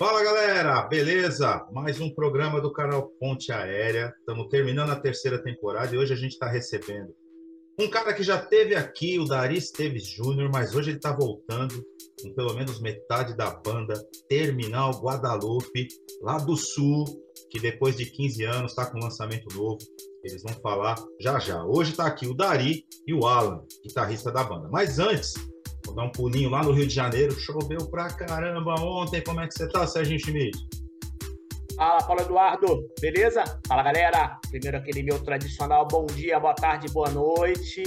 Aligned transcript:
Fala 0.00 0.24
galera, 0.24 0.80
beleza? 0.84 1.68
Mais 1.70 2.00
um 2.00 2.08
programa 2.08 2.58
do 2.58 2.72
canal 2.72 3.08
Ponte 3.20 3.52
Aérea. 3.52 4.14
Estamos 4.18 4.48
terminando 4.48 4.88
a 4.88 4.98
terceira 4.98 5.42
temporada 5.42 5.94
e 5.94 5.98
hoje 5.98 6.14
a 6.14 6.16
gente 6.16 6.32
está 6.32 6.48
recebendo 6.48 7.14
um 7.78 7.86
cara 7.86 8.14
que 8.14 8.22
já 8.22 8.40
teve 8.40 8.74
aqui, 8.74 9.18
o 9.18 9.26
Dari 9.26 9.58
Esteves 9.58 10.06
Júnior, 10.06 10.48
mas 10.50 10.74
hoje 10.74 10.88
ele 10.88 10.96
está 10.96 11.12
voltando 11.12 11.84
com 12.22 12.32
pelo 12.32 12.54
menos 12.54 12.80
metade 12.80 13.36
da 13.36 13.50
banda 13.50 13.94
Terminal 14.26 14.90
Guadalupe, 15.02 15.88
lá 16.22 16.38
do 16.38 16.56
Sul, 16.56 17.04
que 17.50 17.60
depois 17.60 17.94
de 17.94 18.06
15 18.06 18.44
anos 18.44 18.72
está 18.72 18.90
com 18.90 18.98
um 18.98 19.02
lançamento 19.02 19.54
novo. 19.54 19.76
Eles 20.24 20.42
vão 20.42 20.54
falar 20.62 20.94
já 21.20 21.38
já. 21.38 21.62
Hoje 21.62 21.90
está 21.90 22.06
aqui 22.06 22.26
o 22.26 22.32
Dari 22.32 22.86
e 23.06 23.12
o 23.12 23.26
Alan, 23.26 23.66
guitarrista 23.84 24.32
da 24.32 24.44
banda. 24.44 24.66
Mas 24.70 24.98
antes, 24.98 25.34
vou 25.90 25.94
dar 25.96 26.04
um 26.04 26.12
pulinho 26.12 26.50
lá 26.50 26.62
no 26.62 26.72
Rio 26.72 26.86
de 26.86 26.94
Janeiro. 26.94 27.32
Choveu 27.32 27.86
pra 27.90 28.08
caramba 28.08 28.74
ontem. 28.80 29.22
Como 29.22 29.40
é 29.40 29.46
que 29.46 29.54
você 29.54 29.68
tá, 29.68 29.86
Serginho 29.86 30.20
Schmidt? 30.20 30.56
Fala, 31.76 32.02
Paulo 32.02 32.22
Eduardo, 32.22 32.84
beleza? 33.00 33.42
Fala, 33.66 33.82
galera. 33.82 34.38
Primeiro 34.50 34.76
aquele 34.76 35.02
meu 35.02 35.18
tradicional 35.22 35.86
bom 35.88 36.06
dia, 36.06 36.38
boa 36.38 36.54
tarde, 36.54 36.92
boa 36.92 37.10
noite. 37.10 37.82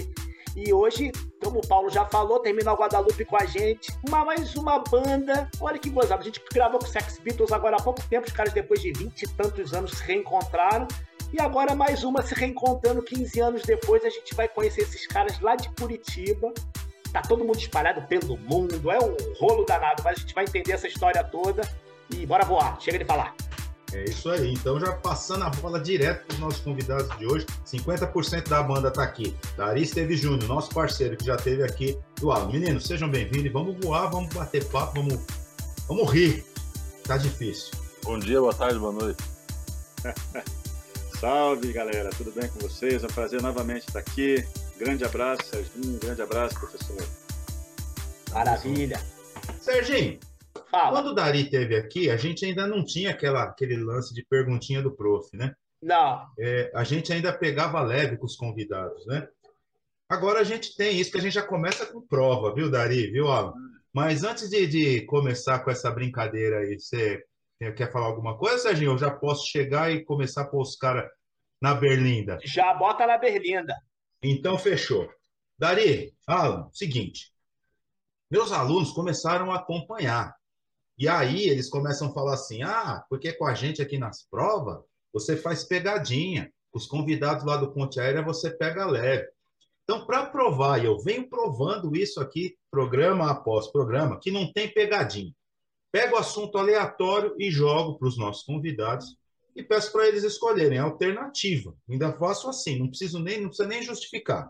E 0.55 0.71
hoje, 0.71 1.11
como 1.43 1.59
o 1.59 1.67
Paulo 1.67 1.89
já 1.89 2.05
falou, 2.05 2.39
termina 2.39 2.73
o 2.73 2.75
Guadalupe 2.75 3.25
com 3.25 3.37
a 3.37 3.45
gente. 3.45 3.91
Uma, 4.07 4.23
mais 4.23 4.55
uma 4.55 4.79
banda. 4.79 5.49
Olha 5.59 5.79
que 5.79 5.89
gozado. 5.89 6.21
A 6.21 6.25
gente 6.25 6.41
gravou 6.53 6.79
com 6.79 6.85
Sex 6.85 7.19
Beatles 7.19 7.51
agora 7.51 7.77
há 7.77 7.81
pouco 7.81 8.01
tempo. 8.07 8.27
Os 8.27 8.33
caras, 8.33 8.53
depois 8.53 8.81
de 8.81 8.91
20 8.91 9.21
e 9.21 9.27
tantos 9.29 9.73
anos, 9.73 9.91
se 9.91 10.03
reencontraram. 10.03 10.87
E 11.31 11.41
agora 11.41 11.73
mais 11.73 12.03
uma 12.03 12.21
se 12.21 12.35
reencontrando 12.35 13.01
15 13.01 13.39
anos 13.39 13.63
depois. 13.63 14.05
A 14.05 14.09
gente 14.09 14.35
vai 14.35 14.47
conhecer 14.47 14.81
esses 14.81 15.07
caras 15.07 15.39
lá 15.39 15.55
de 15.55 15.69
Curitiba. 15.69 16.53
Tá 17.13 17.21
todo 17.21 17.45
mundo 17.45 17.59
espalhado 17.59 18.01
pelo 18.07 18.35
mundo. 18.37 18.89
É 18.89 18.97
um 18.97 19.15
rolo 19.39 19.63
danado, 19.65 20.01
mas 20.03 20.17
a 20.17 20.19
gente 20.21 20.33
vai 20.33 20.45
entender 20.45 20.71
essa 20.71 20.87
história 20.87 21.23
toda. 21.23 21.61
E 22.09 22.25
bora 22.25 22.43
voar. 22.43 22.81
Chega 22.81 22.97
de 22.97 23.05
falar. 23.05 23.35
É 23.93 24.05
isso 24.05 24.29
aí. 24.31 24.51
Então, 24.51 24.79
já 24.79 24.91
passando 24.93 25.43
a 25.43 25.49
bola 25.51 25.79
direto 25.79 26.25
para 26.25 26.33
os 26.33 26.39
nossos 26.39 26.59
convidados 26.61 27.15
de 27.19 27.27
hoje, 27.27 27.45
50% 27.65 28.49
da 28.49 28.63
banda 28.63 28.87
está 28.87 29.03
aqui. 29.03 29.35
Dari 29.55 29.83
Esteve 29.83 30.17
Júnior, 30.17 30.47
nosso 30.49 30.73
parceiro 30.73 31.15
que 31.15 31.25
já 31.25 31.35
esteve 31.35 31.63
aqui 31.63 31.97
do 32.19 32.31
Alan. 32.31 32.51
Meninos, 32.51 32.85
sejam 32.85 33.07
bem-vindos. 33.07 33.51
Vamos 33.51 33.77
voar, 33.79 34.09
vamos 34.09 34.33
bater 34.33 34.65
papo, 34.69 34.95
vamos, 34.95 35.19
vamos 35.87 36.11
rir. 36.11 36.43
Tá 37.05 37.17
difícil. 37.17 37.71
Bom 38.03 38.17
dia, 38.17 38.39
boa 38.39 38.53
tarde, 38.53 38.79
boa 38.79 38.91
noite. 38.91 39.23
Salve, 41.19 41.71
galera. 41.71 42.09
Tudo 42.17 42.31
bem 42.31 42.49
com 42.49 42.59
vocês? 42.59 43.03
É 43.03 43.05
um 43.05 43.09
prazer 43.09 43.41
novamente 43.41 43.87
estar 43.87 43.99
aqui. 43.99 44.43
Grande 44.77 45.05
abraço, 45.05 45.45
Serginho. 45.45 45.99
Grande 45.99 46.21
abraço, 46.21 46.59
professor. 46.59 47.01
Maravilha. 48.31 48.99
Serginho, 49.61 50.19
Fala. 50.73 50.91
Quando 50.91 51.11
o 51.11 51.13
Dari 51.13 51.49
teve 51.51 51.75
aqui, 51.75 52.09
a 52.09 52.17
gente 52.17 52.43
ainda 52.43 52.65
não 52.65 52.83
tinha 52.83 53.11
aquela, 53.11 53.43
aquele 53.43 53.77
lance 53.77 54.11
de 54.11 54.25
perguntinha 54.25 54.81
do 54.81 54.91
prof, 54.91 55.29
né? 55.37 55.53
Não. 55.79 56.25
É, 56.39 56.71
a 56.73 56.83
gente 56.83 57.13
ainda 57.13 57.31
pegava 57.31 57.79
leve 57.81 58.17
com 58.17 58.25
os 58.25 58.35
convidados, 58.35 59.05
né? 59.05 59.27
Agora 60.09 60.39
a 60.39 60.43
gente 60.43 60.75
tem 60.75 60.99
isso, 60.99 61.11
que 61.11 61.17
a 61.19 61.21
gente 61.21 61.33
já 61.33 61.43
começa 61.43 61.85
com 61.85 62.01
prova, 62.01 62.53
viu, 62.55 62.71
Dari? 62.71 63.11
Viu, 63.11 63.27
Alan? 63.27 63.53
Mas 63.93 64.23
antes 64.23 64.49
de, 64.49 64.65
de 64.65 65.01
começar 65.05 65.59
com 65.59 65.69
essa 65.69 65.91
brincadeira 65.91 66.61
aí, 66.61 66.79
você 66.79 67.23
quer 67.75 67.91
falar 67.91 68.07
alguma 68.07 68.35
coisa, 68.35 68.57
Serginho? 68.57 68.93
Eu 68.93 68.97
já 68.97 69.11
posso 69.11 69.45
chegar 69.45 69.91
e 69.91 70.03
começar 70.03 70.41
a 70.41 70.47
pôr 70.47 70.61
os 70.61 70.75
caras 70.75 71.07
na 71.61 71.75
berlinda? 71.75 72.39
Já 72.43 72.73
bota 72.73 73.05
na 73.05 73.19
berlinda. 73.19 73.75
Então, 74.23 74.57
fechou. 74.57 75.09
Dari, 75.59 76.15
Alan, 76.25 76.69
seguinte. 76.71 77.33
Meus 78.31 78.51
alunos 78.51 78.91
começaram 78.91 79.51
a 79.51 79.57
acompanhar. 79.57 80.33
E 80.97 81.07
aí 81.07 81.49
eles 81.49 81.69
começam 81.69 82.09
a 82.09 82.13
falar 82.13 82.35
assim: 82.35 82.63
ah, 82.63 83.03
porque 83.09 83.33
com 83.33 83.45
a 83.45 83.53
gente 83.53 83.81
aqui 83.81 83.97
nas 83.97 84.23
provas, 84.23 84.81
você 85.11 85.35
faz 85.35 85.65
pegadinha. 85.65 86.51
Os 86.73 86.87
convidados 86.87 87.45
lá 87.45 87.57
do 87.57 87.71
Ponte 87.71 87.99
Aérea 87.99 88.23
você 88.23 88.49
pega 88.49 88.85
leve. 88.85 89.27
Então, 89.83 90.05
para 90.05 90.25
provar, 90.25 90.81
e 90.81 90.85
eu 90.85 90.97
venho 90.99 91.29
provando 91.29 91.95
isso 91.95 92.21
aqui, 92.21 92.57
programa 92.71 93.29
após 93.29 93.67
programa, 93.67 94.17
que 94.19 94.31
não 94.31 94.51
tem 94.51 94.73
pegadinha. 94.73 95.35
Pego 95.91 96.15
o 96.15 96.19
assunto 96.19 96.57
aleatório 96.57 97.35
e 97.37 97.51
jogo 97.51 97.99
para 97.99 98.07
os 98.07 98.17
nossos 98.17 98.43
convidados 98.43 99.17
e 99.55 99.63
peço 99.63 99.91
para 99.91 100.07
eles 100.07 100.23
escolherem 100.23 100.79
a 100.79 100.83
alternativa. 100.83 101.75
Ainda 101.89 102.13
faço 102.13 102.49
assim, 102.49 102.79
não 102.79 102.87
preciso 102.87 103.19
nem, 103.19 103.39
não 103.39 103.49
precisa 103.49 103.67
nem 103.67 103.81
justificar. 103.81 104.49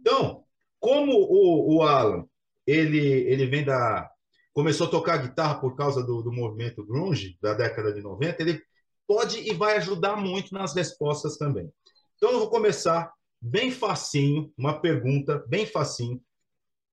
Então, 0.00 0.44
como 0.80 1.12
o, 1.12 1.76
o 1.76 1.82
Alan, 1.82 2.26
ele, 2.66 2.98
ele 2.98 3.46
vem 3.46 3.64
da, 3.64 4.10
começou 4.52 4.86
a 4.86 4.90
tocar 4.90 5.18
guitarra 5.18 5.60
por 5.60 5.76
causa 5.76 6.02
do, 6.02 6.22
do 6.22 6.32
movimento 6.32 6.84
grunge 6.84 7.38
da 7.40 7.54
década 7.54 7.92
de 7.92 8.00
90, 8.00 8.42
ele 8.42 8.62
pode 9.06 9.38
e 9.38 9.54
vai 9.54 9.76
ajudar 9.76 10.16
muito 10.16 10.52
nas 10.52 10.74
respostas 10.74 11.36
também. 11.36 11.70
Então 12.16 12.32
eu 12.32 12.38
vou 12.38 12.50
começar 12.50 13.12
bem 13.40 13.70
facinho, 13.70 14.52
uma 14.56 14.80
pergunta 14.80 15.44
bem 15.46 15.66
facinho. 15.66 16.20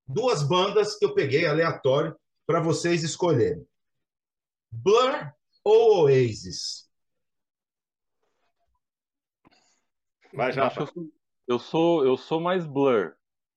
Duas 0.06 0.44
bandas 0.44 0.96
que 0.98 1.06
eu 1.06 1.14
peguei 1.14 1.48
aleatório 1.48 2.16
para 2.46 2.60
vocês 2.60 3.04
escolherem. 3.04 3.66
Blur 4.70 5.32
ou 5.64 6.04
Oasis? 6.04 6.90
Vai 10.34 10.52
já. 10.52 10.72
Eu 11.48 11.60
sou 11.60 12.06
eu 12.06 12.18
sou 12.18 12.40
mais 12.40 12.66
Blur. 12.66 13.16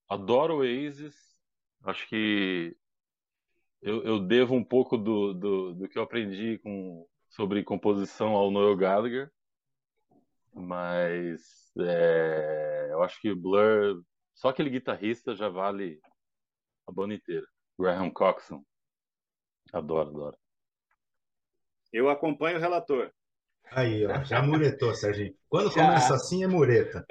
Adoro 0.08 0.58
Oasis. 0.58 1.16
Acho 1.82 2.06
que 2.08 2.76
eu, 3.80 4.02
eu 4.02 4.20
devo 4.20 4.54
um 4.54 4.64
pouco 4.64 4.96
do, 4.98 5.32
do, 5.32 5.74
do, 5.74 5.88
que 5.88 5.98
eu 5.98 6.02
aprendi 6.02 6.58
com, 6.58 7.06
sobre 7.28 7.62
composição 7.62 8.32
ao 8.32 8.50
Noel 8.50 8.76
Gallagher, 8.76 9.30
mas 10.52 11.72
é, 11.78 12.88
eu 12.90 13.02
acho 13.02 13.20
que 13.20 13.32
Blur, 13.34 14.02
só 14.34 14.48
aquele 14.48 14.70
guitarrista 14.70 15.36
já 15.36 15.48
vale 15.48 16.00
a 16.86 16.92
banda 16.92 17.14
inteira. 17.14 17.46
Graham 17.78 18.10
Coxon. 18.10 18.64
Adoro, 19.72 20.10
adoro. 20.10 20.38
Eu 21.92 22.08
acompanho 22.10 22.56
o 22.56 22.60
relator. 22.60 23.12
Aí, 23.70 24.06
ó, 24.06 24.24
já 24.24 24.42
muretou, 24.42 24.94
Serginho. 24.94 25.34
Quando 25.48 25.70
já. 25.70 25.84
começa 25.84 26.14
assim, 26.14 26.44
é 26.44 26.46
mureta. 26.46 27.06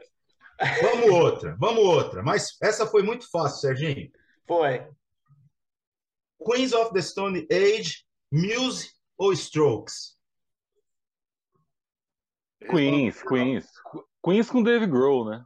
Vamos 0.82 1.10
outra, 1.10 1.56
vamos 1.60 1.84
outra. 1.84 2.24
Mas 2.24 2.58
essa 2.62 2.88
foi 2.88 3.04
muito 3.04 3.30
fácil, 3.30 3.60
Serginho. 3.60 4.10
Foi. 4.48 4.88
Queens 6.44 6.74
of 6.74 6.94
the 6.94 7.02
Stone 7.02 7.48
Age, 7.52 8.06
Muse 8.32 8.92
ou 9.18 9.34
Strokes? 9.34 10.16
Queens, 12.70 13.22
Queens. 13.24 13.68
Queens 14.24 14.50
com 14.50 14.64
Dave 14.64 14.88
Grohl, 14.88 15.30
né? 15.30 15.46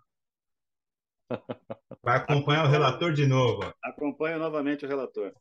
Vai 2.01 2.17
acompanhar 2.17 2.65
o 2.65 2.69
relator 2.69 3.13
de 3.13 3.27
novo. 3.27 3.73
Acompanha 3.83 4.37
novamente 4.37 4.85
o 4.85 4.87
relator. 4.87 5.33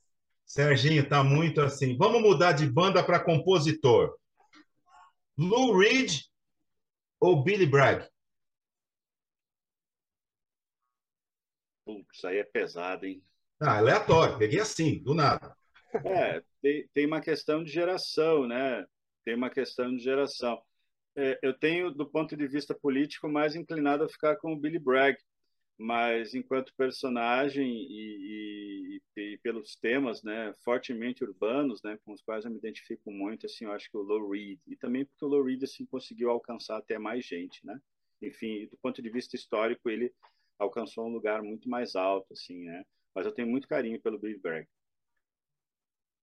Serginho, 0.45 1.09
tá 1.09 1.23
muito 1.23 1.61
assim. 1.61 1.97
Vamos 1.97 2.23
mudar 2.23 2.53
de 2.53 2.67
banda 2.67 3.03
para 3.03 3.21
compositor. 3.21 4.17
Lou 5.39 5.79
Reed 5.79 6.25
ou 7.21 7.45
Billy 7.45 7.65
Bragg? 7.65 8.05
Putz, 11.85 12.25
aí 12.25 12.39
é 12.39 12.45
pesado, 12.45 13.07
hein? 13.07 13.23
Ah, 13.61 13.79
aleatório, 13.79 14.37
peguei 14.37 14.59
assim, 14.59 15.01
do 15.01 15.15
nada. 15.15 15.57
É, 16.05 16.43
tem, 16.61 16.89
tem 16.93 17.07
uma 17.07 17.21
questão 17.21 17.63
de 17.63 17.71
geração, 17.71 18.49
né? 18.49 18.85
Tem 19.25 19.37
uma 19.37 19.49
questão 19.49 19.95
de 19.95 20.03
geração. 20.03 20.61
É, 21.17 21.39
eu 21.41 21.57
tenho, 21.57 21.93
do 21.93 22.11
ponto 22.11 22.37
de 22.37 22.47
vista 22.49 22.75
político, 22.75 23.29
mais 23.29 23.55
inclinado 23.55 24.03
a 24.03 24.09
ficar 24.09 24.37
com 24.37 24.53
o 24.53 24.59
Billy 24.59 24.81
Bragg, 24.81 25.17
mas 25.79 26.35
enquanto 26.35 26.75
personagem 26.75 27.67
e, 27.69 29.01
e, 29.17 29.23
e, 29.35 29.39
pelos 29.39 29.77
temas, 29.77 30.23
né, 30.25 30.53
fortemente 30.65 31.23
urbanos, 31.23 31.81
né, 31.83 31.97
com 32.05 32.13
os 32.13 32.21
quais 32.21 32.45
eu 32.45 32.51
me 32.51 32.59
identifico 32.59 33.13
muito, 33.13 33.47
assim, 33.47 33.65
eu 33.65 33.73
acho 33.73 33.89
que 33.89 33.97
o 33.97 34.03
Lou 34.03 34.31
Reed 34.31 34.59
e 34.67 34.77
também 34.77 35.05
porque 35.05 35.25
o 35.25 35.29
Lou 35.29 35.45
Reed 35.45 35.63
assim 35.63 35.87
conseguiu 35.87 36.31
alcançar 36.31 36.79
até 36.79 36.99
mais 36.99 37.25
gente, 37.25 37.65
né? 37.65 37.81
Enfim, 38.21 38.67
do 38.67 38.77
ponto 38.79 39.01
de 39.01 39.09
vista 39.09 39.37
histórico, 39.37 39.89
ele 39.89 40.13
alcançou 40.59 41.07
um 41.07 41.13
lugar 41.13 41.43
muito 41.43 41.69
mais 41.69 41.95
alto, 41.95 42.33
assim, 42.33 42.65
né? 42.65 42.85
mas 43.15 43.27
eu 43.27 43.33
tenho 43.33 43.49
muito 43.49 43.67
carinho 43.67 44.01
pelo 44.01 44.19
Billy 44.19 44.39
Bragg. 44.39 44.69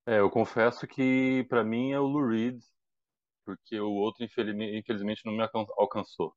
É, 0.05 0.19
eu 0.19 0.29
confesso 0.29 0.87
que 0.87 1.45
para 1.49 1.63
mim 1.63 1.91
é 1.91 1.99
o 1.99 2.05
Lou 2.05 2.27
Reed, 2.27 2.61
porque 3.43 3.79
o 3.79 3.91
outro 3.91 4.23
infelizmente 4.23 5.25
não 5.25 5.33
me 5.33 5.43
alcançou. 5.77 6.33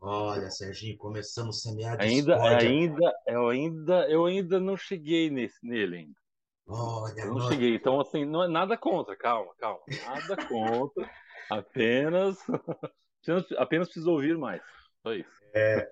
Olha, 0.00 0.50
Serginho, 0.50 0.96
começamos 0.96 1.58
a 1.58 1.60
semear 1.60 2.00
ainda, 2.00 2.40
ainda, 2.56 3.14
eu 3.26 3.48
ainda, 3.48 4.08
eu 4.08 4.26
ainda 4.26 4.60
não 4.60 4.76
cheguei 4.76 5.28
nesse, 5.28 5.58
nele 5.66 5.96
ainda. 5.96 6.18
Olha, 6.68 7.20
eu 7.22 7.34
não 7.34 7.48
cheguei, 7.48 7.74
então 7.74 8.00
assim, 8.00 8.24
não 8.24 8.44
é 8.44 8.48
nada 8.48 8.76
contra, 8.76 9.16
calma, 9.16 9.52
calma, 9.58 9.80
nada 10.04 10.36
contra, 10.46 11.10
apenas, 11.50 12.36
apenas 13.56 13.88
preciso 13.88 14.12
ouvir 14.12 14.36
mais, 14.36 14.62
só 15.02 15.12
isso. 15.14 15.30
É, 15.54 15.88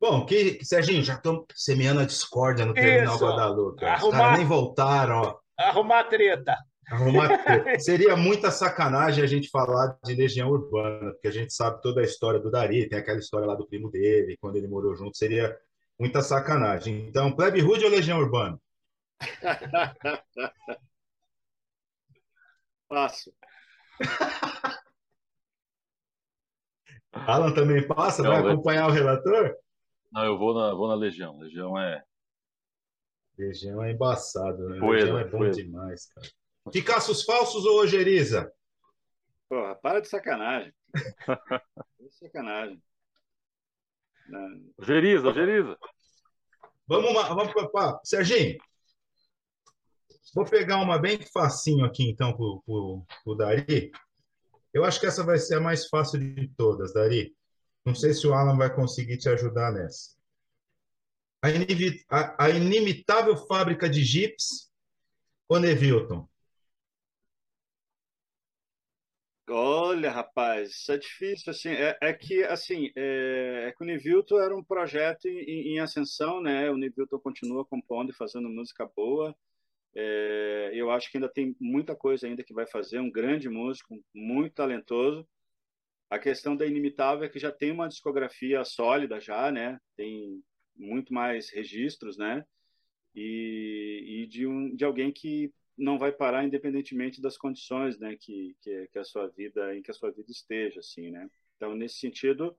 Bom, 0.00 0.24
que, 0.24 0.64
Serginho, 0.64 1.02
já 1.02 1.14
estamos 1.14 1.44
semeando 1.54 2.00
a 2.00 2.04
discórdia 2.04 2.64
no 2.64 2.72
terminal 2.72 3.16
Isso. 3.16 3.24
Guadalupe. 3.24 3.84
Arrumar, 3.84 4.06
Os 4.06 4.10
caras 4.16 4.38
nem 4.38 4.46
voltaram, 4.46 5.22
ó. 5.22 5.38
Arrumar 5.58 6.04
treta. 6.04 6.56
Arrumar... 6.90 7.28
Seria 7.80 8.16
muita 8.16 8.50
sacanagem 8.50 9.22
a 9.22 9.26
gente 9.26 9.50
falar 9.50 9.98
de 10.04 10.14
Legião 10.14 10.50
Urbana, 10.50 11.12
porque 11.12 11.28
a 11.28 11.32
gente 11.32 11.52
sabe 11.52 11.82
toda 11.82 12.00
a 12.00 12.04
história 12.04 12.40
do 12.40 12.50
Dari, 12.50 12.88
tem 12.88 12.98
aquela 12.98 13.18
história 13.18 13.46
lá 13.46 13.54
do 13.54 13.66
primo 13.66 13.90
dele, 13.90 14.36
quando 14.40 14.56
ele 14.56 14.68
morou 14.68 14.94
junto, 14.94 15.16
seria 15.16 15.56
muita 15.98 16.22
sacanagem. 16.22 17.06
Então, 17.08 17.34
Plebe 17.34 17.60
Rude 17.60 17.84
ou 17.84 17.90
Legião 17.90 18.18
Urbana? 18.18 18.58
Passo. 22.88 23.32
Alan 27.12 27.52
também 27.52 27.86
passa? 27.86 28.22
Não, 28.22 28.30
vai 28.30 28.40
acompanhar 28.40 28.86
o 28.88 28.92
relator? 28.92 29.54
Não, 30.10 30.24
eu 30.24 30.38
vou 30.38 30.54
na, 30.54 30.72
vou 30.74 30.88
na 30.88 30.94
Legião. 30.94 31.38
Legião 31.38 31.78
é. 31.78 32.02
Legião 33.36 33.84
é 33.84 33.92
embaçado, 33.92 34.68
né? 34.68 34.78
Poeira, 34.78 35.04
Legião 35.04 35.18
é 35.18 35.24
bom 35.24 35.38
poeira. 35.38 35.54
demais, 35.54 36.06
cara. 36.06 36.28
Picaços 36.70 37.22
falsos 37.22 37.64
ou 37.64 37.80
Ojeriza? 37.80 38.52
Porra, 39.48 39.74
para 39.76 40.00
de 40.00 40.08
sacanagem. 40.08 40.72
de 42.00 42.10
sacanagem. 42.10 42.82
Ojeriza, 44.76 45.28
Ojeriza. 45.28 45.78
Vamos, 46.86 47.12
vamos 47.12 47.52
para 47.70 48.00
Serginho. 48.04 48.58
Vou 50.34 50.44
pegar 50.44 50.76
uma 50.78 50.98
bem 50.98 51.18
facinho 51.32 51.84
aqui, 51.84 52.10
então, 52.10 52.32
para 52.32 52.44
o 52.44 53.34
Dari. 53.34 53.90
Eu 54.72 54.84
acho 54.84 55.00
que 55.00 55.06
essa 55.06 55.24
vai 55.24 55.38
ser 55.38 55.56
a 55.56 55.60
mais 55.60 55.88
fácil 55.88 56.18
de 56.18 56.48
todas, 56.56 56.92
Dari. 56.92 57.34
Não 57.84 57.94
sei 57.94 58.12
se 58.12 58.26
o 58.26 58.34
Alan 58.34 58.56
vai 58.56 58.74
conseguir 58.74 59.16
te 59.16 59.28
ajudar 59.28 59.72
nessa. 59.72 60.16
A, 61.42 61.48
a, 62.10 62.44
a 62.44 62.50
inimitável 62.50 63.36
fábrica 63.36 63.88
de 63.88 64.04
Jeeps 64.04 64.70
ou 65.48 65.58
Nevilton? 65.58 66.28
Olha, 69.50 70.10
rapaz, 70.10 70.70
isso 70.70 70.92
é 70.92 70.98
difícil, 70.98 71.50
assim, 71.50 71.70
é, 71.70 71.96
é 72.02 72.12
que, 72.12 72.44
assim, 72.44 72.92
é, 72.94 73.68
é, 73.68 73.72
que 73.72 73.82
o 73.82 73.86
Nivilton 73.86 74.38
era 74.38 74.54
um 74.54 74.62
projeto 74.62 75.26
em, 75.26 75.74
em, 75.74 75.80
ascensão, 75.80 76.42
né, 76.42 76.70
o 76.70 76.76
Nivilton 76.76 77.18
continua 77.18 77.64
compondo 77.64 78.10
e 78.10 78.14
fazendo 78.14 78.48
música 78.50 78.86
boa, 78.94 79.34
é, 79.94 80.70
eu 80.74 80.90
acho 80.90 81.10
que 81.10 81.16
ainda 81.16 81.30
tem 81.30 81.56
muita 81.58 81.96
coisa 81.96 82.26
ainda 82.26 82.44
que 82.44 82.52
vai 82.52 82.66
fazer, 82.66 83.00
um 83.00 83.10
grande 83.10 83.48
músico, 83.48 83.98
muito 84.14 84.54
talentoso, 84.54 85.26
a 86.10 86.18
questão 86.18 86.54
da 86.54 86.66
Inimitável 86.66 87.24
é 87.24 87.28
que 87.30 87.38
já 87.38 87.50
tem 87.50 87.72
uma 87.72 87.88
discografia 87.88 88.62
sólida 88.64 89.18
já, 89.18 89.50
né, 89.50 89.80
tem 89.96 90.42
muito 90.76 91.14
mais 91.14 91.50
registros, 91.50 92.18
né, 92.18 92.44
e, 93.14 94.04
e 94.24 94.26
de, 94.26 94.46
um, 94.46 94.74
de 94.76 94.84
alguém 94.84 95.10
que 95.10 95.50
não 95.78 95.98
vai 95.98 96.12
parar 96.12 96.44
independentemente 96.44 97.22
das 97.22 97.38
condições, 97.38 97.98
né, 97.98 98.16
que, 98.20 98.56
que, 98.60 98.88
que, 98.88 98.98
a 98.98 99.04
sua 99.04 99.28
vida, 99.28 99.76
em 99.76 99.82
que 99.82 99.90
a 99.90 99.94
sua 99.94 100.10
vida 100.10 100.30
esteja, 100.30 100.80
assim, 100.80 101.10
né. 101.10 101.30
Então, 101.56 101.74
nesse 101.74 101.98
sentido, 101.98 102.56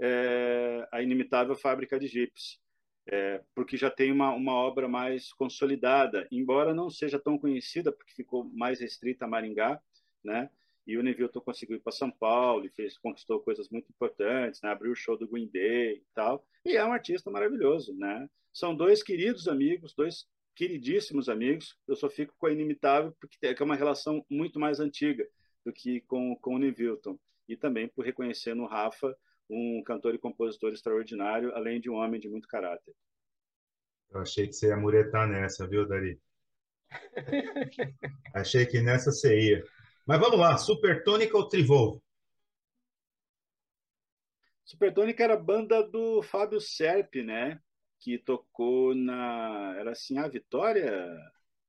é, 0.00 0.88
a 0.90 1.02
inimitável 1.02 1.54
fábrica 1.54 1.98
de 1.98 2.06
Gips, 2.06 2.60
é, 3.06 3.42
porque 3.54 3.76
já 3.76 3.90
tem 3.90 4.10
uma, 4.10 4.30
uma 4.30 4.54
obra 4.54 4.88
mais 4.88 5.32
consolidada, 5.32 6.26
embora 6.30 6.74
não 6.74 6.88
seja 6.88 7.18
tão 7.18 7.38
conhecida, 7.38 7.92
porque 7.92 8.14
ficou 8.14 8.44
mais 8.44 8.80
restrita 8.80 9.24
a 9.26 9.28
Maringá, 9.28 9.80
né, 10.24 10.48
e 10.86 10.96
o 10.96 11.02
Nevilton 11.02 11.40
conseguiu 11.40 11.76
ir 11.76 11.80
para 11.80 11.92
São 11.92 12.10
Paulo 12.10 12.66
e 12.66 12.70
fez, 12.70 12.98
conquistou 12.98 13.40
coisas 13.40 13.68
muito 13.68 13.88
importantes, 13.90 14.60
né? 14.62 14.70
abriu 14.70 14.92
o 14.92 14.96
show 14.96 15.16
do 15.16 15.28
Green 15.28 15.46
Day 15.46 15.98
e 15.98 16.06
tal, 16.14 16.44
e 16.64 16.76
é 16.76 16.84
um 16.84 16.92
artista 16.92 17.30
maravilhoso, 17.30 17.94
né? 17.94 18.28
São 18.52 18.74
dois 18.74 19.02
queridos 19.02 19.48
amigos, 19.48 19.94
dois 19.94 20.26
queridíssimos 20.54 21.28
amigos. 21.28 21.76
Eu 21.86 21.96
só 21.96 22.08
fico 22.08 22.34
com 22.38 22.46
a 22.46 22.52
Inimitável 22.52 23.14
porque 23.20 23.36
é 23.46 23.64
uma 23.64 23.76
relação 23.76 24.24
muito 24.30 24.58
mais 24.58 24.80
antiga 24.80 25.26
do 25.64 25.72
que 25.72 26.00
com, 26.02 26.36
com 26.36 26.54
o 26.54 26.58
Nevilton. 26.58 27.18
E 27.48 27.56
também 27.56 27.88
por 27.88 28.04
reconhecer 28.04 28.54
no 28.54 28.66
Rafa 28.66 29.16
um 29.50 29.82
cantor 29.84 30.14
e 30.14 30.18
compositor 30.18 30.72
extraordinário, 30.72 31.54
além 31.54 31.80
de 31.80 31.90
um 31.90 31.94
homem 31.94 32.20
de 32.20 32.28
muito 32.28 32.48
caráter. 32.48 32.94
Eu 34.10 34.20
achei 34.20 34.46
que 34.46 34.52
você 34.52 34.68
ia 34.68 34.76
muretar 34.76 35.28
nessa, 35.28 35.66
viu, 35.66 35.86
Dari? 35.86 36.20
achei 38.34 38.66
que 38.66 38.80
nessa 38.80 39.10
você 39.10 39.38
ia. 39.38 39.64
Mas 40.06 40.20
vamos 40.20 40.38
lá, 40.38 40.56
Supertônica 40.56 41.36
ou 41.36 41.48
Trivolvo? 41.48 42.02
Supertônica 44.64 45.22
era 45.22 45.34
a 45.34 45.40
banda 45.40 45.82
do 45.82 46.22
Fábio 46.22 46.60
Serpe, 46.60 47.22
né? 47.22 47.60
Que 48.02 48.18
tocou 48.18 48.94
na. 48.94 49.76
Era 49.78 49.92
assim, 49.92 50.18
a 50.18 50.26
Vitória, 50.26 51.16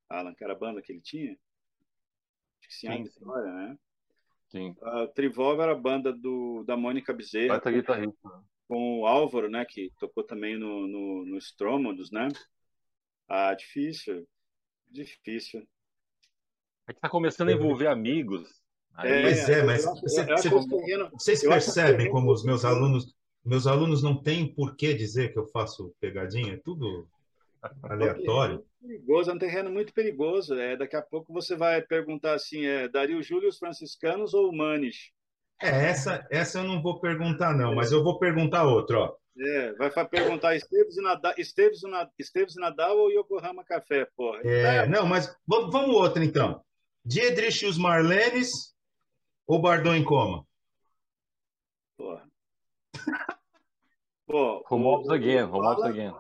Alan, 0.10 0.34
que 0.34 0.44
era 0.44 0.54
a 0.54 0.58
banda 0.58 0.82
que 0.82 0.92
ele 0.92 1.02
tinha? 1.02 1.32
Acho 2.60 2.68
que 2.68 2.74
sim, 2.74 2.88
a 2.88 2.98
Vitória, 2.98 3.54
né? 3.54 3.78
Sim. 4.50 4.76
A 4.82 5.08
Trivolva 5.08 5.64
era 5.64 5.72
a 5.74 5.80
banda 5.80 6.12
do, 6.12 6.64
da 6.64 6.76
Mônica 6.76 7.14
Bezerra. 7.14 7.62
Com, 7.62 7.72
guitarrista. 7.72 8.30
Com 8.68 9.02
o 9.02 9.06
Álvaro, 9.06 9.48
né? 9.48 9.64
Que 9.64 9.92
tocou 10.00 10.24
também 10.24 10.58
no, 10.58 10.88
no, 10.88 11.26
no 11.26 11.38
Strômodos, 11.38 12.10
né? 12.12 12.28
Ah, 13.28 13.54
difícil. 13.54 14.28
Difícil. 14.90 15.68
É 16.88 16.94
que 16.94 17.00
tá 17.00 17.10
começando 17.10 17.50
a 17.50 17.54
envolver 17.54 17.88
amigos. 17.88 18.64
Aí... 18.96 19.12
É, 19.12 19.22
pois 19.22 19.50
é, 19.50 19.64
mas 19.64 19.86
você, 19.86 20.26
você, 20.26 20.50
vocês 21.12 21.42
percebem 21.44 22.12
como 22.12 22.32
os 22.32 22.44
meus 22.44 22.66
alunos 22.66 23.16
meus 23.44 23.68
alunos 23.68 24.02
não 24.02 24.16
têm 24.16 24.48
por 24.48 24.76
que 24.76 24.94
dizer 24.94 25.34
que 25.34 25.40
eu 25.40 25.48
faço 25.48 25.94
pegadinha, 26.00 26.54
é 26.54 26.58
tudo 26.58 27.08
aleatório. 27.84 28.64
É 28.84 28.88
perigoso, 28.88 29.32
é 29.32 29.34
um 29.34 29.38
terreno 29.38 29.70
muito 29.70 29.94
perigoso. 29.94 30.54
É, 30.56 30.78
daqui 30.78 30.96
a 30.96 31.02
pouco 31.02 31.34
você 31.34 31.56
vai 31.56 31.82
perguntar 31.82 32.34
assim, 32.34 32.66
é 32.66 32.88
Dario 32.88 33.22
Júlio 33.22 33.50
os 33.50 33.58
franciscanos 33.58 34.34
ou 34.34 34.54
Manes? 34.56 35.12
É, 35.62 35.70
essa, 35.90 36.26
essa 36.30 36.60
eu 36.60 36.64
não 36.64 36.82
vou 36.82 37.00
perguntar 37.00 37.56
não, 37.56 37.72
é. 37.72 37.76
mas 37.76 37.92
eu 37.92 38.04
vou 38.04 38.20
perguntar 38.20 38.66
outra, 38.66 39.00
ó. 39.00 39.16
É, 39.36 39.74
vai 39.74 40.08
perguntar 40.08 40.56
Esteves 40.56 40.96
e 40.96 41.02
Nadal, 41.02 41.34
Esteves, 41.38 41.82
Esteves 42.20 42.56
e 42.56 42.60
Nadal 42.60 42.98
ou 42.98 43.10
Yokohama 43.10 43.64
Café, 43.64 44.08
porra. 44.16 44.40
É, 44.44 44.86
não, 44.86 45.08
mas 45.08 45.36
vamos 45.48 45.74
outra 45.96 46.24
então. 46.24 46.64
Diedrich 47.04 47.66
e 47.66 47.68
os 47.68 47.78
Marlenes 47.78 48.76
ou 49.48 49.60
Bardon 49.60 49.96
em 49.96 50.04
coma? 50.04 50.46
Porra. 51.98 52.28
Pô, 54.26 54.64
home 54.70 54.86
Ops 54.86 55.10
Again, 55.10 55.44
Home 55.44 55.68
Ops 55.68 55.84
Again. 55.84 56.14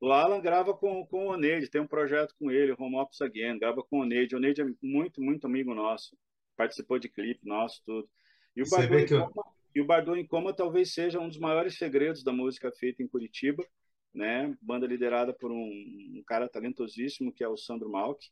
O 0.00 0.12
Alan 0.12 0.40
grava 0.40 0.74
com, 0.74 1.06
com 1.06 1.26
o 1.26 1.32
Oneide, 1.32 1.70
tem 1.70 1.80
um 1.80 1.86
projeto 1.86 2.34
com 2.38 2.50
ele, 2.50 2.74
Home 2.78 2.96
Ops 2.96 3.20
Again, 3.22 3.58
grava 3.58 3.82
com 3.82 3.98
o 3.98 4.02
Oneide. 4.02 4.34
O 4.34 4.38
Oneide 4.38 4.60
é 4.60 4.66
muito, 4.82 5.22
muito 5.22 5.46
amigo 5.46 5.74
nosso. 5.74 6.16
Participou 6.56 6.98
de 6.98 7.08
clipe 7.08 7.46
nosso, 7.46 7.82
tudo. 7.84 8.08
E 8.54 8.62
o 8.62 8.68
Bardot 8.68 9.02
em, 9.02 9.08
Coma, 9.08 9.32
eu... 9.36 9.44
e 9.74 9.80
o 9.80 9.86
Bardot 9.86 10.20
em 10.20 10.26
Coma 10.26 10.54
talvez 10.54 10.92
seja 10.92 11.18
um 11.18 11.28
dos 11.28 11.38
maiores 11.38 11.78
segredos 11.78 12.22
da 12.22 12.32
música 12.32 12.70
feita 12.72 13.02
em 13.02 13.08
Curitiba, 13.08 13.66
né? 14.14 14.54
Banda 14.60 14.86
liderada 14.86 15.32
por 15.32 15.50
um, 15.50 15.56
um 15.56 16.22
cara 16.26 16.48
talentosíssimo 16.48 17.32
que 17.32 17.42
é 17.42 17.48
o 17.48 17.56
Sandro 17.56 17.90
Malk, 17.90 18.26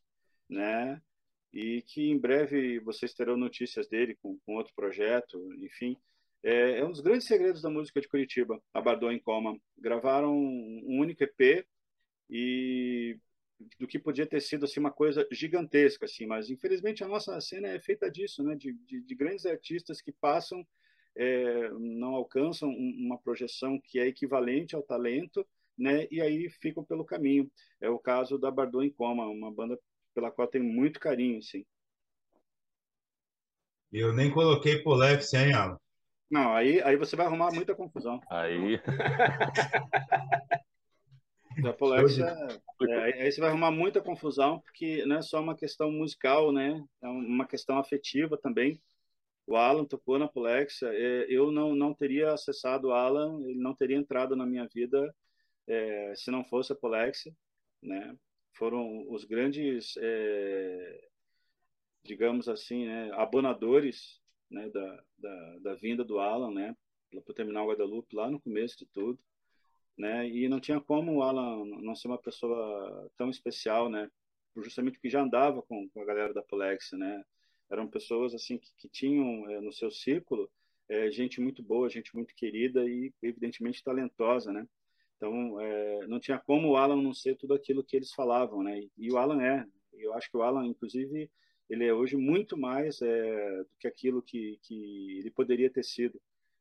né? 0.49 1.01
E 1.53 1.83
que 1.83 2.11
em 2.11 2.19
breve 2.19 2.79
vocês 2.81 3.15
terão 3.15 3.37
notícias 3.37 3.89
dele 3.89 4.17
com, 4.21 4.39
com 4.45 4.57
outro 4.57 4.73
projeto, 4.75 5.39
enfim. 5.63 5.97
É, 6.45 6.81
é 6.81 6.85
um 6.85 6.91
dos 6.91 7.01
grandes 7.01 7.27
segredos 7.27 7.63
da 7.63 7.71
música 7.71 7.99
de 8.03 8.07
Curitiba, 8.07 8.63
a 8.75 8.81
Bardot 8.81 9.15
em 9.15 9.19
Coma. 9.19 9.59
Gravaram 9.79 10.37
um 10.37 11.01
único 11.01 11.25
EP 11.25 11.67
e 12.29 13.19
do 13.79 13.87
que 13.87 13.99
podia 13.99 14.27
ter 14.27 14.41
sido 14.41 14.67
assim 14.67 14.79
uma 14.79 14.91
coisa 14.91 15.27
gigantesca 15.31 16.05
assim 16.05 16.27
mas 16.27 16.51
infelizmente 16.51 17.05
a 17.05 17.09
nossa 17.09 17.41
cena 17.41 17.69
é 17.69 17.81
feita 17.81 18.11
disso 18.11 18.43
né? 18.43 18.55
De, 18.57 18.73
de, 18.73 19.01
de 19.01 19.15
grandes 19.15 19.47
artistas 19.47 20.03
que 20.03 20.13
passam 20.13 20.67
é, 21.17 21.71
não 21.71 22.15
alcançam 22.15 22.69
uma 22.69 23.17
projeção 23.17 23.81
que 23.83 23.99
é 23.99 24.07
equivalente 24.07 24.75
ao 24.75 24.83
talento 24.83 25.47
né? 25.79 26.07
E 26.11 26.21
aí 26.21 26.49
ficam 26.61 26.85
pelo 26.85 27.05
caminho. 27.05 27.51
É 27.81 27.89
o 27.89 27.99
caso 27.99 28.39
da 28.39 28.51
Bardot 28.51 28.85
em 28.85 28.91
Coma 28.91 29.27
uma 29.27 29.51
banda 29.51 29.79
pela 30.15 30.31
qual 30.31 30.47
tenho 30.47 30.65
muito 30.65 31.01
carinho 31.01 31.41
sim. 31.43 31.65
Eu 33.91 34.13
nem 34.13 34.31
coloquei 34.31 34.83
Polex 34.83 35.33
hein 35.33 35.55
Alan 35.55 35.79
não, 36.31 36.55
aí, 36.55 36.83
aí 36.83 36.97
você 36.97 37.17
vai 37.17 37.27
arrumar 37.27 37.53
muita 37.53 37.75
confusão. 37.75 38.21
Aí. 38.31 38.81
Da 41.63 41.73
Polex, 41.73 42.19
é, 42.19 43.23
aí 43.23 43.31
você 43.31 43.41
vai 43.41 43.49
arrumar 43.51 43.71
muita 43.71 44.01
confusão, 44.01 44.59
porque 44.61 45.05
não 45.07 45.19
é 45.19 45.23
só 45.23 45.41
uma 45.41 45.55
questão 45.55 45.91
musical, 45.91 46.51
né? 46.51 46.85
É 47.01 47.07
uma 47.07 47.47
questão 47.47 47.79
afetiva 47.79 48.37
também. 48.37 48.83
O 49.47 49.57
Alan 49.57 49.85
tocou 49.85 50.19
na 50.19 50.27
Polex, 50.27 50.83
é, 50.83 51.27
eu 51.29 51.53
não, 51.53 51.75
não 51.75 51.95
teria 51.95 52.33
acessado 52.33 52.89
o 52.89 52.93
Alan, 52.93 53.41
ele 53.43 53.61
não 53.61 53.75
teria 53.75 53.97
entrado 53.97 54.35
na 54.35 54.47
minha 54.47 54.67
vida 54.67 55.15
é, 55.67 56.13
se 56.17 56.31
não 56.31 56.45
fosse 56.45 56.73
a 56.73 56.77
Polex, 56.77 57.29
né? 57.83 58.17
Foram 58.55 59.09
os 59.11 59.25
grandes, 59.25 59.95
é, 59.99 61.09
digamos 62.03 62.49
assim, 62.49 62.87
né, 62.87 63.11
abonadores 63.13 64.21
né, 64.55 64.69
da, 64.71 65.05
da, 65.19 65.59
da, 65.59 65.75
vinda 65.75 66.05
do 66.05 66.19
Alan, 66.19 66.53
né, 66.53 66.77
para 67.11 67.31
o 67.31 67.35
terminal 67.35 67.69
Guadalupe 67.69 68.17
lá 68.17 68.31
no 68.31 68.41
começo 68.41 68.79
de 68.79 68.87
tudo, 68.87 69.19
né, 69.99 70.29
e 70.29 70.49
não 70.49 70.61
tinha 70.61 70.81
como 70.81 71.17
o 71.17 71.23
Alan 71.23 71.65
não 71.65 71.95
ser 71.95 72.09
uma 72.09 72.19
pessoa 72.19 73.11
tão 73.17 73.29
especial, 73.29 73.91
né, 73.91 74.11
justamente 74.63 74.95
porque 74.95 75.11
já 75.11 75.23
andava 75.23 75.63
com, 75.63 75.89
com 75.89 76.01
a 76.01 76.05
galera 76.05 76.33
da 76.33 76.43
Polex, 76.43 76.93
né? 76.93 77.25
Eram 77.71 77.89
pessoas 77.89 78.35
assim 78.35 78.59
que, 78.59 78.69
que 78.77 78.89
tinham 78.89 79.49
é, 79.51 79.61
no 79.61 79.73
seu 79.73 79.91
círculo 79.91 80.51
é, 80.89 81.11
gente 81.11 81.41
muito 81.41 81.63
boa, 81.63 81.89
gente 81.89 82.15
muito 82.15 82.35
querida 82.35 82.85
e 82.85 83.13
evidentemente 83.23 83.83
talentosa, 83.83 84.53
né? 84.53 84.67
Então 85.17 85.61
é, 85.61 86.07
não 86.07 86.21
tinha 86.21 86.39
como 86.39 86.69
o 86.69 86.77
Alan 86.77 87.01
não 87.01 87.15
ser 87.15 87.37
tudo 87.37 87.55
aquilo 87.55 87.83
que 87.83 87.97
eles 87.97 88.13
falavam, 88.13 88.63
né? 88.63 88.79
E, 88.79 88.93
e 88.99 89.13
o 89.13 89.19
Alan 89.19 89.43
é. 89.43 89.67
Eu 89.95 90.13
acho 90.13 90.31
que 90.31 90.37
o 90.37 90.43
Alan, 90.43 90.67
inclusive, 90.67 91.31
ele 91.69 91.87
é 91.87 91.95
hoje 91.95 92.17
muito 92.17 92.57
mais 92.57 93.01
é, 93.03 93.63
do 93.63 93.77
que 93.79 93.89
aquilo 93.89 94.23
que, 94.23 94.59
que 94.63 95.19
ele 95.19 95.31
poderia 95.31 95.71
ter 95.71 95.85
sido, 95.85 96.21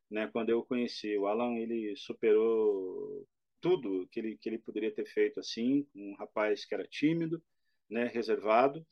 né? 0.10 0.29
Quando 0.31 0.50
eu 0.50 0.60
o 0.60 0.65
conheci, 0.65 1.17
o 1.17 1.27
Alan 1.27 1.55
ele 1.57 1.95
superou 1.95 3.27
tudo 3.62 4.07
que 4.12 4.19
ele 4.19 4.38
que 4.38 4.50
ele 4.50 4.60
poderia 4.60 4.91
ter 4.93 5.05
feito 5.05 5.39
assim, 5.39 5.88
um 5.95 6.13
rapaz 6.15 6.65
que 6.65 6.74
era 6.74 6.88
tímido, 6.88 7.41
né? 7.89 8.05
Reservado 8.05 8.86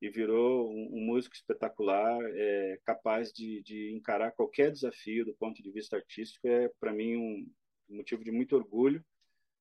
e 0.00 0.10
virou 0.10 0.70
um, 0.70 0.96
um 0.96 1.00
músico 1.00 1.34
espetacular, 1.34 2.18
é, 2.34 2.78
capaz 2.84 3.32
de, 3.32 3.62
de 3.62 3.92
encarar 3.92 4.32
qualquer 4.32 4.70
desafio 4.70 5.24
do 5.24 5.34
ponto 5.34 5.62
de 5.62 5.70
vista 5.70 5.96
artístico. 5.96 6.46
É 6.46 6.68
para 6.80 6.92
mim 6.92 7.16
um 7.16 7.96
motivo 7.96 8.22
de 8.22 8.30
muito 8.30 8.56
orgulho, 8.56 9.04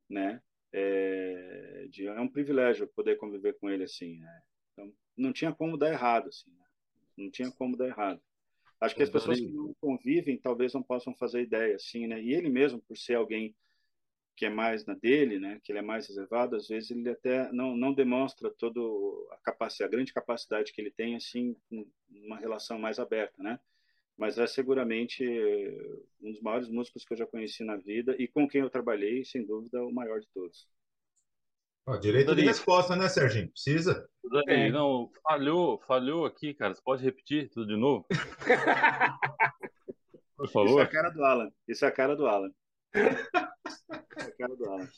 né? 0.09 0.41
É, 0.74 1.88
de, 1.89 2.07
é 2.07 2.19
um 2.19 2.27
privilégio 2.27 2.88
poder 2.89 3.17
conviver 3.17 3.53
com 3.59 3.69
ele 3.69 3.83
assim. 3.83 4.17
Né? 4.17 4.41
Então, 4.74 4.93
não 5.17 5.34
tinha 5.34 5.53
como 5.53 5.77
dar 5.77 5.91
errado, 5.91 6.29
assim. 6.29 6.50
Né? 6.51 6.65
Não 7.17 7.31
tinha 7.31 7.51
como 7.51 7.77
dar 7.77 7.88
errado. 7.88 8.22
Acho 8.79 8.95
que 8.95 9.03
as 9.03 9.10
pessoas 9.10 9.39
que 9.39 9.48
não 9.48 9.74
convivem 9.79 10.38
talvez 10.38 10.74
não 10.74 10.84
possam 10.84 11.15
fazer 11.15 11.41
ideia, 11.41 11.75
assim, 11.75 12.07
né? 12.07 12.22
E 12.22 12.34
ele 12.34 12.50
mesmo, 12.50 12.81
por 12.81 12.98
ser 12.98 13.15
alguém 13.15 13.55
que 14.36 14.45
é 14.45 14.50
mais 14.50 14.86
na 14.86 14.93
dele, 14.93 15.39
né, 15.39 15.62
que 15.63 15.72
ele 15.72 15.79
é 15.79 15.81
mais 15.81 16.07
reservado, 16.07 16.55
às 16.55 16.67
vezes 16.67 16.91
ele 16.91 17.10
até 17.10 17.51
não, 17.53 17.75
não 17.75 17.93
demonstra 17.93 18.50
toda 18.51 18.81
a 19.31 19.38
capacidade, 19.38 19.88
a 19.88 19.95
grande 19.95 20.13
capacidade 20.13 20.74
que 20.74 20.81
ele 20.81 20.91
tem 20.91 21.15
assim, 21.15 21.55
uma 22.10 22.38
relação 22.38 22.77
mais 22.77 23.00
aberta, 23.00 23.41
né? 23.41 23.60
Mas 24.17 24.38
é 24.38 24.48
seguramente 24.48 25.25
um 26.22 26.31
dos 26.31 26.41
maiores 26.41 26.69
músicos 26.69 27.05
que 27.05 27.13
eu 27.13 27.17
já 27.17 27.25
conheci 27.25 27.63
na 27.63 27.75
vida 27.75 28.15
e 28.19 28.27
com 28.27 28.48
quem 28.48 28.62
eu 28.62 28.69
trabalhei, 28.69 29.25
sem 29.25 29.45
dúvida, 29.45 29.84
o 29.84 29.93
maior 29.93 30.19
de 30.19 30.27
todos. 30.34 30.67
Ó, 31.88 31.98
direito 31.98 32.36
de 32.36 32.42
resposta, 32.42 32.96
né, 32.96 33.08
Serginho? 33.08 33.51
Precisa? 33.51 34.08
É. 34.48 34.70
não, 34.70 35.12
falhou, 35.22 35.80
falhou 35.82 36.25
aqui, 36.25 36.54
cara. 36.54 36.74
Você 36.74 36.82
pode 36.82 37.04
repetir 37.04 37.50
tudo 37.50 37.68
de 37.68 37.77
novo? 37.77 38.08
Por 40.36 40.50
favor. 40.50 40.70
Isso 40.70 40.80
é 40.80 40.84
a 40.84 40.88
cara 40.88 41.10
do 41.10 41.24
Alan. 41.24 41.51
Isso 41.68 41.86
é 41.86 41.88
a 41.88 41.92
cara 41.92 42.15
do 42.15 42.27
Alan. 42.27 42.51
É 42.94 44.32
cara 44.38 44.56
do 44.56 44.65
Alan. 44.65 44.89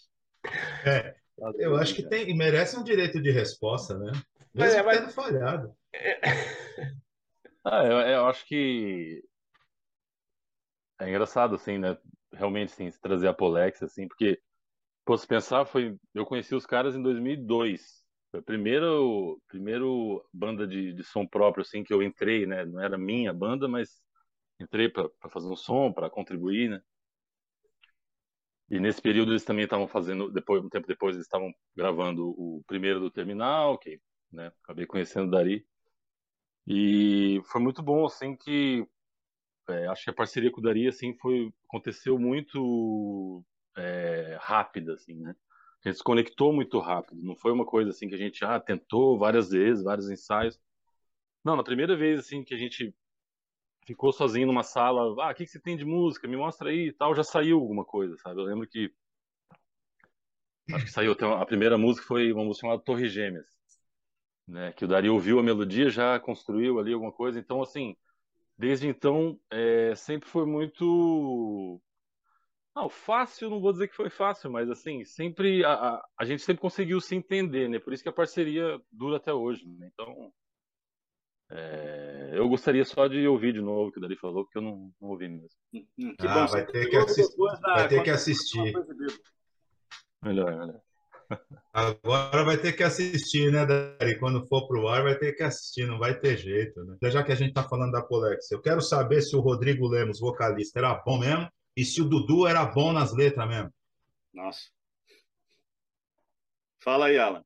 É, 0.86 1.16
eu 1.58 1.76
acho 1.76 1.94
que 1.94 2.08
tem, 2.08 2.36
merece 2.36 2.78
um 2.78 2.84
direito 2.84 3.22
de 3.22 3.32
resposta, 3.32 3.98
né? 3.98 4.12
Mesmo 4.54 4.80
é, 4.80 4.84
mas... 4.84 5.00
tendo 5.00 5.12
falhado. 5.12 5.76
Ah, 7.70 7.84
eu, 7.84 8.00
eu, 8.00 8.26
acho 8.28 8.46
que 8.46 9.22
é 11.02 11.10
engraçado, 11.10 11.56
assim, 11.56 11.78
né? 11.78 11.98
Realmente, 12.32 12.72
assim, 12.72 12.90
se 12.90 12.98
trazer 13.02 13.28
a 13.28 13.34
Polex, 13.34 13.84
assim, 13.84 14.08
porque, 14.08 14.40
pô, 15.08 15.18
se 15.18 15.26
pensar, 15.26 15.66
foi... 15.66 15.98
eu 16.14 16.26
conheci 16.26 16.54
os 16.54 16.66
caras 16.66 16.94
em 16.94 17.02
2002. 17.02 18.06
Foi 18.30 18.42
a 18.42 18.44
primeira, 18.44 18.86
banda 20.34 20.68
de, 20.68 20.94
de 20.94 21.04
som 21.04 21.26
próprio, 21.26 21.62
assim, 21.62 21.82
que 21.82 21.94
eu 21.94 22.04
entrei, 22.04 22.46
né? 22.46 22.66
Não 22.66 22.82
era 22.82 22.98
minha 22.98 23.34
banda, 23.34 23.70
mas 23.70 24.02
entrei 24.60 24.90
para 24.90 25.10
fazer 25.30 25.48
um 25.48 25.56
som, 25.56 25.94
para 25.94 26.10
contribuir, 26.10 26.70
né? 26.70 26.82
E 28.70 28.82
nesse 28.82 29.02
período 29.02 29.32
eles 29.32 29.46
também 29.46 29.64
estavam 29.64 29.88
fazendo, 29.88 30.30
depois 30.30 30.62
um 30.62 30.68
tempo 30.68 30.86
depois 30.86 31.16
eles 31.16 31.26
estavam 31.26 31.54
gravando 31.74 32.28
o 32.32 32.62
primeiro 32.68 33.00
do 33.00 33.10
Terminal, 33.10 33.78
que 33.78 34.02
né, 34.30 34.52
acabei 34.62 34.86
conhecendo 34.86 35.32
Dari. 35.32 35.66
E 36.68 37.42
foi 37.46 37.62
muito 37.62 37.82
bom, 37.82 38.06
assim, 38.06 38.36
que 38.36 38.86
é, 39.70 39.88
acho 39.88 40.04
que 40.04 40.10
a 40.10 40.14
parceria 40.14 40.52
com 40.52 40.60
o 40.60 40.64
Dari, 40.64 40.86
assim, 40.86 41.14
foi, 41.18 41.50
aconteceu 41.70 42.20
muito 42.20 43.42
é, 43.78 44.38
rápida, 44.42 44.94
assim, 44.94 45.16
né? 45.16 45.36
A 45.86 45.90
gente 45.90 45.98
se 45.98 46.04
conectou 46.04 46.52
muito 46.52 46.80
rápido, 46.80 47.22
não 47.22 47.36
foi 47.36 47.52
uma 47.52 47.66
coisa 47.66 47.92
assim 47.92 48.10
que 48.10 48.16
a 48.16 48.18
gente 48.18 48.44
ah, 48.44 48.60
tentou 48.60 49.18
várias 49.18 49.50
vezes, 49.50 49.84
vários 49.84 50.10
ensaios. 50.10 50.60
Não, 51.44 51.56
na 51.56 51.64
primeira 51.64 51.96
vez, 51.96 52.20
assim, 52.20 52.44
que 52.44 52.54
a 52.54 52.58
gente 52.58 52.94
ficou 53.86 54.12
sozinho 54.12 54.48
numa 54.48 54.64
sala, 54.64 55.02
ah, 55.24 55.32
o 55.32 55.36
que, 55.36 55.46
que 55.46 55.52
você 55.52 55.60
tem 55.60 55.78
de 55.78 55.86
música? 55.86 56.28
Me 56.28 56.36
mostra 56.36 56.70
aí 56.70 56.88
e 56.88 56.94
tal, 56.94 57.16
já 57.16 57.24
saiu 57.24 57.60
alguma 57.60 57.86
coisa, 57.86 58.18
sabe? 58.18 58.42
Eu 58.42 58.46
lembro 58.46 58.68
que 58.68 58.92
acho 60.74 60.86
que 60.86 60.92
saiu 60.92 61.14
a 61.14 61.46
primeira 61.46 61.78
música 61.78 62.06
foi 62.06 62.32
uma 62.34 62.44
música 62.44 62.68
chamada 62.68 62.84
Torre 62.84 63.08
Gêmeas, 63.08 63.48
né? 64.48 64.74
Que 64.74 64.84
o 64.84 64.88
Dario 64.88 65.14
ouviu 65.14 65.40
a 65.40 65.44
melodia, 65.44 65.90
já 65.90 66.20
construiu 66.20 66.80
ali 66.80 66.92
alguma 66.92 67.12
coisa. 67.12 67.40
Então, 67.40 67.62
assim, 67.62 67.96
desde 68.58 68.88
então 68.88 69.40
é, 69.50 69.96
sempre 69.96 70.28
foi 70.28 70.46
muito 70.46 71.82
não, 72.78 72.90
fácil, 72.90 73.50
não 73.50 73.60
vou 73.60 73.72
dizer 73.72 73.88
que 73.88 73.96
foi 73.96 74.10
fácil, 74.10 74.52
mas 74.52 74.70
assim, 74.70 75.04
sempre 75.04 75.66
a, 75.66 75.74
a, 75.74 76.08
a 76.20 76.26
gente 76.26 76.44
sempre 76.44 76.62
conseguiu 76.62 77.02
se 77.02 77.16
entender, 77.16 77.68
né? 77.68 77.80
Por 77.80 77.92
isso 77.92 78.04
que 78.04 78.10
a 78.10 78.14
parceria 78.14 78.80
dura 78.92 79.18
até 79.18 79.34
hoje, 79.34 79.66
né? 79.66 79.90
Então, 79.92 80.32
é, 81.50 82.32
eu 82.34 82.48
gostaria 82.48 82.86
só 82.86 83.08
de 83.08 83.28
ouvir 83.28 83.54
de 83.54 83.62
novo 83.62 83.90
o 83.90 83.92
que 83.92 83.98
o 83.98 84.02
Dari 84.02 84.16
falou, 84.16 84.44
porque 84.44 84.60
eu 84.60 84.62
não, 84.62 84.92
não 85.02 85.10
ouvi 85.10 85.28
mesmo. 85.28 85.50
Hum, 85.74 85.88
hum, 85.98 86.16
que 86.20 86.28
ah, 86.28 86.34
bom, 86.34 86.48
vai 86.52 86.66
ter 86.68 86.88
que, 86.88 86.98
assistir, 86.98 87.38
vai 87.66 87.88
ter 87.88 88.04
que 88.04 88.10
assistir. 88.12 88.74
Melhor, 90.24 90.58
melhor. 90.58 90.82
Agora 91.74 92.44
vai 92.44 92.58
ter 92.58 92.74
que 92.74 92.84
assistir, 92.84 93.52
né, 93.52 93.66
Dari? 93.66 94.20
Quando 94.20 94.48
for 94.48 94.68
pro 94.68 94.88
ar, 94.88 95.02
vai 95.02 95.18
ter 95.18 95.34
que 95.34 95.44
assistir, 95.44 95.88
não 95.88 95.98
vai 95.98 96.18
ter 96.18 96.38
jeito, 96.38 96.84
né? 96.86 96.96
Já 97.10 97.24
que 97.24 97.32
a 97.32 97.36
gente 97.36 97.54
tá 97.54 97.64
falando 97.64 97.92
da 97.92 98.04
Polex, 98.04 98.52
eu 98.52 98.62
quero 98.62 98.82
saber 98.82 99.22
se 99.22 99.36
o 99.36 99.42
Rodrigo 99.42 99.88
Lemos, 99.88 100.20
vocalista, 100.20 100.80
era 100.80 100.94
bom 101.04 101.20
mesmo 101.20 101.50
e 101.78 101.86
se 101.86 102.02
o 102.02 102.10
Dudu 102.10 102.48
era 102.48 102.66
bom 102.66 102.92
nas 102.92 103.16
letras 103.16 103.48
mesmo. 103.48 103.72
Nossa. 104.34 104.68
Fala 106.80 107.06
aí, 107.06 107.20
Alan. 107.20 107.46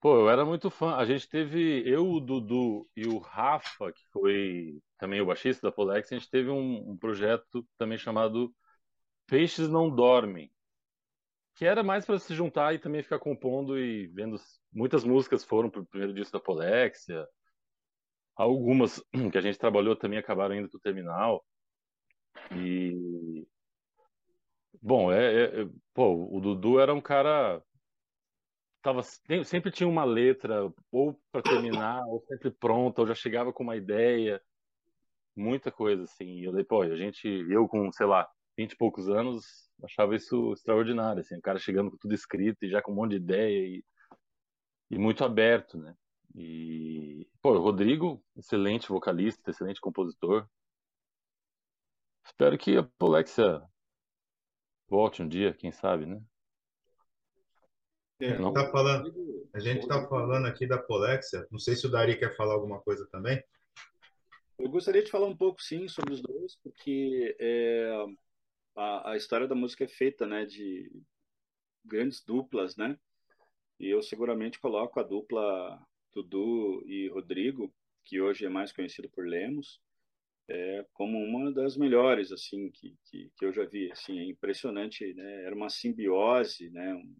Pô, 0.00 0.16
eu 0.16 0.30
era 0.30 0.46
muito 0.46 0.70
fã. 0.70 0.96
A 0.96 1.04
gente 1.04 1.28
teve, 1.28 1.86
eu, 1.86 2.10
o 2.10 2.20
Dudu 2.20 2.88
e 2.96 3.06
o 3.06 3.18
Rafa, 3.18 3.92
que 3.92 4.02
foi 4.10 4.80
também 4.96 5.20
o 5.20 5.26
baixista 5.26 5.68
da 5.68 5.72
Polex, 5.72 6.10
a 6.10 6.16
gente 6.16 6.30
teve 6.30 6.48
um, 6.48 6.90
um 6.90 6.96
projeto 6.96 7.68
também 7.76 7.98
chamado 7.98 8.50
Peixes 9.26 9.68
Não 9.68 9.94
Dormem, 9.94 10.50
que 11.54 11.66
era 11.66 11.82
mais 11.82 12.06
para 12.06 12.18
se 12.18 12.34
juntar 12.34 12.74
e 12.74 12.78
também 12.78 13.02
ficar 13.02 13.18
compondo 13.18 13.78
e 13.78 14.06
vendo. 14.06 14.36
Muitas 14.72 15.04
músicas 15.04 15.44
foram 15.44 15.68
pro 15.68 15.84
primeiro 15.84 16.14
disco 16.14 16.32
da 16.32 16.42
Polexia, 16.42 17.28
algumas 18.34 19.04
que 19.30 19.36
a 19.36 19.42
gente 19.42 19.58
trabalhou 19.58 19.94
também 19.94 20.18
acabaram 20.18 20.54
indo 20.54 20.70
pro 20.70 20.80
terminal. 20.80 21.44
E. 22.56 23.46
Bom, 24.80 25.12
é, 25.12 25.34
é, 25.34 25.62
é 25.62 25.68
pô, 25.94 26.28
o 26.30 26.40
Dudu 26.40 26.80
era 26.80 26.92
um 26.92 27.00
cara 27.00 27.62
tava, 28.82 29.02
sempre 29.44 29.70
tinha 29.70 29.88
uma 29.88 30.04
letra, 30.04 30.70
ou 30.90 31.18
para 31.30 31.42
terminar, 31.42 32.04
ou 32.06 32.20
sempre 32.26 32.50
pronta, 32.50 33.00
ou 33.00 33.06
já 33.06 33.14
chegava 33.14 33.52
com 33.52 33.62
uma 33.62 33.76
ideia, 33.76 34.42
muita 35.36 35.70
coisa, 35.70 36.02
assim. 36.04 36.40
E 36.40 36.44
eu 36.44 36.50
falei, 36.50 36.64
pô, 36.64 36.82
a 36.82 36.96
gente, 36.96 37.26
eu 37.48 37.68
com, 37.68 37.90
sei 37.92 38.06
lá, 38.06 38.28
20 38.58 38.72
e 38.72 38.76
poucos 38.76 39.08
anos, 39.08 39.70
achava 39.84 40.14
isso 40.16 40.52
extraordinário, 40.52 41.20
assim, 41.20 41.36
o 41.36 41.42
cara 41.42 41.58
chegando 41.58 41.90
com 41.90 41.96
tudo 41.96 42.14
escrito 42.14 42.64
e 42.64 42.68
já 42.68 42.82
com 42.82 42.92
um 42.92 42.96
monte 42.96 43.12
de 43.12 43.16
ideia 43.16 43.76
e, 43.76 43.84
e 44.90 44.98
muito 44.98 45.24
aberto, 45.24 45.78
né? 45.78 45.94
E, 46.34 47.26
pô, 47.40 47.52
o 47.52 47.60
Rodrigo, 47.60 48.22
excelente 48.36 48.88
vocalista, 48.88 49.50
excelente 49.50 49.80
compositor. 49.80 50.46
Espero 52.24 52.56
que 52.56 52.76
a 52.76 52.82
Polexia 52.82 53.62
volte 54.88 55.22
um 55.22 55.28
dia, 55.28 55.54
quem 55.54 55.72
sabe, 55.72 56.06
né? 56.06 56.22
É. 58.20 58.36
Tá 58.52 58.70
falando, 58.70 59.48
a 59.52 59.58
gente 59.58 59.80
está 59.80 60.06
falando 60.06 60.46
aqui 60.46 60.66
da 60.66 60.78
Polexia. 60.78 61.46
Não 61.50 61.58
sei 61.58 61.74
se 61.74 61.86
o 61.86 61.90
Dari 61.90 62.16
quer 62.16 62.36
falar 62.36 62.54
alguma 62.54 62.80
coisa 62.80 63.06
também. 63.10 63.42
Eu 64.58 64.70
gostaria 64.70 65.02
de 65.02 65.10
falar 65.10 65.26
um 65.26 65.36
pouco, 65.36 65.60
sim, 65.60 65.88
sobre 65.88 66.14
os 66.14 66.22
dois, 66.22 66.56
porque 66.62 67.36
é, 67.40 67.90
a, 68.76 69.10
a 69.10 69.16
história 69.16 69.48
da 69.48 69.56
música 69.56 69.84
é 69.84 69.88
feita 69.88 70.24
né, 70.24 70.46
de 70.46 70.92
grandes 71.84 72.22
duplas, 72.22 72.76
né? 72.76 72.96
E 73.80 73.88
eu 73.88 74.00
seguramente 74.02 74.60
coloco 74.60 75.00
a 75.00 75.02
dupla 75.02 75.84
Dudu 76.14 76.84
e 76.86 77.08
Rodrigo, 77.08 77.74
que 78.04 78.20
hoje 78.20 78.44
é 78.44 78.48
mais 78.48 78.70
conhecido 78.70 79.08
por 79.10 79.26
Lemos, 79.26 79.80
é, 80.48 80.84
como 80.92 81.18
uma 81.18 81.52
das 81.52 81.76
melhores 81.76 82.32
assim 82.32 82.70
que, 82.70 82.96
que, 83.04 83.30
que 83.36 83.44
eu 83.44 83.52
já 83.52 83.64
vi. 83.64 83.90
Assim, 83.92 84.18
é 84.18 84.24
impressionante, 84.24 85.12
né? 85.14 85.44
Era 85.44 85.54
uma 85.54 85.68
simbiose, 85.68 86.70
né? 86.70 86.94
Um, 86.94 87.16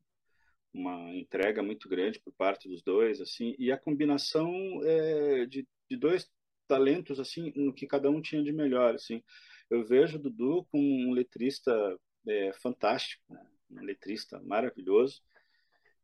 uma 0.75 1.15
entrega 1.15 1.63
muito 1.63 1.89
grande 1.89 2.19
por 2.21 2.33
parte 2.33 2.69
dos 2.69 2.83
dois, 2.83 3.21
assim, 3.21 3.55
e 3.59 3.71
a 3.71 3.79
combinação 3.79 4.51
é, 4.85 5.45
de, 5.47 5.67
de 5.91 5.97
dois 5.97 6.31
talentos, 6.67 7.21
assim, 7.21 7.53
no 7.55 7.75
que 7.75 7.87
cada 7.87 8.11
um 8.11 8.23
tinha 8.23 8.43
de 8.43 8.53
melhor, 8.53 8.95
assim. 8.95 9.23
Eu 9.69 9.85
vejo 9.85 10.17
o 10.17 10.21
Dudu 10.21 10.67
como 10.71 10.83
um 10.83 11.13
letrista 11.13 11.73
é, 12.27 12.53
fantástico, 12.55 13.23
né? 13.29 13.45
um 13.71 13.85
letrista 13.85 14.41
maravilhoso, 14.43 15.23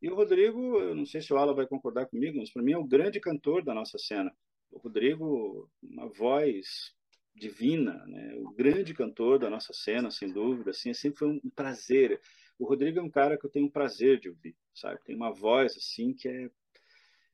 E 0.00 0.08
o 0.08 0.14
Rodrigo, 0.14 0.78
eu 0.78 0.94
não 0.94 1.04
sei 1.04 1.20
se 1.20 1.32
o 1.32 1.36
Ala 1.36 1.54
vai 1.54 1.66
concordar 1.66 2.06
comigo, 2.06 2.38
mas 2.38 2.52
para 2.52 2.62
mim 2.62 2.72
é 2.72 2.78
o 2.78 2.86
grande 2.86 3.20
cantor 3.20 3.64
da 3.64 3.74
nossa 3.74 3.98
cena. 3.98 4.32
O 4.70 4.78
Rodrigo, 4.78 5.70
uma 5.82 6.08
voz 6.08 6.94
divina, 7.38 8.04
né? 8.06 8.34
o 8.36 8.50
grande 8.50 8.92
cantor 8.92 9.38
da 9.38 9.48
nossa 9.48 9.72
cena, 9.72 10.10
sem 10.10 10.32
dúvida. 10.32 10.70
Assim, 10.70 10.92
sempre 10.92 11.18
foi 11.18 11.28
um 11.28 11.50
prazer. 11.50 12.20
O 12.58 12.66
Rodrigo 12.66 12.98
é 12.98 13.02
um 13.02 13.10
cara 13.10 13.38
que 13.38 13.46
eu 13.46 13.50
tenho 13.50 13.66
um 13.66 13.70
prazer 13.70 14.18
de 14.18 14.28
ouvir, 14.28 14.56
sabe? 14.74 15.00
Tem 15.04 15.14
uma 15.14 15.32
voz 15.32 15.76
assim 15.76 16.12
que 16.12 16.28
é, 16.28 16.50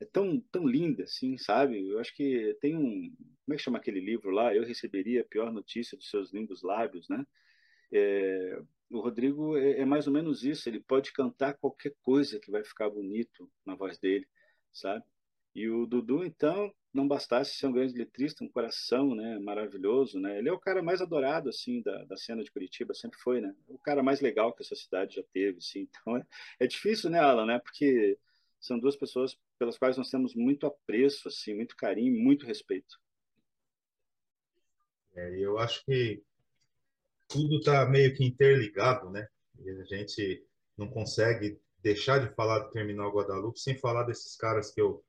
é 0.00 0.04
tão, 0.04 0.40
tão 0.52 0.66
linda, 0.66 1.04
assim, 1.04 1.38
sabe? 1.38 1.88
Eu 1.88 1.98
acho 1.98 2.14
que 2.14 2.56
tem 2.60 2.76
um. 2.76 3.14
Como 3.44 3.54
é 3.54 3.56
que 3.56 3.62
chama 3.62 3.78
aquele 3.78 4.00
livro 4.00 4.30
lá? 4.30 4.54
Eu 4.54 4.64
receberia 4.64 5.22
a 5.22 5.24
pior 5.24 5.52
notícia 5.52 5.96
dos 5.96 6.10
seus 6.10 6.32
lindos 6.32 6.62
lábios, 6.62 7.08
né? 7.08 7.24
É, 7.92 8.62
o 8.90 9.00
Rodrigo 9.00 9.56
é, 9.56 9.80
é, 9.80 9.84
mais 9.84 10.06
ou 10.06 10.12
menos 10.12 10.44
isso. 10.44 10.68
Ele 10.68 10.80
pode 10.80 11.12
cantar 11.12 11.54
qualquer 11.54 11.94
coisa 12.02 12.38
que 12.38 12.50
vai 12.50 12.64
ficar 12.64 12.90
bonito 12.90 13.50
na 13.64 13.74
voz 13.74 13.98
dele, 13.98 14.26
sabe? 14.72 15.04
E 15.54 15.68
o 15.68 15.86
Dudu, 15.86 16.24
então, 16.24 16.72
não 16.92 17.06
bastasse 17.06 17.54
ser 17.54 17.66
um 17.66 17.72
grande 17.72 17.94
letrista, 17.94 18.42
um 18.42 18.48
coração, 18.48 19.14
né, 19.14 19.38
maravilhoso, 19.38 20.18
né? 20.18 20.38
Ele 20.38 20.48
é 20.48 20.52
o 20.52 20.58
cara 20.58 20.82
mais 20.82 21.00
adorado 21.00 21.48
assim 21.48 21.80
da, 21.82 22.04
da 22.04 22.16
cena 22.16 22.42
de 22.42 22.50
Curitiba, 22.50 22.94
sempre 22.94 23.18
foi, 23.18 23.40
né? 23.40 23.54
O 23.68 23.78
cara 23.78 24.02
mais 24.02 24.20
legal 24.20 24.52
que 24.52 24.62
essa 24.62 24.74
cidade 24.74 25.16
já 25.16 25.22
teve, 25.32 25.58
assim. 25.58 25.88
Então 26.00 26.16
é, 26.16 26.26
é 26.60 26.66
difícil, 26.66 27.10
né, 27.10 27.18
Alan, 27.18 27.46
né? 27.46 27.58
Porque 27.60 28.18
são 28.60 28.78
duas 28.78 28.96
pessoas 28.96 29.38
pelas 29.58 29.78
quais 29.78 29.96
nós 29.96 30.10
temos 30.10 30.34
muito 30.34 30.66
apreço, 30.66 31.28
assim, 31.28 31.54
muito 31.54 31.76
carinho, 31.76 32.20
muito 32.20 32.46
respeito. 32.46 32.98
É, 35.14 35.38
eu 35.38 35.58
acho 35.58 35.84
que 35.84 36.22
tudo 37.28 37.58
está 37.58 37.86
meio 37.86 38.14
que 38.14 38.24
interligado, 38.24 39.10
né? 39.10 39.28
E 39.60 39.70
a 39.70 39.84
gente 39.84 40.44
não 40.76 40.88
consegue 40.88 41.58
deixar 41.80 42.18
de 42.18 42.34
falar 42.34 42.60
do 42.60 42.70
Terminal 42.70 43.12
Guadalupe 43.12 43.60
sem 43.60 43.76
falar 43.76 44.04
desses 44.04 44.36
caras 44.36 44.72
que 44.72 44.80
eu 44.80 45.04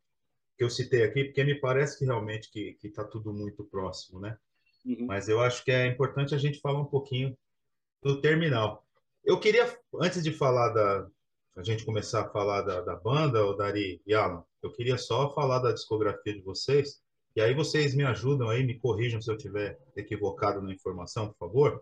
que 0.57 0.63
eu 0.63 0.69
citei 0.69 1.03
aqui, 1.03 1.25
porque 1.25 1.43
me 1.43 1.55
parece 1.55 1.97
que 1.97 2.05
realmente 2.05 2.49
que 2.49 2.77
está 2.83 3.03
tudo 3.03 3.33
muito 3.33 3.63
próximo, 3.63 4.19
né? 4.19 4.37
Uhum. 4.85 5.05
Mas 5.07 5.27
eu 5.27 5.41
acho 5.41 5.63
que 5.63 5.71
é 5.71 5.87
importante 5.87 6.35
a 6.35 6.37
gente 6.37 6.59
falar 6.59 6.79
um 6.79 6.85
pouquinho 6.85 7.35
do 8.01 8.21
terminal. 8.21 8.85
Eu 9.23 9.39
queria, 9.39 9.65
antes 9.99 10.23
de 10.23 10.31
falar 10.31 10.69
da. 10.69 11.07
A 11.57 11.63
gente 11.63 11.85
começar 11.85 12.21
a 12.21 12.29
falar 12.29 12.63
da, 12.63 12.81
da 12.81 12.95
banda, 12.97 13.45
o 13.45 13.53
Dari 13.53 14.01
e 14.05 14.13
Alan, 14.13 14.43
eu 14.61 14.69
queria 14.73 14.97
só 14.97 15.33
falar 15.33 15.59
da 15.59 15.71
discografia 15.71 16.33
de 16.33 16.41
vocês, 16.41 17.01
e 17.33 17.39
aí 17.39 17.53
vocês 17.53 17.95
me 17.95 18.03
ajudam 18.03 18.49
aí, 18.49 18.61
me 18.65 18.77
corrijam 18.77 19.21
se 19.21 19.31
eu 19.31 19.37
tiver 19.37 19.79
equivocado 19.95 20.61
na 20.61 20.73
informação, 20.73 21.29
por 21.29 21.37
favor. 21.37 21.81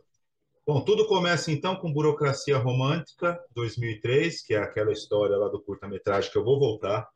Bom, 0.66 0.80
tudo 0.82 1.08
começa 1.08 1.52
então 1.52 1.76
com 1.76 1.92
Burocracia 1.92 2.58
Romântica, 2.58 3.44
2003, 3.56 4.46
que 4.46 4.54
é 4.54 4.60
aquela 4.60 4.92
história 4.92 5.36
lá 5.36 5.50
do 5.50 5.60
curta-metragem 5.60 6.32
que 6.32 6.38
eu 6.38 6.44
vou 6.44 6.60
voltar, 6.60 7.10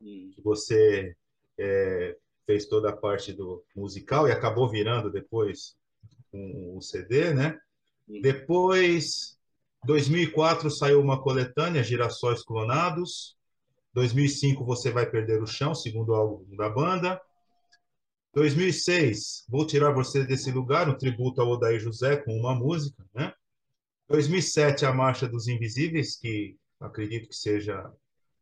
que 0.00 0.40
você 0.42 1.14
é, 1.58 2.16
fez 2.46 2.66
toda 2.66 2.90
a 2.90 2.96
parte 2.96 3.32
do 3.32 3.64
musical 3.74 4.28
e 4.28 4.32
acabou 4.32 4.70
virando 4.70 5.10
depois 5.10 5.76
um, 6.32 6.76
o 6.76 6.82
CD, 6.82 7.34
né? 7.34 7.58
Depois, 8.22 9.38
2004 9.84 10.70
saiu 10.70 11.00
uma 11.00 11.20
coletânea, 11.20 11.82
Girassóis 11.82 12.42
Clonados. 12.42 13.36
2005 13.92 14.64
você 14.64 14.90
vai 14.90 15.08
perder 15.08 15.42
o 15.42 15.46
chão, 15.46 15.74
segundo 15.74 16.14
álbum 16.14 16.56
da 16.56 16.68
banda. 16.68 17.20
2006, 18.34 19.44
Vou 19.48 19.66
Tirar 19.66 19.92
Você 19.92 20.24
Desse 20.24 20.52
Lugar, 20.52 20.88
um 20.88 20.96
tributo 20.96 21.40
ao 21.40 21.48
Odair 21.48 21.80
José 21.80 22.16
com 22.16 22.32
uma 22.32 22.54
música, 22.54 23.04
né? 23.14 23.32
2007, 24.08 24.86
A 24.86 24.92
Marcha 24.92 25.28
dos 25.28 25.48
Invisíveis, 25.48 26.16
que 26.16 26.56
acredito 26.80 27.28
que 27.28 27.36
seja 27.36 27.92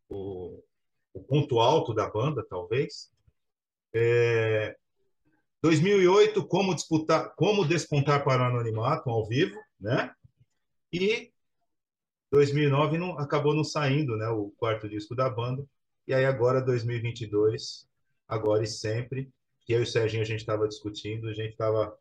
o, 0.08 0.62
o 1.16 1.22
ponto 1.22 1.58
alto 1.60 1.94
da 1.94 2.08
banda, 2.08 2.44
talvez. 2.48 3.10
É, 3.94 4.76
2008, 5.62 6.46
como 6.46 6.74
disputar, 6.74 7.34
como 7.34 7.66
despontar 7.66 8.22
para 8.22 8.42
o 8.42 8.46
anonimato 8.46 9.08
ao 9.08 9.26
vivo, 9.26 9.58
né? 9.80 10.14
E 10.92 11.32
2009 12.30 12.98
não, 12.98 13.18
acabou 13.18 13.54
não 13.54 13.64
saindo, 13.64 14.16
né? 14.16 14.28
O 14.28 14.50
quarto 14.58 14.88
disco 14.88 15.14
da 15.14 15.30
banda. 15.30 15.64
E 16.06 16.12
aí 16.12 16.24
agora 16.26 16.60
2022, 16.60 17.88
agora 18.28 18.62
e 18.62 18.66
sempre, 18.66 19.30
que 19.64 19.72
eu 19.72 19.80
e 19.80 19.82
o 19.82 19.86
Serginho 19.86 20.22
a 20.22 20.26
gente 20.26 20.40
estava 20.40 20.68
discutindo, 20.68 21.28
a 21.28 21.32
gente 21.32 21.52
estava 21.52 21.96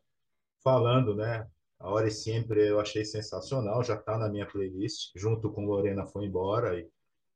falando, 0.62 1.14
né? 1.14 1.48
A 1.78 1.88
hora 1.90 2.08
e 2.08 2.10
sempre 2.10 2.68
eu 2.68 2.78
achei 2.80 3.04
sensacional, 3.04 3.82
já 3.82 3.94
está 3.94 4.18
na 4.18 4.28
minha 4.28 4.46
playlist, 4.46 5.12
junto 5.16 5.50
com 5.50 5.66
Lorena 5.66 6.06
Foi 6.06 6.26
Embora 6.26 6.78
e, 6.78 6.88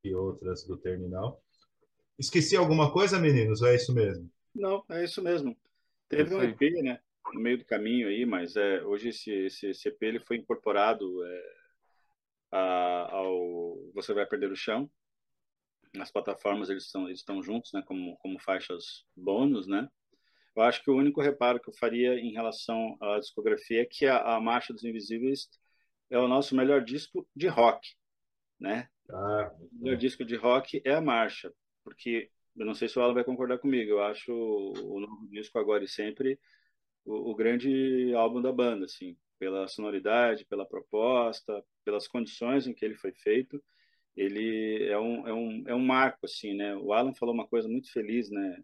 e 0.04 0.14
outras 0.14 0.64
do 0.64 0.76
Terminal. 0.76 1.42
Esqueci 2.20 2.54
alguma 2.54 2.92
coisa, 2.92 3.18
meninos? 3.18 3.62
Ou 3.62 3.68
é 3.68 3.76
isso 3.76 3.94
mesmo? 3.94 4.30
Não, 4.54 4.84
é 4.90 5.02
isso 5.02 5.22
mesmo. 5.22 5.56
Teve 6.06 6.34
um 6.34 6.42
EP, 6.42 6.60
né? 6.82 7.00
No 7.32 7.40
meio 7.40 7.56
do 7.56 7.64
caminho 7.64 8.08
aí, 8.08 8.26
mas 8.26 8.56
é, 8.56 8.84
hoje 8.84 9.08
esse, 9.08 9.30
esse, 9.30 9.68
esse 9.68 9.88
EP 9.88 10.02
ele 10.02 10.20
foi 10.20 10.36
incorporado 10.36 11.24
é, 11.24 11.42
a, 12.52 13.08
ao 13.12 13.90
Você 13.94 14.12
Vai 14.12 14.26
Perder 14.26 14.52
o 14.52 14.56
Chão. 14.56 14.90
Nas 15.94 16.10
plataformas 16.10 16.68
eles 16.68 16.84
estão, 16.84 17.06
eles 17.06 17.20
estão 17.20 17.42
juntos, 17.42 17.72
né? 17.72 17.82
Como, 17.86 18.18
como 18.18 18.38
faixas 18.38 19.06
bônus, 19.16 19.66
né? 19.66 19.88
Eu 20.54 20.62
acho 20.62 20.84
que 20.84 20.90
o 20.90 20.96
único 20.96 21.22
reparo 21.22 21.58
que 21.58 21.70
eu 21.70 21.74
faria 21.74 22.20
em 22.20 22.32
relação 22.32 22.98
à 23.00 23.18
discografia 23.18 23.80
é 23.80 23.86
que 23.86 24.04
a, 24.04 24.36
a 24.36 24.40
Marcha 24.42 24.74
dos 24.74 24.84
Invisíveis 24.84 25.48
é 26.10 26.18
o 26.18 26.28
nosso 26.28 26.54
melhor 26.54 26.84
disco 26.84 27.26
de 27.34 27.48
rock, 27.48 27.94
né? 28.60 28.90
Ah, 29.08 29.54
o 29.58 29.82
melhor 29.82 29.96
disco 29.96 30.22
de 30.22 30.36
rock 30.36 30.82
é 30.84 30.92
a 30.92 31.00
Marcha 31.00 31.50
porque 31.90 32.30
eu 32.56 32.64
não 32.64 32.74
sei 32.74 32.88
se 32.88 32.98
o 32.98 33.02
Alan 33.02 33.14
vai 33.14 33.24
concordar 33.24 33.58
comigo, 33.58 33.90
eu 33.90 34.02
acho 34.02 34.32
o 34.32 35.00
novo 35.00 35.28
disco 35.28 35.58
Agora 35.58 35.84
e 35.84 35.88
Sempre 35.88 36.38
o, 37.04 37.30
o 37.32 37.34
grande 37.34 38.12
álbum 38.14 38.40
da 38.40 38.52
banda, 38.52 38.84
assim, 38.84 39.16
pela 39.38 39.66
sonoridade, 39.68 40.44
pela 40.44 40.66
proposta, 40.66 41.64
pelas 41.84 42.06
condições 42.06 42.66
em 42.66 42.74
que 42.74 42.84
ele 42.84 42.94
foi 42.94 43.12
feito, 43.12 43.62
ele 44.16 44.84
é 44.84 44.98
um, 44.98 45.28
é 45.28 45.32
um, 45.32 45.64
é 45.68 45.74
um 45.74 45.84
marco, 45.84 46.26
assim, 46.26 46.54
né? 46.54 46.76
O 46.76 46.92
Alan 46.92 47.14
falou 47.14 47.34
uma 47.34 47.46
coisa 47.46 47.68
muito 47.68 47.92
feliz, 47.92 48.30
né, 48.30 48.62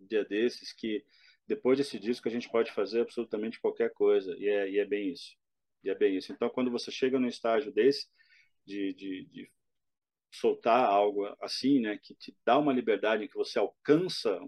um 0.00 0.06
dia 0.06 0.24
desses, 0.24 0.72
que 0.72 1.04
depois 1.46 1.78
desse 1.78 1.98
disco 1.98 2.28
a 2.28 2.30
gente 2.30 2.50
pode 2.50 2.72
fazer 2.72 3.00
absolutamente 3.00 3.60
qualquer 3.60 3.92
coisa, 3.92 4.36
e 4.38 4.48
é, 4.48 4.70
e 4.70 4.78
é 4.78 4.84
bem 4.84 5.10
isso. 5.12 5.36
E 5.84 5.90
é 5.90 5.94
bem 5.94 6.16
isso. 6.16 6.32
Então, 6.32 6.50
quando 6.50 6.70
você 6.70 6.90
chega 6.90 7.18
num 7.18 7.28
estágio 7.28 7.72
desse, 7.72 8.08
de, 8.66 8.92
de, 8.94 9.24
de 9.26 9.50
soltar 10.30 10.84
algo 10.84 11.26
assim, 11.40 11.80
né, 11.80 11.98
que 12.02 12.14
te 12.14 12.36
dá 12.44 12.58
uma 12.58 12.72
liberdade, 12.72 13.28
que 13.28 13.36
você 13.36 13.58
alcança 13.58 14.38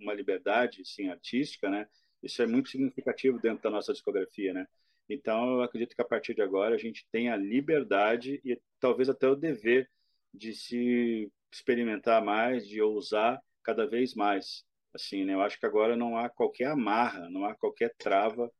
uma 0.00 0.12
liberdade, 0.14 0.84
sim, 0.84 1.08
artística, 1.08 1.70
né, 1.70 1.88
isso 2.22 2.42
é 2.42 2.46
muito 2.46 2.68
significativo 2.68 3.38
dentro 3.40 3.62
da 3.62 3.70
nossa 3.70 3.92
discografia, 3.92 4.52
né. 4.52 4.66
Então, 5.08 5.54
eu 5.54 5.62
acredito 5.62 5.94
que 5.94 6.02
a 6.02 6.04
partir 6.04 6.34
de 6.34 6.42
agora 6.42 6.74
a 6.74 6.78
gente 6.78 7.06
tem 7.10 7.30
a 7.30 7.36
liberdade 7.36 8.40
e 8.44 8.60
talvez 8.78 9.08
até 9.08 9.28
o 9.28 9.34
dever 9.34 9.90
de 10.34 10.52
se 10.52 11.32
experimentar 11.50 12.22
mais, 12.22 12.66
de 12.66 12.82
ousar 12.82 13.40
cada 13.62 13.86
vez 13.86 14.14
mais. 14.14 14.64
Assim, 14.94 15.24
né? 15.24 15.34
Eu 15.34 15.42
acho 15.42 15.58
que 15.58 15.66
agora 15.66 15.96
não 15.96 16.16
há 16.16 16.28
qualquer 16.28 16.66
amarra, 16.66 17.28
não 17.30 17.44
há 17.44 17.54
qualquer 17.54 17.94
trava 17.96 18.50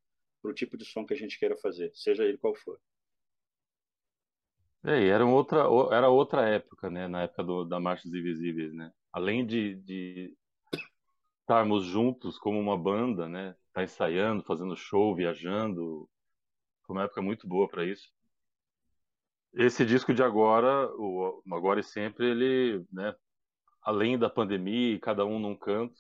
para 0.41 0.51
o 0.51 0.55
tipo 0.55 0.77
de 0.77 0.85
som 0.85 1.05
que 1.05 1.15
a 1.15 1.17
gente 1.17 1.39
queira 1.39 1.57
fazer, 1.57 1.91
seja 1.95 2.25
ele 2.25 2.39
qual 2.39 2.55
for. 2.55 2.79
É, 4.85 5.07
era 5.09 5.27
outra, 5.27 5.65
era 5.91 6.09
outra 6.09 6.49
época, 6.49 6.89
né? 6.91 7.09
Na 7.09 7.23
época 7.23 7.43
do, 7.43 7.65
da 7.65 7.81
Marchas 7.81 8.13
Invisíveis, 8.13 8.73
né? 8.73 8.93
Além 9.13 9.45
de, 9.45 9.75
de 9.77 10.37
estarmos 11.41 11.85
juntos 11.85 12.39
como 12.39 12.59
uma 12.59 12.77
banda, 12.77 13.29
né? 13.29 13.57
Tá 13.73 13.83
ensaiando, 13.83 14.45
fazendo 14.45 14.77
show, 14.77 15.15
viajando. 15.15 16.09
Foi 16.87 16.97
uma 16.97 17.05
época 17.05 17.23
muito 17.23 17.49
boa 17.49 17.69
para 17.69 17.85
isso. 17.85 18.09
Esse 19.55 19.85
disco 19.85 20.15
de 20.15 20.23
agora, 20.23 20.89
o 20.97 21.43
Agora 21.53 21.81
e 21.81 21.83
Sempre, 21.85 22.31
ele, 22.31 22.85
né? 22.93 23.15
Além 23.83 24.19
da 24.19 24.31
pandemia, 24.31 24.99
cada 25.01 25.25
um 25.25 25.39
num 25.39 25.57
canto, 25.57 25.97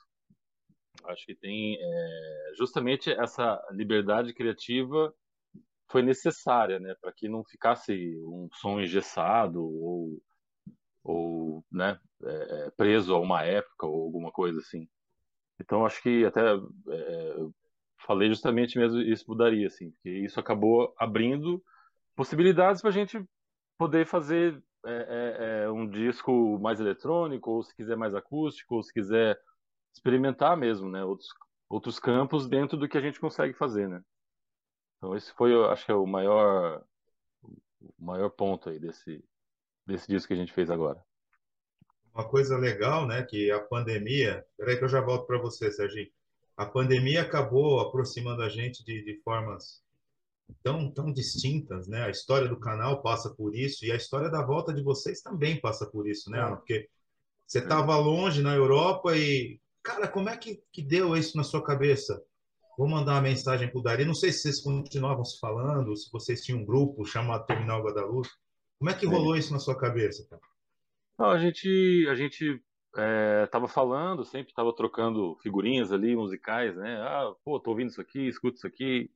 acho 1.04 1.24
que 1.26 1.34
tem 1.34 1.76
é, 1.80 2.52
justamente 2.56 3.10
essa 3.10 3.60
liberdade 3.70 4.34
criativa 4.34 5.12
foi 5.88 6.02
necessária, 6.02 6.78
né, 6.78 6.94
para 7.00 7.12
que 7.12 7.28
não 7.28 7.44
ficasse 7.44 8.16
um 8.18 8.48
som 8.52 8.80
engessado 8.80 9.62
ou, 9.62 10.22
ou 11.02 11.64
né, 11.70 11.98
é, 12.24 12.66
é, 12.66 12.70
preso 12.76 13.14
a 13.14 13.20
uma 13.20 13.42
época 13.42 13.86
ou 13.86 14.04
alguma 14.04 14.30
coisa 14.30 14.58
assim. 14.58 14.88
Então 15.60 15.84
acho 15.84 16.02
que 16.02 16.24
até 16.24 16.40
é, 16.90 17.36
falei 18.06 18.28
justamente 18.28 18.78
mesmo 18.78 19.00
isso 19.00 19.24
mudaria, 19.28 19.66
assim, 19.66 19.90
porque 19.92 20.10
isso 20.10 20.38
acabou 20.38 20.94
abrindo 20.98 21.62
possibilidades 22.14 22.80
para 22.80 22.90
a 22.90 22.92
gente 22.92 23.24
poder 23.78 24.06
fazer 24.06 24.62
é, 24.84 24.92
é, 24.92 25.64
é, 25.64 25.70
um 25.70 25.88
disco 25.88 26.58
mais 26.60 26.80
eletrônico, 26.80 27.50
ou 27.50 27.62
se 27.62 27.74
quiser 27.74 27.96
mais 27.96 28.14
acústico, 28.14 28.76
ou 28.76 28.82
se 28.82 28.92
quiser 28.92 29.38
experimentar 29.92 30.56
mesmo, 30.56 30.88
né, 30.88 31.04
outros 31.04 31.28
outros 31.68 31.98
campos 31.98 32.48
dentro 32.48 32.78
do 32.78 32.88
que 32.88 32.96
a 32.96 33.00
gente 33.00 33.20
consegue 33.20 33.52
fazer, 33.52 33.88
né? 33.88 34.02
Então 34.98 35.16
esse 35.16 35.32
foi, 35.32 35.52
eu 35.54 35.70
acho 35.70 35.86
que 35.86 35.92
é 35.92 35.94
o 35.94 36.06
maior, 36.06 36.84
o 37.42 38.04
maior 38.04 38.30
ponto 38.30 38.68
aí 38.68 38.78
desse, 38.78 39.24
desse 39.86 40.08
disco 40.08 40.28
que 40.28 40.34
a 40.34 40.36
gente 40.36 40.52
fez 40.52 40.70
agora. 40.70 41.02
uma 42.14 42.28
coisa 42.28 42.56
legal, 42.58 43.06
né? 43.06 43.22
Que 43.22 43.50
a 43.50 43.60
pandemia. 43.60 44.44
Peraí, 44.56 44.76
que 44.76 44.84
eu 44.84 44.88
já 44.88 45.00
volto 45.00 45.26
para 45.26 45.38
você, 45.38 45.70
Serginho. 45.70 46.10
A 46.56 46.66
pandemia 46.66 47.22
acabou 47.22 47.80
aproximando 47.80 48.42
a 48.42 48.48
gente 48.48 48.84
de, 48.84 49.04
de 49.04 49.20
formas 49.22 49.80
tão, 50.62 50.90
tão 50.90 51.12
distintas, 51.12 51.86
né? 51.86 52.04
A 52.04 52.10
história 52.10 52.48
do 52.48 52.58
canal 52.58 53.00
passa 53.02 53.30
por 53.30 53.54
isso 53.54 53.84
e 53.84 53.92
a 53.92 53.96
história 53.96 54.28
da 54.28 54.42
volta 54.42 54.72
de 54.74 54.82
vocês 54.82 55.22
também 55.22 55.60
passa 55.60 55.86
por 55.86 56.08
isso, 56.08 56.30
né, 56.30 56.40
Alan? 56.40 56.56
Porque 56.56 56.88
você 57.46 57.60
estava 57.60 57.96
longe 57.96 58.42
na 58.42 58.54
Europa 58.54 59.16
e, 59.16 59.60
cara, 59.82 60.08
como 60.08 60.28
é 60.28 60.36
que, 60.36 60.62
que 60.72 60.82
deu 60.82 61.16
isso 61.16 61.36
na 61.36 61.44
sua 61.44 61.62
cabeça? 61.62 62.22
Vou 62.78 62.86
mandar 62.88 63.14
uma 63.14 63.22
mensagem 63.22 63.68
para 63.68 63.80
o 63.80 63.82
Dari. 63.82 64.04
Não 64.04 64.14
sei 64.14 64.30
se 64.30 64.42
vocês 64.42 64.62
continuavam 64.62 65.24
se 65.24 65.36
falando, 65.40 65.96
se 65.96 66.08
vocês 66.12 66.42
tinham 66.42 66.60
um 66.60 66.64
grupo 66.64 67.04
chamado 67.04 67.44
Terminal 67.44 67.82
Guadalupe. 67.82 68.28
Como 68.78 68.88
é 68.88 68.94
que 68.94 69.04
rolou 69.04 69.34
isso 69.34 69.52
na 69.52 69.58
sua 69.58 69.76
cabeça, 69.76 70.24
cara? 70.30 70.40
Não, 71.18 71.26
a 71.28 71.38
gente, 71.38 72.06
a 72.08 72.14
gente 72.14 72.62
estava 73.44 73.64
é, 73.64 73.68
falando, 73.68 74.24
sempre 74.24 74.52
estava 74.52 74.72
trocando 74.72 75.36
figurinhas 75.42 75.92
ali, 75.92 76.14
musicais, 76.14 76.76
né? 76.76 77.00
Ah, 77.00 77.34
pô, 77.44 77.58
tô 77.58 77.70
ouvindo 77.70 77.88
isso 77.88 78.00
aqui, 78.00 78.28
escuto 78.28 78.58
isso 78.58 78.66
aqui. 78.68 79.10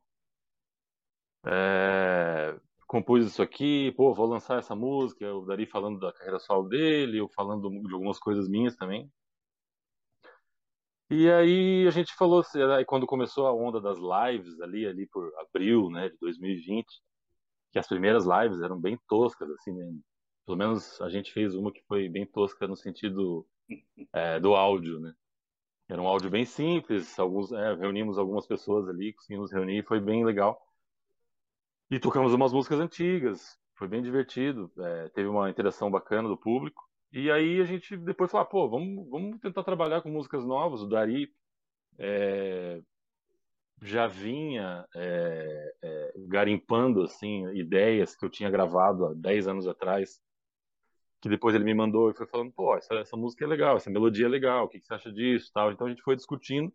É, 1.46 2.58
compus 2.88 3.24
isso 3.24 3.42
aqui, 3.42 3.92
pô, 3.92 4.12
vou 4.12 4.26
lançar 4.26 4.58
essa 4.58 4.74
música. 4.74 5.24
Eu 5.24 5.46
Dari 5.46 5.66
falando 5.66 6.00
da 6.00 6.12
carreira 6.12 6.40
solo 6.40 6.68
dele, 6.68 7.18
eu 7.18 7.28
falando 7.28 7.70
de 7.70 7.94
algumas 7.94 8.18
coisas 8.18 8.48
minhas 8.48 8.74
também. 8.74 9.08
E 11.14 11.30
aí 11.30 11.86
a 11.86 11.90
gente 11.90 12.14
falou, 12.14 12.40
assim, 12.40 12.58
quando 12.86 13.06
começou 13.06 13.46
a 13.46 13.52
onda 13.52 13.78
das 13.78 13.98
lives 13.98 14.58
ali, 14.62 14.86
ali 14.86 15.06
por 15.06 15.30
abril, 15.40 15.90
né, 15.90 16.08
de 16.08 16.16
2020, 16.16 16.86
que 17.70 17.78
as 17.78 17.86
primeiras 17.86 18.24
lives 18.24 18.62
eram 18.62 18.80
bem 18.80 18.98
toscas, 19.06 19.50
assim, 19.50 19.72
né? 19.72 19.92
Pelo 20.46 20.56
menos 20.56 20.98
a 21.02 21.10
gente 21.10 21.30
fez 21.30 21.54
uma 21.54 21.70
que 21.70 21.82
foi 21.86 22.08
bem 22.08 22.24
tosca 22.24 22.66
no 22.66 22.74
sentido 22.74 23.46
é, 24.10 24.40
do 24.40 24.54
áudio, 24.54 25.00
né? 25.00 25.12
Era 25.86 26.00
um 26.00 26.08
áudio 26.08 26.30
bem 26.30 26.46
simples, 26.46 27.18
alguns, 27.18 27.52
é, 27.52 27.74
reunimos 27.74 28.16
algumas 28.16 28.46
pessoas 28.46 28.88
ali, 28.88 29.12
conseguimos 29.12 29.52
reunir, 29.52 29.84
foi 29.84 30.00
bem 30.00 30.24
legal. 30.24 30.58
E 31.90 32.00
tocamos 32.00 32.32
umas 32.32 32.54
músicas 32.54 32.80
antigas, 32.80 33.58
foi 33.74 33.86
bem 33.86 34.02
divertido, 34.02 34.72
é, 34.78 35.10
teve 35.10 35.28
uma 35.28 35.50
interação 35.50 35.90
bacana 35.90 36.26
do 36.26 36.38
público. 36.38 36.82
E 37.12 37.30
aí 37.30 37.60
a 37.60 37.64
gente 37.64 37.96
depois 37.96 38.30
falou, 38.30 38.46
pô, 38.46 38.68
vamos, 38.68 39.08
vamos 39.10 39.38
tentar 39.40 39.62
trabalhar 39.62 40.00
com 40.00 40.08
músicas 40.08 40.44
novas. 40.44 40.80
O 40.80 40.86
Dari 40.86 41.30
é, 41.98 42.80
já 43.82 44.06
vinha 44.06 44.86
é, 44.94 45.74
é, 45.82 46.12
garimpando 46.28 47.02
assim 47.02 47.46
ideias 47.54 48.16
que 48.16 48.24
eu 48.24 48.30
tinha 48.30 48.50
gravado 48.50 49.06
há 49.06 49.14
10 49.14 49.48
anos 49.48 49.68
atrás, 49.68 50.22
que 51.20 51.28
depois 51.28 51.54
ele 51.54 51.64
me 51.64 51.74
mandou 51.74 52.10
e 52.10 52.14
foi 52.14 52.26
falando, 52.26 52.52
pô, 52.52 52.74
essa, 52.76 52.94
essa 52.94 53.16
música 53.16 53.44
é 53.44 53.48
legal, 53.48 53.76
essa 53.76 53.90
melodia 53.90 54.26
é 54.26 54.28
legal, 54.28 54.64
o 54.64 54.68
que, 54.68 54.78
que 54.78 54.86
você 54.86 54.94
acha 54.94 55.12
disso, 55.12 55.50
tal. 55.52 55.70
Então 55.70 55.86
a 55.86 55.90
gente 55.90 56.02
foi 56.02 56.16
discutindo 56.16 56.72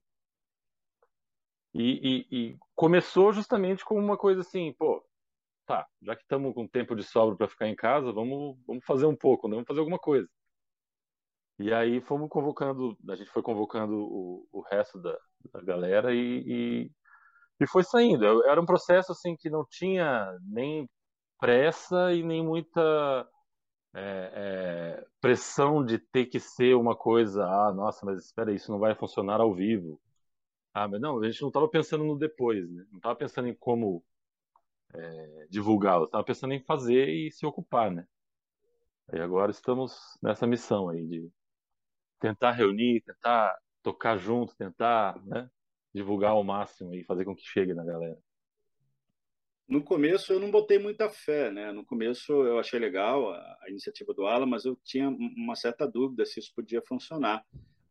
e, 1.74 2.26
e, 2.32 2.38
e 2.38 2.58
começou 2.76 3.34
justamente 3.34 3.84
com 3.86 4.00
uma 4.00 4.18
coisa 4.18 4.42
assim, 4.42 4.74
pô, 4.74 5.04
tá, 5.68 5.86
já 6.02 6.16
que 6.16 6.24
estamos 6.24 6.54
com 6.54 6.66
tempo 6.68 6.96
de 6.96 7.04
sobra 7.04 7.36
para 7.36 7.48
ficar 7.50 7.68
em 7.68 7.76
casa, 7.76 8.12
vamos, 8.12 8.58
vamos 8.66 8.84
fazer 8.86 9.06
um 9.06 9.16
pouco, 9.16 9.48
né? 9.48 9.56
vamos 9.56 9.68
fazer 9.68 9.82
alguma 9.82 10.00
coisa. 10.00 10.28
E 11.60 11.74
aí 11.74 12.00
fomos 12.02 12.30
convocando, 12.30 12.98
a 13.10 13.16
gente 13.16 13.30
foi 13.32 13.42
convocando 13.42 13.96
o, 13.96 14.48
o 14.52 14.62
resto 14.62 15.00
da, 15.02 15.18
da 15.54 15.62
galera 15.62 16.14
e, 16.14 16.44
e, 16.48 16.92
e, 17.60 17.68
foi 17.68 17.84
saindo. 17.84 18.46
Era 18.46 18.62
um 18.62 18.66
processo 18.66 19.12
assim 19.12 19.36
que 19.36 19.50
não 19.50 19.66
tinha 19.70 20.38
nem 20.44 20.90
pressa 21.40 22.14
e 22.14 22.24
nem 22.24 22.44
muita 22.46 23.28
é, 23.94 25.02
é, 25.02 25.08
pressão 25.20 25.84
de 25.84 25.98
ter 26.00 26.28
que 26.28 26.40
ser 26.40 26.76
uma 26.76 26.96
coisa, 26.96 27.44
ah, 27.46 27.74
nossa, 27.74 28.06
mas 28.06 28.26
espera 28.26 28.54
isso 28.54 28.72
não 28.72 28.80
vai 28.80 28.96
funcionar 28.96 29.42
ao 29.42 29.54
vivo. 29.54 30.00
Ah, 30.74 30.88
mas 30.88 31.02
não, 31.02 31.20
a 31.20 31.30
gente 31.30 31.42
não 31.42 31.50
estava 31.50 31.68
pensando 31.68 32.04
no 32.04 32.18
depois, 32.18 32.70
né? 32.70 32.86
Não 32.92 32.98
estava 32.98 33.16
pensando 33.16 33.48
em 33.48 33.56
como 33.56 34.04
é, 34.94 35.48
divulgá-lo, 35.50 36.06
estava 36.06 36.24
pensando 36.24 36.54
em 36.54 36.64
fazer 36.64 37.10
e 37.10 37.32
se 37.32 37.46
ocupar, 37.46 37.92
né? 37.92 38.08
E 39.14 39.20
agora 39.20 39.52
estamos 39.52 40.18
nessa 40.22 40.46
missão 40.46 40.90
aí 40.90 41.06
de 41.06 41.32
tentar 42.20 42.52
reunir, 42.52 43.02
tentar 43.02 43.58
tocar 43.82 44.18
junto, 44.18 44.56
tentar 44.56 45.18
né, 45.26 45.50
divulgar 45.94 46.32
ao 46.32 46.44
máximo 46.44 46.94
e 46.94 47.04
fazer 47.04 47.24
com 47.24 47.36
que 47.36 47.46
chegue 47.46 47.74
na 47.74 47.86
galera. 47.86 48.18
No 49.68 49.84
começo 49.84 50.32
eu 50.32 50.40
não 50.40 50.50
botei 50.50 50.80
muita 50.80 51.10
fé, 51.10 51.52
né? 51.52 51.72
No 51.72 51.86
começo 51.86 52.32
eu 52.32 52.58
achei 52.58 52.80
legal 52.80 53.32
a, 53.32 53.58
a 53.62 53.70
iniciativa 53.70 54.14
do 54.14 54.26
Alan, 54.26 54.46
mas 54.46 54.64
eu 54.64 54.78
tinha 54.84 55.10
uma 55.10 55.56
certa 55.56 55.86
dúvida 55.86 56.26
se 56.26 56.40
isso 56.40 56.54
podia 56.56 56.82
funcionar. 56.82 57.46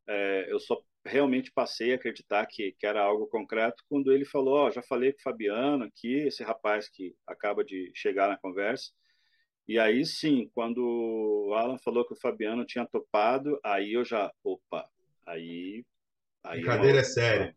É, 0.06 0.50
eu 0.50 0.58
só 0.58 0.82
realmente 1.06 1.52
passei 1.52 1.92
a 1.92 1.96
acreditar 1.96 2.46
que, 2.46 2.72
que 2.72 2.86
era 2.86 3.02
algo 3.02 3.26
concreto 3.26 3.82
quando 3.88 4.12
ele 4.12 4.24
falou: 4.24 4.66
oh, 4.66 4.70
já 4.70 4.82
falei 4.82 5.12
com 5.12 5.20
o 5.20 5.22
Fabiano 5.22 5.84
aqui, 5.84 6.14
esse 6.14 6.42
rapaz 6.42 6.88
que 6.88 7.14
acaba 7.26 7.64
de 7.64 7.90
chegar 7.94 8.28
na 8.28 8.36
conversa. 8.36 8.90
E 9.68 9.78
aí 9.78 10.04
sim, 10.04 10.50
quando 10.54 10.78
o 10.78 11.54
Alan 11.54 11.78
falou 11.78 12.06
que 12.06 12.14
o 12.14 12.20
Fabiano 12.20 12.64
tinha 12.64 12.86
topado, 12.86 13.58
aí 13.64 13.94
eu 13.94 14.04
já, 14.04 14.32
opa, 14.44 14.88
aí. 15.24 15.84
aí 16.44 16.60
Brincadeira 16.60 16.98
é, 16.98 17.00
é 17.00 17.04
séria. 17.04 17.56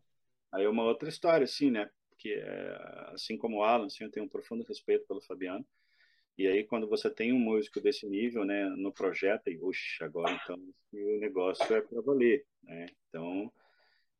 Aí 0.52 0.64
é 0.64 0.68
uma 0.68 0.84
outra 0.84 1.08
história, 1.08 1.44
assim, 1.44 1.70
né? 1.70 1.88
Porque 2.08 2.30
é, 2.30 2.76
assim 3.14 3.36
como 3.38 3.58
o 3.58 3.62
Alan, 3.62 3.86
assim, 3.86 4.04
eu 4.04 4.10
tenho 4.10 4.26
um 4.26 4.28
profundo 4.28 4.64
respeito 4.64 5.06
pelo 5.06 5.22
Fabiano. 5.22 5.64
E 6.38 6.46
aí, 6.46 6.64
quando 6.64 6.88
você 6.88 7.10
tem 7.10 7.32
um 7.32 7.38
músico 7.38 7.80
desse 7.80 8.06
nível, 8.08 8.44
né, 8.44 8.64
no 8.76 8.92
projeto, 8.92 9.48
e, 9.48 9.58
oxe, 9.60 10.02
agora 10.02 10.32
então 10.42 10.56
o 10.92 11.20
negócio 11.20 11.74
é 11.74 11.80
para 11.80 12.00
valer, 12.00 12.44
né? 12.62 12.86
Então, 13.08 13.52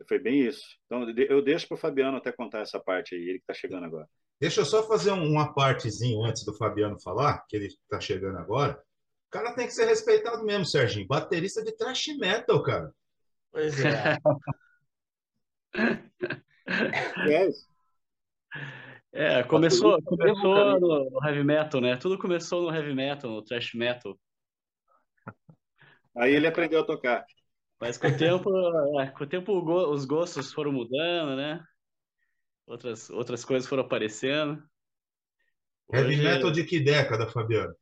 foi 0.07 0.19
bem 0.19 0.47
isso. 0.47 0.65
Então, 0.87 1.09
eu 1.11 1.43
deixo 1.43 1.67
para 1.67 1.75
o 1.75 1.79
Fabiano 1.79 2.17
até 2.17 2.31
contar 2.33 2.61
essa 2.61 2.79
parte 2.79 3.15
aí, 3.15 3.21
ele 3.23 3.39
que 3.39 3.45
está 3.45 3.55
chegando 3.55 3.85
agora. 3.85 4.09
Deixa 4.41 4.61
eu 4.61 4.65
só 4.65 4.87
fazer 4.87 5.11
uma 5.11 5.53
partezinho 5.53 6.23
antes 6.25 6.45
do 6.45 6.55
Fabiano 6.55 6.99
falar, 7.01 7.45
que 7.47 7.57
ele 7.57 7.67
está 7.67 8.01
chegando 8.01 8.39
agora. 8.39 8.83
O 9.29 9.31
cara 9.31 9.55
tem 9.55 9.67
que 9.67 9.73
ser 9.73 9.85
respeitado 9.85 10.45
mesmo, 10.45 10.65
Serginho. 10.67 11.07
Baterista 11.07 11.63
de 11.63 11.77
thrash 11.77 12.07
metal, 12.19 12.63
cara. 12.63 12.93
Pois 13.53 13.79
é. 13.81 14.17
é. 17.29 17.49
É, 19.13 19.43
começou, 19.43 20.01
começou 20.03 20.79
no, 20.79 21.11
no, 21.11 21.27
heavy 21.27 21.43
metal, 21.43 21.81
né? 21.81 21.97
Tudo 21.97 22.17
começou 22.17 22.63
no 22.63 22.75
heavy 22.77 22.95
metal, 22.95 23.31
no 23.31 23.43
thrash 23.43 23.75
metal. 23.75 24.19
Aí 26.17 26.33
ele 26.35 26.47
aprendeu 26.47 26.81
a 26.81 26.87
tocar. 26.87 27.25
Mas 27.81 27.99
com 27.99 28.07
o 28.07 28.17
tempo, 28.17 28.51
é, 29.01 29.11
com 29.11 29.25
o 29.25 29.27
tempo 29.27 29.91
os 29.91 30.05
gostos 30.05 30.53
foram 30.53 30.71
mudando, 30.71 31.37
né? 31.37 31.61
Outras, 32.67 33.11
outras 33.11 33.45
coisas 33.45 33.69
foram 33.69 33.83
aparecendo. 33.83 34.63
Heavy 35.93 36.11
Hoje... 36.11 36.23
metal 36.23 36.53
de 36.53 36.65
que 36.65 36.79
década, 36.79 37.27
Fabiano? 37.27 37.75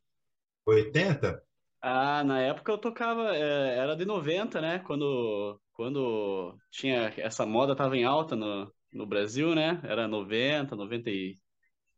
80? 0.64 1.42
Ah, 1.80 2.24
na 2.24 2.40
época 2.40 2.72
eu 2.72 2.78
tocava, 2.78 3.36
é, 3.36 3.76
era 3.76 3.94
de 3.94 4.06
90, 4.06 4.60
né? 4.62 4.78
Quando, 4.80 5.60
quando 5.74 6.58
tinha 6.70 7.12
essa 7.18 7.44
moda 7.44 7.76
tava 7.76 7.96
em 7.96 8.04
alta 8.04 8.34
no, 8.34 8.72
no 8.92 9.06
Brasil, 9.06 9.54
né? 9.54 9.80
Era 9.84 10.08
90, 10.08 10.74
90 10.74 11.10
e 11.10 11.38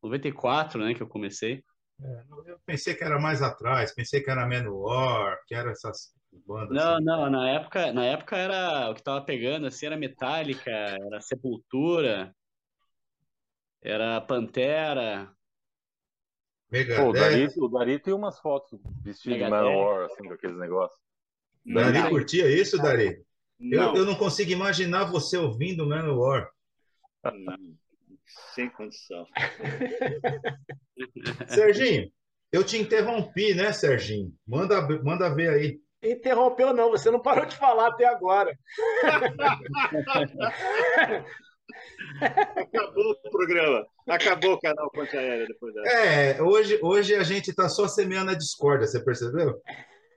94, 0.02 0.82
né, 0.84 0.94
que 0.94 1.02
eu 1.02 1.08
comecei. 1.08 1.62
É, 2.02 2.24
eu 2.46 2.58
pensei 2.64 2.94
que 2.94 3.04
era 3.04 3.20
mais 3.20 3.42
atrás, 3.42 3.94
pensei 3.94 4.22
que 4.22 4.30
era 4.30 4.48
Manowar, 4.48 5.38
que 5.46 5.54
era 5.54 5.70
essas 5.70 6.14
bandas. 6.46 6.70
Não, 6.70 6.94
assim. 6.94 7.04
não, 7.04 7.30
na 7.30 7.50
época, 7.50 7.92
na 7.92 8.04
época 8.06 8.36
era 8.36 8.90
o 8.90 8.94
que 8.94 9.02
tava 9.02 9.20
pegando, 9.22 9.66
assim, 9.66 9.86
era 9.86 9.96
Metallica, 9.96 10.70
era 10.70 11.20
Sepultura, 11.20 12.34
era 13.82 14.20
Pantera. 14.20 15.30
Megadeth. 16.70 17.02
Pô, 17.02 17.10
o, 17.10 17.12
Dari, 17.12 17.48
o 17.58 17.68
Dari 17.68 17.98
tem 17.98 18.14
umas 18.14 18.38
fotos 18.38 18.80
vestido 19.02 19.36
de 19.36 19.48
Manowar, 19.48 20.06
assim, 20.06 20.26
com 20.26 20.32
aqueles 20.32 20.56
negócios. 20.56 21.00
Dari 21.66 22.08
curtia 22.08 22.48
isso, 22.48 22.78
Dari? 22.78 23.22
Eu, 23.60 23.94
eu 23.96 24.06
não 24.06 24.14
consigo 24.14 24.50
imaginar 24.50 25.04
você 25.04 25.36
ouvindo 25.36 25.86
Manowar. 25.86 26.50
Sem 28.54 28.70
condição. 28.70 29.26
Serginho, 31.48 32.10
eu 32.52 32.64
te 32.64 32.78
interrompi, 32.78 33.54
né, 33.54 33.72
Serginho? 33.72 34.32
Manda, 34.46 34.80
manda 35.02 35.34
ver 35.34 35.50
aí. 35.50 35.80
Interrompeu, 36.02 36.72
não, 36.72 36.90
você 36.90 37.10
não 37.10 37.20
parou 37.20 37.44
de 37.44 37.56
falar 37.56 37.88
até 37.88 38.06
agora. 38.06 38.56
Acabou 42.56 43.12
o 43.12 43.30
programa. 43.30 43.86
Acabou 44.08 44.54
o 44.54 44.60
canal 44.60 44.90
Ponte 44.90 45.16
Aérea 45.16 45.46
depois 45.46 45.74
dessa. 45.74 45.96
É, 45.96 46.42
hoje, 46.42 46.78
hoje 46.82 47.14
a 47.14 47.22
gente 47.22 47.50
está 47.50 47.68
só 47.68 47.86
semeando 47.86 48.30
a 48.30 48.36
discórdia, 48.36 48.86
você 48.86 49.04
percebeu? 49.04 49.60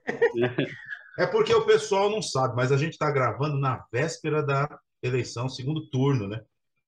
É 1.16 1.28
porque 1.28 1.54
o 1.54 1.64
pessoal 1.64 2.10
não 2.10 2.20
sabe, 2.20 2.56
mas 2.56 2.72
a 2.72 2.76
gente 2.76 2.94
está 2.94 3.08
gravando 3.08 3.56
na 3.56 3.86
véspera 3.92 4.42
da 4.42 4.68
eleição, 5.00 5.48
segundo 5.48 5.88
turno, 5.88 6.26
né? 6.26 6.40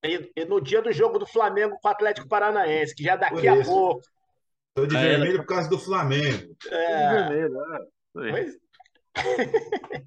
E, 0.09 0.33
e, 0.37 0.45
no 0.45 0.61
dia 0.61 0.83
do 0.83 0.92
jogo 0.92 1.19
do 1.19 1.27
Flamengo 1.27 1.79
com 1.81 1.88
o 1.88 1.90
Atlético 1.90 2.29
Paranaense, 2.29 2.95
que 2.95 3.03
já 3.03 3.16
daqui 3.16 3.47
a 3.49 3.62
pouco. 3.64 4.01
Estou 4.69 4.87
de 4.87 4.97
vermelho 4.97 5.38
por 5.38 5.47
causa 5.47 5.69
do 5.69 5.79
Flamengo. 5.79 6.55
É. 6.71 7.29
vermelho, 7.29 7.57
é. 7.75 7.79
Pois, 8.12 8.55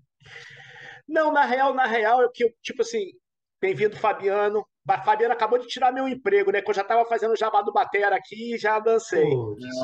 Não, 1.08 1.32
na 1.32 1.44
real, 1.44 1.74
na 1.74 1.88
real, 1.88 2.22
eu 2.22 2.32
que 2.32 2.54
tipo 2.62 2.84
assim, 2.84 3.12
bem-vindo 3.60 3.98
Fabiano. 3.98 4.66
Fabiano 5.04 5.34
acabou 5.34 5.60
de 5.60 5.68
tirar 5.68 5.92
meu 5.92 6.08
emprego, 6.08 6.52
né? 6.52 6.62
Que 6.62 6.70
eu 6.70 6.74
já 6.74 6.82
estava 6.82 7.06
fazendo 7.06 7.32
o 7.32 7.38
jabá 7.38 7.62
do 7.62 7.74
Batera 7.74 8.16
aqui 8.16 8.56
e 8.56 8.58
já 8.58 8.80
dancei. 8.80 9.30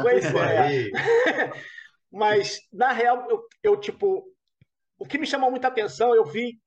pois 0.01 0.25
é. 0.25 0.89
Mas, 2.12 2.60
na 2.71 2.91
real, 2.91 3.28
eu, 3.30 3.41
eu, 3.62 3.78
tipo, 3.78 4.23
o 4.97 5.06
que 5.06 5.17
me 5.17 5.28
chamou 5.28 5.51
muita 5.51 5.67
atenção, 5.67 6.15
eu 6.15 6.23
vi, 6.23 6.60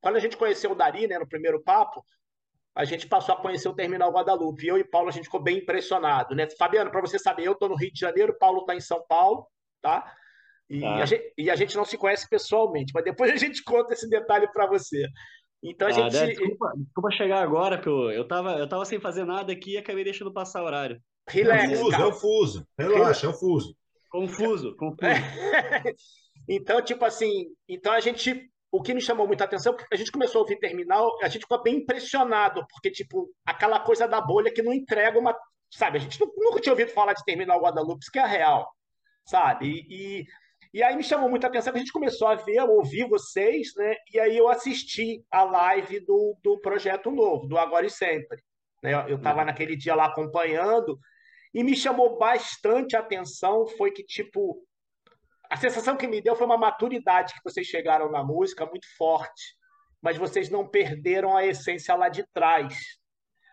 quando 0.00 0.16
a 0.16 0.20
gente 0.20 0.36
conheceu 0.36 0.70
o 0.70 0.74
Dari, 0.74 1.08
né, 1.08 1.18
no 1.18 1.28
primeiro 1.28 1.62
papo, 1.62 2.04
a 2.74 2.84
gente 2.84 3.06
passou 3.06 3.34
a 3.34 3.40
conhecer 3.40 3.68
o 3.68 3.74
Terminal 3.74 4.10
Guadalupe. 4.10 4.66
Eu 4.66 4.78
e 4.78 4.84
Paulo, 4.84 5.08
a 5.08 5.12
gente 5.12 5.24
ficou 5.24 5.42
bem 5.42 5.58
impressionado, 5.58 6.34
né? 6.34 6.48
Fabiano, 6.58 6.90
para 6.90 7.00
você 7.00 7.18
saber, 7.18 7.46
eu 7.46 7.52
estou 7.52 7.68
no 7.68 7.76
Rio 7.76 7.92
de 7.92 8.00
Janeiro, 8.00 8.36
Paulo 8.38 8.60
está 8.60 8.74
em 8.74 8.80
São 8.80 9.04
Paulo, 9.06 9.46
tá? 9.82 10.10
E, 10.70 10.80
tá. 10.80 10.94
A 10.94 11.06
gente, 11.06 11.34
e, 11.36 11.50
a 11.50 11.56
gente, 11.56 11.76
não 11.76 11.84
se 11.84 11.98
conhece 11.98 12.28
pessoalmente, 12.28 12.92
mas 12.94 13.04
depois 13.04 13.30
a 13.30 13.36
gente 13.36 13.62
conta 13.64 13.92
esse 13.92 14.08
detalhe 14.08 14.50
para 14.52 14.66
você. 14.66 15.06
Então 15.62 15.86
a 15.86 15.90
ah, 15.90 16.10
gente. 16.10 16.36
Desculpa, 16.38 16.72
desculpa, 16.76 17.10
chegar 17.10 17.42
agora, 17.42 17.78
que 17.78 17.88
eu, 17.88 18.10
eu, 18.10 18.26
tava, 18.26 18.52
eu 18.54 18.68
tava 18.68 18.84
sem 18.84 18.98
fazer 18.98 19.24
nada 19.24 19.52
aqui 19.52 19.72
e 19.72 19.78
acabei 19.78 20.02
deixando 20.02 20.32
passar 20.32 20.62
o 20.62 20.66
horário. 20.66 21.00
Relax. 21.28 21.72
É 21.72 21.76
fuso, 21.76 21.94
é 21.94 22.06
o 22.06 22.12
fuso. 22.12 22.66
Relaxa, 22.78 23.26
é 23.26 23.30
o 23.30 23.34
fuso. 23.34 23.76
Confuso, 24.10 24.76
confuso. 24.76 25.00
então, 26.46 26.82
tipo 26.82 27.02
assim, 27.02 27.46
então 27.66 27.94
a 27.94 28.00
gente 28.00 28.51
o 28.72 28.82
que 28.82 28.94
me 28.94 29.02
chamou 29.02 29.26
muita 29.26 29.44
atenção, 29.44 29.74
porque 29.74 29.94
a 29.94 29.98
gente 29.98 30.10
começou 30.10 30.38
a 30.38 30.42
ouvir 30.42 30.58
Terminal, 30.58 31.14
a 31.22 31.28
gente 31.28 31.42
ficou 31.42 31.62
bem 31.62 31.76
impressionado, 31.76 32.66
porque, 32.70 32.90
tipo, 32.90 33.30
aquela 33.44 33.78
coisa 33.78 34.08
da 34.08 34.18
bolha 34.18 34.50
que 34.50 34.62
não 34.62 34.72
entrega 34.72 35.18
uma. 35.18 35.36
Sabe, 35.70 35.98
a 35.98 36.00
gente 36.00 36.18
nunca 36.38 36.58
tinha 36.58 36.72
ouvido 36.72 36.90
falar 36.90 37.12
de 37.12 37.22
Terminal 37.22 37.60
Guadalupe, 37.60 38.00
isso 38.02 38.10
que 38.10 38.18
é 38.18 38.26
real, 38.26 38.66
sabe? 39.26 39.84
E, 39.88 40.24
e 40.72 40.82
aí 40.82 40.96
me 40.96 41.02
chamou 41.02 41.28
muita 41.28 41.48
atenção 41.48 41.72
a 41.74 41.78
gente 41.78 41.92
começou 41.92 42.28
a 42.28 42.34
ver, 42.34 42.58
a 42.58 42.64
ouvir 42.64 43.06
vocês, 43.08 43.74
né? 43.76 43.94
E 44.12 44.18
aí 44.18 44.36
eu 44.36 44.48
assisti 44.48 45.22
a 45.30 45.44
live 45.44 46.00
do, 46.00 46.34
do 46.42 46.58
projeto 46.60 47.10
novo, 47.10 47.46
do 47.46 47.58
Agora 47.58 47.86
e 47.86 47.90
Sempre. 47.90 48.42
Né? 48.82 48.94
Eu 49.06 49.16
estava 49.16 49.40
uhum. 49.40 49.46
naquele 49.46 49.76
dia 49.76 49.94
lá 49.94 50.06
acompanhando, 50.06 50.98
e 51.52 51.62
me 51.62 51.76
chamou 51.76 52.18
bastante 52.18 52.96
atenção 52.96 53.66
foi 53.66 53.90
que, 53.90 54.02
tipo, 54.02 54.66
a 55.52 55.56
sensação 55.56 55.98
que 55.98 56.08
me 56.08 56.18
deu 56.22 56.34
foi 56.34 56.46
uma 56.46 56.56
maturidade 56.56 57.34
que 57.34 57.44
vocês 57.44 57.66
chegaram 57.66 58.10
na 58.10 58.24
música 58.24 58.64
muito 58.64 58.86
forte, 58.96 59.54
mas 60.00 60.16
vocês 60.16 60.48
não 60.48 60.66
perderam 60.66 61.36
a 61.36 61.44
essência 61.44 61.94
lá 61.94 62.08
de 62.08 62.26
trás. 62.32 62.74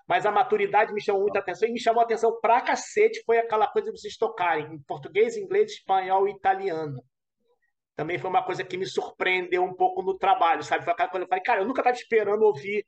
Mas 0.08 0.26
a 0.26 0.32
maturidade 0.32 0.94
me 0.94 1.02
chamou 1.02 1.24
muita 1.24 1.40
atenção 1.40 1.68
e 1.68 1.74
me 1.74 1.80
chamou 1.80 2.00
a 2.00 2.06
atenção 2.06 2.40
pra 2.40 2.62
cacete 2.62 3.22
foi 3.26 3.38
aquela 3.38 3.68
coisa 3.68 3.92
de 3.92 4.00
vocês 4.00 4.16
tocarem 4.16 4.74
em 4.74 4.80
português, 4.84 5.36
inglês, 5.36 5.74
espanhol 5.74 6.26
e 6.30 6.32
italiano. 6.32 7.04
Também 7.98 8.18
foi 8.18 8.30
uma 8.30 8.46
coisa 8.46 8.64
que 8.64 8.78
me 8.78 8.86
surpreendeu 8.86 9.62
um 9.62 9.74
pouco 9.74 10.02
no 10.02 10.18
trabalho, 10.18 10.64
sabe? 10.64 10.86
Foi 10.86 10.94
aquela 10.94 11.10
coisa 11.10 11.26
que 11.26 11.28
eu 11.28 11.30
falei, 11.30 11.44
cara, 11.44 11.62
eu 11.62 11.68
nunca 11.68 11.82
estava 11.82 11.98
esperando 11.98 12.44
ouvir 12.44 12.88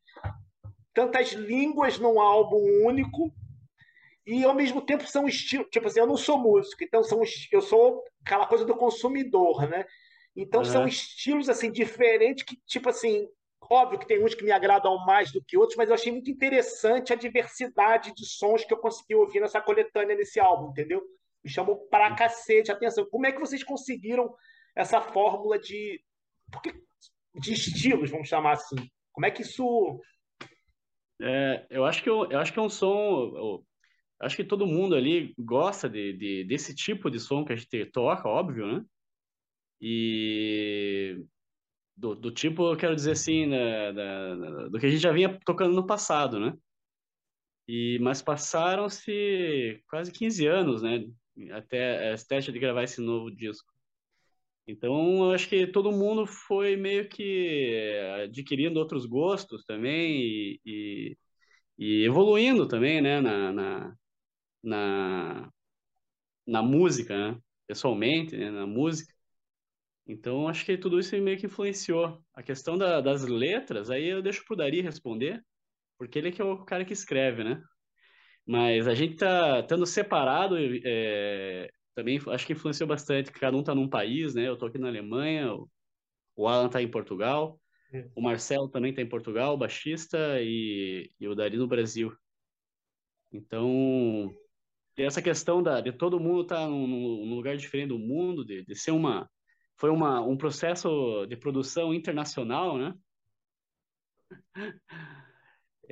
tantas 0.93 1.33
línguas 1.33 1.99
num 1.99 2.17
álbum 2.17 2.63
único 2.85 3.29
e 4.25 4.43
ao 4.43 4.53
mesmo 4.53 4.81
tempo 4.81 5.05
são 5.07 5.27
estilos. 5.27 5.67
Tipo 5.71 5.87
assim, 5.87 5.99
eu 5.99 6.07
não 6.07 6.17
sou 6.17 6.37
músico, 6.37 6.83
então 6.83 7.03
são, 7.03 7.21
eu 7.51 7.61
sou 7.61 8.03
aquela 8.23 8.45
coisa 8.45 8.65
do 8.65 8.75
consumidor, 8.75 9.67
né? 9.67 9.85
Então 10.35 10.61
uhum. 10.61 10.65
são 10.65 10.87
estilos 10.87 11.49
assim 11.49 11.71
diferentes 11.71 12.43
que, 12.43 12.57
tipo 12.65 12.89
assim, 12.89 13.27
óbvio 13.69 13.99
que 13.99 14.07
tem 14.07 14.23
uns 14.23 14.35
que 14.35 14.43
me 14.43 14.51
agradam 14.51 14.97
mais 15.05 15.31
do 15.31 15.43
que 15.43 15.57
outros, 15.57 15.77
mas 15.77 15.89
eu 15.89 15.95
achei 15.95 16.11
muito 16.11 16.29
interessante 16.29 17.11
a 17.11 17.15
diversidade 17.15 18.13
de 18.13 18.25
sons 18.25 18.63
que 18.63 18.73
eu 18.73 18.77
consegui 18.77 19.15
ouvir 19.15 19.39
nessa 19.39 19.61
coletânea 19.61 20.15
nesse 20.15 20.39
álbum, 20.39 20.69
entendeu? 20.69 21.01
Me 21.43 21.49
chamou 21.49 21.77
pra 21.87 22.15
cacete 22.15 22.71
a 22.71 22.75
atenção. 22.75 23.05
Como 23.09 23.25
é 23.25 23.31
que 23.31 23.39
vocês 23.39 23.63
conseguiram 23.63 24.33
essa 24.75 25.01
fórmula 25.01 25.59
de 25.59 26.01
de 27.33 27.53
estilos, 27.53 28.09
vamos 28.11 28.27
chamar 28.27 28.53
assim? 28.53 28.75
Como 29.13 29.25
é 29.25 29.31
que 29.31 29.41
isso 29.41 30.01
é, 31.21 31.65
eu 31.69 31.85
acho 31.85 32.01
que 32.01 32.09
eu, 32.09 32.25
eu 32.31 32.39
acho 32.39 32.51
que 32.51 32.57
é 32.57 32.61
um 32.61 32.69
som 32.69 33.63
acho 34.21 34.35
que 34.35 34.43
todo 34.43 34.67
mundo 34.67 34.95
ali 34.95 35.33
gosta 35.37 35.89
de, 35.89 36.13
de, 36.13 36.43
desse 36.45 36.75
tipo 36.75 37.09
de 37.09 37.19
som 37.19 37.43
que 37.45 37.53
a 37.53 37.55
gente 37.55 37.85
toca, 37.87 38.27
óbvio, 38.27 38.67
né? 38.67 38.85
E 39.81 41.23
do, 41.97 42.15
do 42.15 42.31
tipo, 42.31 42.71
eu 42.71 42.77
quero 42.77 42.95
dizer 42.95 43.11
assim, 43.11 43.45
né, 43.47 43.93
da, 43.93 44.35
da, 44.35 44.67
do 44.69 44.79
que 44.79 44.85
a 44.85 44.89
gente 44.89 45.01
já 45.01 45.11
vinha 45.11 45.39
tocando 45.45 45.73
no 45.75 45.85
passado, 45.85 46.39
né? 46.39 46.53
E, 47.67 47.99
mas 48.01 48.21
passaram-se 48.21 49.81
quase 49.89 50.11
15 50.11 50.45
anos, 50.47 50.81
né? 50.81 51.05
Até 51.51 52.11
a 52.11 52.13
estética 52.13 52.51
de 52.51 52.59
gravar 52.59 52.83
esse 52.83 53.01
novo 53.01 53.31
disco. 53.31 53.71
Então, 54.67 55.25
eu 55.25 55.31
acho 55.31 55.49
que 55.49 55.67
todo 55.67 55.91
mundo 55.91 56.25
foi 56.25 56.75
meio 56.75 57.09
que 57.09 57.99
adquirindo 58.23 58.79
outros 58.79 59.05
gostos 59.05 59.63
também 59.65 60.21
e, 60.21 60.61
e, 60.65 61.17
e 61.77 62.05
evoluindo 62.05 62.67
também, 62.67 63.01
né? 63.01 63.21
Na, 63.21 63.51
na, 63.53 63.97
na, 64.63 65.51
na 66.45 66.61
música, 66.61 67.15
né? 67.17 67.39
pessoalmente, 67.67 68.35
né? 68.35 68.51
na 68.51 68.67
música. 68.67 69.13
Então, 70.07 70.47
acho 70.47 70.65
que 70.65 70.77
tudo 70.77 70.99
isso 70.99 71.15
meio 71.21 71.37
que 71.37 71.45
influenciou. 71.45 72.21
A 72.33 72.43
questão 72.43 72.77
da, 72.77 72.99
das 72.99 73.23
letras, 73.23 73.89
aí 73.89 74.07
eu 74.07 74.21
deixo 74.21 74.43
pro 74.45 74.55
Dari 74.55 74.81
responder, 74.81 75.43
porque 75.97 76.19
ele 76.19 76.29
é 76.29 76.31
que 76.31 76.41
é 76.41 76.45
o 76.45 76.65
cara 76.65 76.83
que 76.83 76.93
escreve, 76.93 77.43
né? 77.43 77.61
Mas 78.45 78.87
a 78.87 78.93
gente 78.93 79.15
tá 79.15 79.59
estando 79.59 79.85
separado, 79.85 80.57
é, 80.83 81.69
também 81.95 82.19
acho 82.27 82.45
que 82.45 82.53
influenciou 82.53 82.87
bastante, 82.87 83.31
cada 83.31 83.55
um 83.55 83.63
tá 83.63 83.73
num 83.75 83.87
país, 83.89 84.33
né? 84.35 84.47
Eu 84.47 84.57
tô 84.57 84.65
aqui 84.65 84.77
na 84.77 84.87
Alemanha, 84.87 85.55
o 86.35 86.47
Alan 86.47 86.69
tá 86.69 86.81
em 86.81 86.89
Portugal, 86.89 87.59
é. 87.93 88.09
o 88.15 88.21
Marcelo 88.21 88.67
também 88.69 88.93
tá 88.93 89.01
em 89.01 89.07
Portugal, 89.07 89.57
baixista, 89.57 90.41
e, 90.41 91.09
e 91.19 91.27
o 91.27 91.35
Dari 91.35 91.57
no 91.57 91.67
Brasil. 91.67 92.11
Então, 93.31 94.35
essa 94.97 95.21
questão 95.21 95.63
da, 95.63 95.81
de 95.81 95.91
todo 95.91 96.19
mundo 96.19 96.41
estar 96.41 96.57
tá 96.57 96.67
num, 96.67 96.87
num, 96.87 97.35
lugar 97.35 97.55
diferente 97.57 97.89
do 97.89 97.99
mundo, 97.99 98.45
de, 98.45 98.65
de 98.65 98.75
ser 98.75 98.91
uma. 98.91 99.29
Foi 99.77 99.89
uma, 99.89 100.21
um 100.21 100.37
processo 100.37 101.25
de 101.27 101.35
produção 101.35 101.93
internacional, 101.93 102.77
né? 102.77 102.93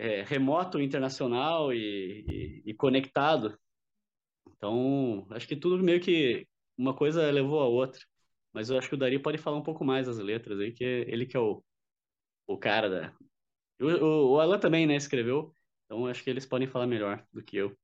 É, 0.02 0.22
remoto, 0.24 0.80
internacional 0.80 1.74
e, 1.74 2.24
e, 2.66 2.72
e, 2.72 2.74
conectado. 2.74 3.60
Então, 4.48 5.28
acho 5.32 5.46
que 5.46 5.58
tudo 5.58 5.84
meio 5.84 6.00
que 6.00 6.48
uma 6.78 6.94
coisa 6.96 7.30
levou 7.30 7.60
a 7.60 7.68
outra. 7.68 8.00
Mas 8.54 8.70
eu 8.70 8.78
acho 8.78 8.88
que 8.88 8.96
o 8.96 8.98
Dari 8.98 9.20
pode 9.20 9.38
falar 9.38 9.58
um 9.58 9.64
pouco 9.64 9.84
mais 9.84 10.08
das 10.08 10.18
letras 10.20 10.58
aí, 10.60 10.72
que 10.72 10.86
ele 10.86 11.26
que 11.26 11.36
é 11.36 11.40
o, 11.42 11.62
o 12.48 12.58
cara 12.58 12.90
da. 12.90 13.14
O, 13.80 13.88
o, 13.88 14.32
o 14.36 14.40
Alan 14.40 14.58
também, 14.58 14.88
né, 14.88 14.96
escreveu. 14.96 15.54
Então, 15.86 16.08
acho 16.08 16.24
que 16.24 16.30
eles 16.30 16.46
podem 16.46 16.68
falar 16.68 16.88
melhor 16.88 17.26
do 17.34 17.44
que 17.44 17.58
eu. 17.58 17.78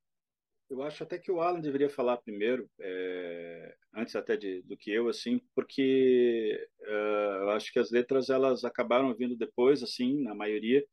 Eu 0.69 0.81
acho 0.81 1.03
até 1.03 1.19
que 1.19 1.31
o 1.31 1.41
Alan 1.41 1.59
deveria 1.59 1.89
falar 1.89 2.17
primeiro, 2.17 2.67
é, 2.79 3.75
antes 3.93 4.15
até 4.15 4.35
de, 4.35 4.63
do 4.63 4.75
que 4.75 4.91
eu, 4.91 5.07
assim, 5.07 5.39
porque 5.53 6.67
uh, 6.81 7.43
eu 7.43 7.49
acho 7.51 7.71
que 7.71 7.77
as 7.77 7.91
letras 7.91 8.29
elas 8.31 8.65
acabaram 8.65 9.13
vindo 9.13 9.37
depois, 9.37 9.83
assim, 9.83 10.23
na 10.23 10.33
maioria, 10.33 10.83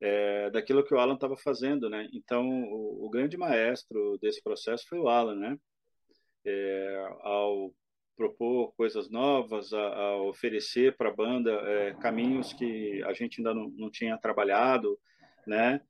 é, 0.00 0.50
daquilo 0.50 0.84
que 0.84 0.92
o 0.92 0.98
Alan 0.98 1.14
estava 1.14 1.36
fazendo, 1.36 1.88
né? 1.88 2.08
Então, 2.12 2.46
o, 2.64 3.06
o, 3.06 3.10
grande 3.10 3.38
maestro 3.38 4.18
desse 4.18 4.42
processo 4.42 4.86
foi 4.86 4.98
o 4.98 5.08
Alan, 5.08 5.34
né? 5.34 5.58
É, 6.44 7.08
ao 7.22 7.74
propor 8.16 8.74
coisas 8.76 9.10
novas, 9.10 9.72
a, 9.72 9.80
a 9.80 10.22
oferecer 10.22 10.94
para 10.96 11.08
a 11.08 11.14
banda 11.14 11.94
caminhos 12.00 12.52
que 12.52 13.02
a 13.04 13.12
gente 13.12 13.40
ainda 13.40 13.54
não, 13.54 13.68
não 13.70 13.90
tinha 13.90 14.16
trabalhado, 14.18 14.98
né? 15.46 15.80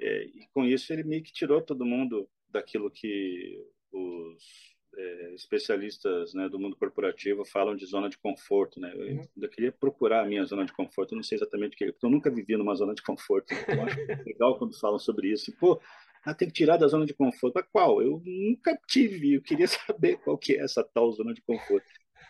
E 0.00 0.46
com 0.52 0.64
isso 0.64 0.92
ele 0.92 1.04
meio 1.04 1.22
que 1.22 1.32
tirou 1.32 1.62
todo 1.62 1.86
mundo 1.86 2.28
daquilo 2.52 2.90
que 2.90 3.58
os 3.92 4.72
é, 4.96 5.34
especialistas 5.34 6.34
né, 6.34 6.48
do 6.48 6.58
mundo 6.58 6.76
corporativo 6.76 7.44
falam 7.44 7.74
de 7.74 7.86
zona 7.86 8.08
de 8.08 8.18
conforto. 8.18 8.78
Né? 8.78 8.92
Eu 8.94 9.16
uhum. 9.16 9.48
queria 9.50 9.72
procurar 9.72 10.22
a 10.22 10.26
minha 10.26 10.44
zona 10.44 10.64
de 10.64 10.72
conforto, 10.72 11.16
não 11.16 11.22
sei 11.22 11.36
exatamente 11.36 11.74
o 11.74 11.76
que, 11.76 11.92
porque 11.92 12.06
eu 12.06 12.10
nunca 12.10 12.30
vivi 12.30 12.56
numa 12.56 12.74
zona 12.74 12.94
de 12.94 13.02
conforto. 13.02 13.52
Eu 13.52 13.82
acho 13.82 13.96
legal 14.26 14.58
quando 14.58 14.78
falam 14.78 14.98
sobre 14.98 15.32
isso. 15.32 15.52
Pô, 15.58 15.80
ah, 16.24 16.34
tem 16.34 16.48
que 16.48 16.54
tirar 16.54 16.76
da 16.76 16.86
zona 16.86 17.06
de 17.06 17.14
conforto. 17.14 17.54
Mas 17.54 17.66
qual? 17.72 18.02
Eu 18.02 18.22
nunca 18.24 18.78
tive, 18.86 19.34
eu 19.34 19.42
queria 19.42 19.66
saber 19.68 20.18
qual 20.18 20.38
que 20.38 20.54
é 20.54 20.62
essa 20.62 20.84
tal 20.84 21.10
zona 21.12 21.32
de 21.32 21.42
conforto. 21.42 21.86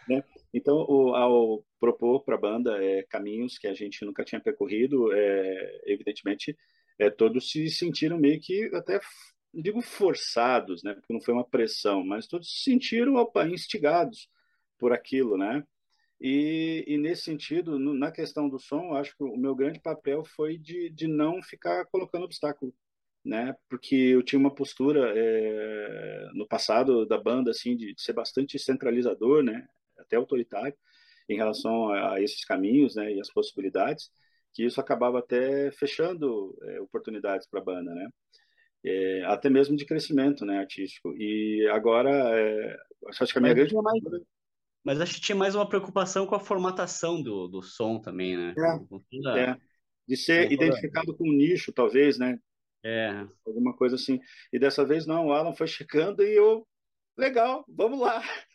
Né? 0.08 0.22
Então, 0.52 0.84
o, 0.88 1.14
ao 1.14 1.64
propor 1.78 2.24
para 2.24 2.34
a 2.34 2.38
banda 2.38 2.82
é, 2.82 3.02
caminhos 3.04 3.58
que 3.58 3.68
a 3.68 3.74
gente 3.74 4.04
nunca 4.04 4.24
tinha 4.24 4.40
percorrido, 4.40 5.12
é, 5.12 5.82
evidentemente, 5.86 6.56
é, 6.98 7.10
todos 7.10 7.50
se 7.50 7.68
sentiram 7.68 8.18
meio 8.18 8.40
que 8.40 8.70
até 8.74 9.00
digo 9.54 9.82
forçados, 9.82 10.82
né, 10.82 10.94
porque 10.94 11.12
não 11.12 11.20
foi 11.20 11.34
uma 11.34 11.44
pressão, 11.48 12.04
mas 12.04 12.26
todos 12.26 12.50
se 12.50 12.70
sentiram 12.70 13.16
opa, 13.16 13.46
instigados 13.48 14.28
por 14.78 14.92
aquilo, 14.92 15.36
né? 15.36 15.64
E, 16.20 16.84
e 16.86 16.98
nesse 16.98 17.22
sentido, 17.24 17.78
no, 17.78 17.94
na 17.94 18.12
questão 18.12 18.48
do 18.48 18.58
som, 18.58 18.94
acho 18.94 19.16
que 19.16 19.24
o 19.24 19.36
meu 19.36 19.54
grande 19.54 19.80
papel 19.80 20.24
foi 20.24 20.56
de, 20.58 20.88
de 20.90 21.08
não 21.08 21.42
ficar 21.42 21.84
colocando 21.86 22.24
obstáculo, 22.24 22.72
né? 23.24 23.54
Porque 23.68 23.94
eu 23.96 24.22
tinha 24.22 24.38
uma 24.38 24.54
postura 24.54 25.12
é, 25.16 26.28
no 26.34 26.46
passado 26.46 27.06
da 27.06 27.18
banda 27.18 27.50
assim 27.50 27.76
de, 27.76 27.94
de 27.94 28.02
ser 28.02 28.12
bastante 28.12 28.58
centralizador, 28.58 29.42
né? 29.42 29.66
Até 29.98 30.16
autoritário. 30.16 30.76
em 31.28 31.36
relação 31.36 31.88
a, 31.90 32.14
a 32.14 32.22
esses 32.22 32.44
caminhos, 32.44 32.96
né, 32.96 33.12
e 33.14 33.20
as 33.20 33.30
possibilidades, 33.32 34.10
que 34.52 34.64
isso 34.64 34.80
acabava 34.80 35.18
até 35.20 35.70
fechando 35.72 36.56
é, 36.62 36.80
oportunidades 36.80 37.46
para 37.48 37.60
a 37.60 37.64
banda, 37.64 37.94
né? 37.94 38.08
É, 38.84 39.24
até 39.26 39.48
mesmo 39.48 39.76
de 39.76 39.84
crescimento, 39.86 40.44
né, 40.44 40.58
artístico. 40.58 41.14
E 41.16 41.68
agora, 41.72 42.10
é, 42.10 42.76
acho 43.08 43.32
que 43.32 43.38
a 43.38 43.40
minha 43.40 43.54
Mas 43.54 43.68
grande 43.70 43.74
mais- 43.82 44.24
Mas 44.84 45.00
acho 45.00 45.14
que 45.14 45.20
tinha 45.20 45.36
mais 45.36 45.54
uma 45.54 45.68
preocupação 45.68 46.26
com 46.26 46.34
a 46.34 46.40
formatação 46.40 47.22
do, 47.22 47.46
do 47.46 47.62
som 47.62 48.00
também, 48.00 48.36
né? 48.36 48.54
Toda- 49.10 49.38
é, 49.38 49.56
de 50.08 50.16
ser 50.16 50.50
identificado 50.50 51.16
com 51.16 51.28
um 51.28 51.32
nicho, 51.32 51.72
talvez, 51.72 52.18
né? 52.18 52.38
É, 52.84 53.24
alguma 53.46 53.76
coisa 53.76 53.94
assim. 53.94 54.18
E 54.52 54.58
dessa 54.58 54.84
vez 54.84 55.06
não, 55.06 55.28
o 55.28 55.32
Alan 55.32 55.54
foi 55.54 55.68
checando 55.68 56.22
e 56.24 56.34
eu, 56.34 56.66
legal, 57.16 57.64
vamos 57.68 58.00
lá. 58.00 58.20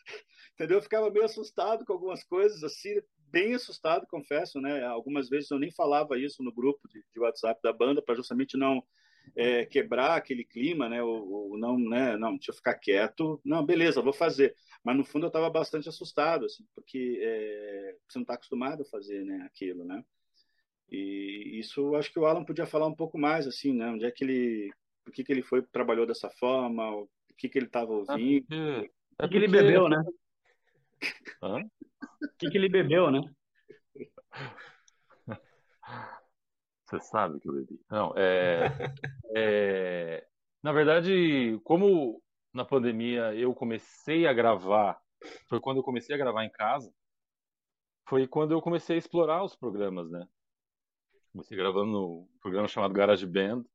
Entendeu? 0.54 0.80
Eu 0.80 0.82
ficava 0.82 1.10
meio 1.10 1.24
assustado 1.24 1.86
com 1.86 1.94
algumas 1.94 2.24
coisas, 2.26 2.62
assim, 2.64 3.00
bem 3.18 3.54
assustado, 3.54 4.06
confesso, 4.08 4.60
né? 4.60 4.84
Algumas 4.86 5.30
vezes 5.30 5.50
eu 5.50 5.60
nem 5.60 5.72
falava 5.72 6.18
isso 6.20 6.44
no 6.44 6.52
grupo 6.54 6.88
de, 6.90 7.02
de 7.14 7.20
WhatsApp 7.22 7.62
da 7.64 7.72
banda, 7.72 8.02
para 8.02 8.16
justamente 8.16 8.58
não 8.58 8.84
é, 9.36 9.66
quebrar 9.66 10.16
aquele 10.16 10.44
clima, 10.44 10.88
né? 10.90 11.02
Ou, 11.04 11.52
ou 11.52 11.58
não, 11.58 11.78
né? 11.78 12.16
Não, 12.18 12.36
deixa 12.36 12.52
eu 12.52 12.56
ficar 12.56 12.76
quieto. 12.76 13.40
Não, 13.44 13.66
beleza, 13.66 14.02
vou 14.02 14.14
fazer. 14.14 14.56
Mas 14.84 14.96
no 14.96 15.04
fundo 15.04 15.26
eu 15.26 15.30
estava 15.30 15.50
bastante 15.50 15.90
assustado, 15.90 16.46
assim, 16.46 16.66
porque 16.76 17.20
é, 17.22 17.96
você 18.08 18.18
não 18.20 18.24
está 18.24 18.34
acostumado 18.36 18.82
a 18.84 18.86
fazer, 18.86 19.24
né? 19.26 19.44
Aquilo, 19.46 19.84
né? 19.86 20.04
E 20.90 21.60
isso 21.60 21.96
acho 21.96 22.12
que 22.12 22.20
o 22.20 22.26
Alan 22.26 22.46
podia 22.46 22.66
falar 22.66 22.88
um 22.88 22.96
pouco 22.96 23.18
mais, 23.18 23.46
assim, 23.48 23.74
né? 23.74 23.88
Onde 23.90 24.06
é 24.06 24.12
que 24.12 24.24
ele, 24.24 24.72
por 25.04 25.14
que 25.14 25.24
que 25.24 25.32
ele 25.32 25.42
foi 25.44 25.62
trabalhou 25.62 26.06
dessa 26.06 26.30
forma, 26.30 26.90
o 26.96 27.10
que 27.38 27.50
que 27.50 27.58
ele 27.60 27.66
estava 27.66 27.92
É 27.92 27.96
ouvindo. 27.96 28.46
porque- 28.48 28.92
o 29.20 29.26
é 29.26 29.28
que, 29.28 29.30
que 29.30 29.36
ele 29.36 29.48
porque- 29.48 29.62
bebeu, 29.64 29.90
né? 29.90 30.04
O 31.42 31.70
que, 32.40 32.50
que 32.50 32.58
ele 32.58 32.70
bebeu, 32.70 33.12
né? 33.12 33.22
Você 36.88 37.02
sabe 37.02 37.40
que 37.40 37.50
eu 37.50 37.54
bebi. 37.54 37.80
Não, 37.90 38.14
é, 38.16 38.68
é, 39.36 40.26
na 40.64 40.72
verdade, 40.72 41.60
como 41.64 42.24
na 42.54 42.64
pandemia 42.64 43.36
eu 43.36 43.54
comecei 43.54 44.26
a 44.26 44.32
gravar, 44.32 44.98
foi 45.50 45.60
quando 45.60 45.78
eu 45.78 45.84
comecei 45.84 46.16
a 46.16 46.18
gravar 46.18 46.46
em 46.46 46.50
casa, 46.50 46.92
foi 48.08 48.26
quando 48.26 48.54
eu 48.54 48.62
comecei 48.62 48.96
a 48.96 49.00
explorar 49.00 49.44
os 49.44 49.54
programas, 49.54 50.10
né? 50.10 50.26
Comecei 51.34 51.58
gravando 51.58 51.92
no 51.92 52.30
programa 52.42 52.70
chamado 52.70 52.94
GarageBand, 52.94 53.66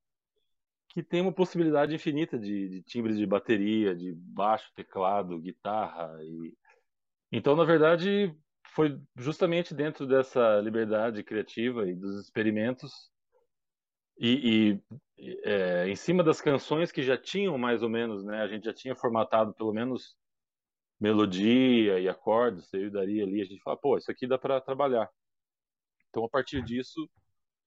que 0.88 1.02
tem 1.02 1.20
uma 1.20 1.32
possibilidade 1.32 1.94
infinita 1.94 2.38
de, 2.38 2.68
de 2.68 2.82
timbres 2.82 3.18
de 3.18 3.26
bateria, 3.26 3.94
de 3.94 4.14
baixo, 4.14 4.72
teclado, 4.74 5.38
guitarra 5.38 6.16
e 6.22 6.54
então, 7.34 7.56
na 7.56 7.64
verdade, 7.64 8.36
foi 8.74 8.98
justamente 9.16 9.74
dentro 9.74 10.06
dessa 10.06 10.60
liberdade 10.60 11.22
criativa 11.22 11.88
e 11.88 11.94
dos 11.94 12.18
experimentos 12.18 13.10
e, 14.18 14.80
e, 15.18 15.28
é, 15.44 15.88
em 15.88 15.96
cima 15.96 16.22
das 16.22 16.40
canções 16.40 16.90
que 16.90 17.02
já 17.02 17.16
tinham 17.16 17.58
mais 17.58 17.82
ou 17.82 17.88
menos, 17.88 18.24
né? 18.24 18.40
A 18.40 18.48
gente 18.48 18.64
já 18.64 18.72
tinha 18.72 18.94
formatado 18.94 19.54
pelo 19.54 19.72
menos 19.72 20.16
melodia 20.98 21.98
e 21.98 22.08
acordes, 22.08 22.72
eu 22.72 22.84
e 22.84 22.86
o 22.86 22.90
Dari 22.90 23.20
ali, 23.20 23.42
a 23.42 23.44
gente 23.44 23.62
fala, 23.62 23.76
pô, 23.76 23.98
isso 23.98 24.10
aqui 24.10 24.26
dá 24.26 24.38
para 24.38 24.60
trabalhar. 24.60 25.10
Então, 26.08 26.24
a 26.24 26.28
partir 26.28 26.62
disso, 26.62 27.10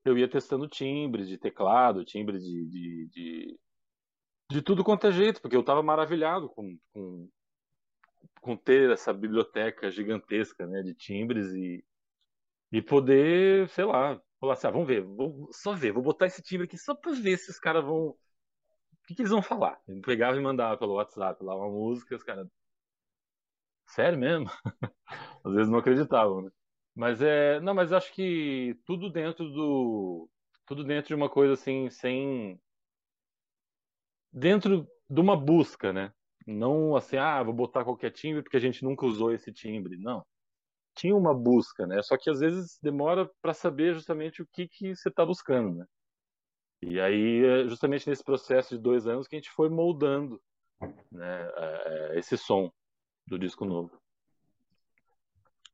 eu 0.05 0.17
ia 0.17 0.29
testando 0.29 0.67
timbres 0.67 1.27
de 1.27 1.37
teclado, 1.37 2.05
timbres 2.05 2.43
de, 2.43 2.65
de, 2.65 3.07
de, 3.07 3.59
de 4.51 4.61
tudo 4.61 4.83
quanto 4.83 5.07
é 5.07 5.11
jeito, 5.11 5.41
porque 5.41 5.55
eu 5.55 5.61
estava 5.61 5.83
maravilhado 5.83 6.47
com, 6.49 6.77
com, 6.93 7.29
com 8.45 8.55
ter 8.55 8.91
essa 8.91 9.11
biblioteca 9.11 9.89
gigantesca, 9.89 10.67
né, 10.67 10.83
de 10.83 10.93
timbres 10.93 11.47
e, 11.55 11.83
e 12.71 12.79
poder, 12.79 13.67
sei 13.69 13.85
lá, 13.85 14.21
falar 14.39 14.53
assim, 14.53 14.67
ah, 14.67 14.71
vamos 14.71 14.87
ver, 14.87 15.01
vou 15.01 15.49
só 15.51 15.73
ver, 15.73 15.91
vou 15.91 16.03
botar 16.03 16.27
esse 16.27 16.43
timbre 16.43 16.67
aqui 16.67 16.77
só 16.77 16.93
para 16.93 17.11
ver 17.13 17.39
se 17.39 17.49
os 17.49 17.57
caras 17.59 17.83
vão, 17.83 18.09
o 18.09 18.17
que, 19.07 19.15
que 19.15 19.23
eles 19.23 19.31
vão 19.31 19.41
falar. 19.41 19.81
Eu 19.87 19.99
pegava 20.01 20.37
e 20.37 20.41
mandava 20.43 20.77
pelo 20.77 20.93
WhatsApp 20.93 21.43
lá 21.43 21.55
uma 21.55 21.71
música, 21.71 22.15
os 22.15 22.21
caras, 22.21 22.47
sério 23.87 24.19
mesmo? 24.19 24.45
Às 25.43 25.53
vezes 25.55 25.69
não 25.69 25.79
acreditavam, 25.79 26.43
né? 26.43 26.51
Mas 26.93 27.23
é, 27.23 27.59
não, 27.61 27.73
mas 27.73 27.91
acho 27.91 28.13
que 28.13 28.79
tudo 28.85 29.09
dentro 29.09 29.49
do, 29.49 30.29
tudo 30.67 30.83
dentro 30.83 31.07
de 31.07 31.15
uma 31.15 31.29
coisa 31.29 31.53
assim, 31.55 31.89
sem, 31.89 32.61
dentro 34.31 34.87
de 35.09 35.19
uma 35.19 35.35
busca, 35.35 35.91
né? 35.91 36.13
Não 36.45 36.95
assim, 36.95 37.17
ah, 37.17 37.41
vou 37.41 37.53
botar 37.53 37.83
qualquer 37.83 38.11
timbre 38.11 38.43
porque 38.43 38.57
a 38.57 38.61
gente 38.61 38.83
nunca 38.83 39.05
usou 39.05 39.33
esse 39.33 39.51
timbre. 39.51 39.97
Não. 39.97 40.25
Tinha 40.95 41.15
uma 41.15 41.33
busca, 41.33 41.85
né? 41.87 42.01
Só 42.01 42.17
que 42.17 42.29
às 42.29 42.39
vezes 42.39 42.79
demora 42.81 43.29
para 43.41 43.53
saber 43.53 43.93
justamente 43.93 44.41
o 44.41 44.47
que, 44.47 44.67
que 44.67 44.95
você 44.95 45.09
está 45.09 45.25
buscando, 45.25 45.75
né? 45.79 45.85
E 46.81 46.99
aí, 46.99 47.43
é 47.43 47.67
justamente 47.67 48.07
nesse 48.07 48.23
processo 48.23 48.75
de 48.75 48.81
dois 48.81 49.07
anos 49.07 49.27
que 49.27 49.35
a 49.35 49.39
gente 49.39 49.49
foi 49.49 49.69
moldando 49.69 50.39
né, 51.11 51.51
esse 52.13 52.37
som 52.37 52.71
do 53.25 53.39
disco 53.39 53.65
novo. 53.65 53.99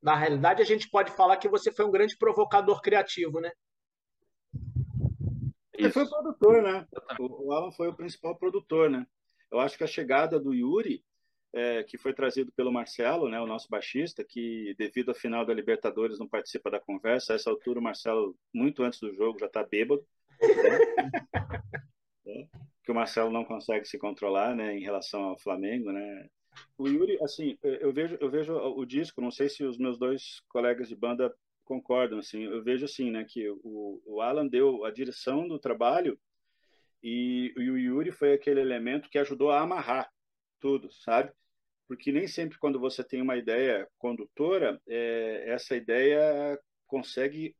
Na 0.02 0.16
realidade, 0.16 0.62
a 0.62 0.66
gente 0.66 0.90
pode 0.90 1.12
falar 1.12 1.38
que 1.38 1.50
você 1.50 1.72
foi 1.72 1.86
um 1.86 1.92
grande 1.92 2.18
provocador 2.18 2.82
criativo, 2.82 3.40
né? 3.40 3.52
Ele 5.74 5.92
foi 5.92 6.04
o 6.04 6.10
produtor, 6.10 6.62
né? 6.64 6.88
O 7.20 7.52
Alan 7.52 7.72
foi 7.72 7.88
o 7.88 7.96
principal 7.96 8.36
produtor, 8.38 8.90
né? 8.90 9.06
Eu 9.52 9.60
acho 9.60 9.78
que 9.78 9.84
a 9.84 9.88
chegada 9.88 10.40
do 10.40 10.54
Yuri, 10.54 11.04
é, 11.54 11.84
que 11.84 11.98
foi 11.98 12.14
trazido 12.14 12.52
pelo 12.54 12.72
Marcelo, 12.72 13.28
né, 13.28 13.40
o 13.42 13.46
nosso 13.46 13.68
baixista, 13.70 14.24
que 14.24 14.74
devido 14.78 15.12
à 15.12 15.14
final 15.14 15.46
da 15.46 15.54
Libertadores 15.54 16.18
não 16.18 16.28
participa 16.28 16.72
da 16.72 16.80
conversa. 16.80 17.34
A 17.34 17.36
essa 17.36 17.50
altura, 17.50 17.80
o 17.80 17.84
Marcelo, 17.84 18.38
muito 18.54 18.84
antes 18.84 19.00
do 19.00 19.14
jogo, 19.14 19.40
já 19.40 19.48
está 19.48 19.64
bêbado. 19.64 20.06
Né? 20.40 20.48
é, 22.28 22.48
que 22.84 22.92
o 22.92 22.96
Marcelo 22.96 23.30
não 23.30 23.44
consegue 23.44 23.86
se 23.86 23.98
controlar, 23.98 24.56
né, 24.56 24.78
em 24.78 24.82
relação 24.82 25.24
ao 25.24 25.38
Flamengo, 25.38 25.92
né? 25.92 26.30
O 26.78 26.88
Yuri, 26.88 27.18
assim, 27.22 27.58
eu 27.62 27.94
vejo, 27.94 28.18
eu 28.20 28.30
vejo 28.30 28.54
o 28.54 28.86
disco. 28.86 29.22
Não 29.22 29.32
sei 29.32 29.48
se 29.48 29.64
os 29.64 29.78
meus 29.78 29.98
dois 29.98 30.42
colegas 30.50 30.90
de 30.90 30.96
banda 30.96 31.34
concordam, 31.64 32.20
assim. 32.20 32.44
Eu 32.44 32.62
vejo 32.62 32.86
assim, 32.86 33.12
né, 33.12 33.26
que 33.28 33.50
o, 33.50 34.02
o 34.06 34.22
Alan 34.22 34.48
deu 34.48 34.84
a 34.84 34.92
direção 34.92 35.48
do 35.48 35.60
trabalho 35.60 36.20
e, 37.04 37.54
e 37.58 37.70
o 37.70 37.78
Yuri 37.78 38.12
foi 38.12 38.34
aquele 38.34 38.60
elemento 38.60 39.10
que 39.10 39.18
ajudou 39.18 39.52
a 39.52 39.62
amarrar 39.62 40.10
tudo, 40.60 40.92
sabe? 40.92 41.32
Porque 41.88 42.12
nem 42.12 42.28
sempre 42.28 42.58
quando 42.58 42.80
você 42.80 43.04
tem 43.04 43.22
uma 43.22 43.36
ideia 43.36 43.88
condutora, 43.98 44.80
é, 44.88 45.46
essa 45.48 45.76
ideia 45.76 46.58
consegue 46.88 47.56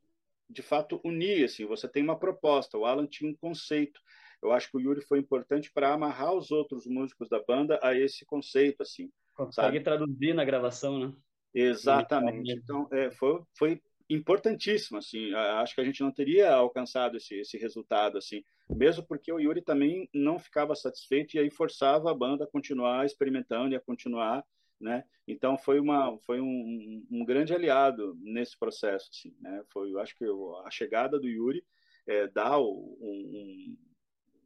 de 0.48 0.62
fato 0.62 1.00
unir, 1.04 1.44
assim. 1.44 1.66
Você 1.66 1.88
tem 1.88 2.02
uma 2.02 2.18
proposta. 2.18 2.78
O 2.78 2.84
Alan 2.84 3.06
tinha 3.06 3.30
um 3.30 3.34
conceito. 3.34 4.00
Eu 4.42 4.52
acho 4.52 4.70
que 4.70 4.76
o 4.76 4.80
Yuri 4.80 5.00
foi 5.02 5.18
importante 5.18 5.70
para 5.72 5.92
amarrar 5.92 6.34
os 6.34 6.50
outros 6.50 6.86
músicos 6.86 7.28
da 7.28 7.42
banda 7.42 7.78
a 7.82 7.94
esse 7.96 8.24
conceito, 8.24 8.82
assim. 8.82 9.10
Consegue 9.34 9.78
sabe? 9.78 9.80
traduzir 9.80 10.34
na 10.34 10.44
gravação, 10.44 10.98
né? 10.98 11.12
Exatamente. 11.54 12.52
Então, 12.52 12.88
é, 12.90 13.10
foi, 13.10 13.42
foi 13.56 13.82
importantíssimo, 14.12 14.98
assim. 14.98 15.32
Acho 15.34 15.74
que 15.74 15.80
a 15.80 15.84
gente 15.84 16.02
não 16.02 16.12
teria 16.12 16.52
alcançado 16.52 17.16
esse, 17.16 17.34
esse 17.36 17.56
resultado, 17.58 18.18
assim. 18.18 18.42
Mesmo 18.68 19.04
porque 19.06 19.32
o 19.32 19.38
Yuri 19.38 19.62
também 19.62 20.08
não 20.12 20.38
ficava 20.38 20.74
satisfeito 20.74 21.36
e 21.36 21.40
aí 21.40 21.50
forçava 21.50 22.10
a 22.10 22.14
banda 22.14 22.44
a 22.44 22.50
continuar 22.50 23.04
experimentando 23.06 23.72
e 23.72 23.76
a 23.76 23.80
continuar, 23.80 24.44
né? 24.80 25.04
Então, 25.26 25.56
foi, 25.56 25.78
uma, 25.78 26.18
foi 26.18 26.40
um, 26.40 27.06
um 27.10 27.24
grande 27.24 27.54
aliado 27.54 28.16
nesse 28.20 28.58
processo, 28.58 29.08
assim, 29.10 29.34
né? 29.40 29.62
Foi, 29.72 29.92
acho 30.00 30.16
que 30.16 30.24
a 30.64 30.70
chegada 30.70 31.18
do 31.18 31.28
Yuri 31.28 31.64
é, 32.06 32.26
dá 32.26 32.58
um, 32.58 32.96
um 33.00 33.76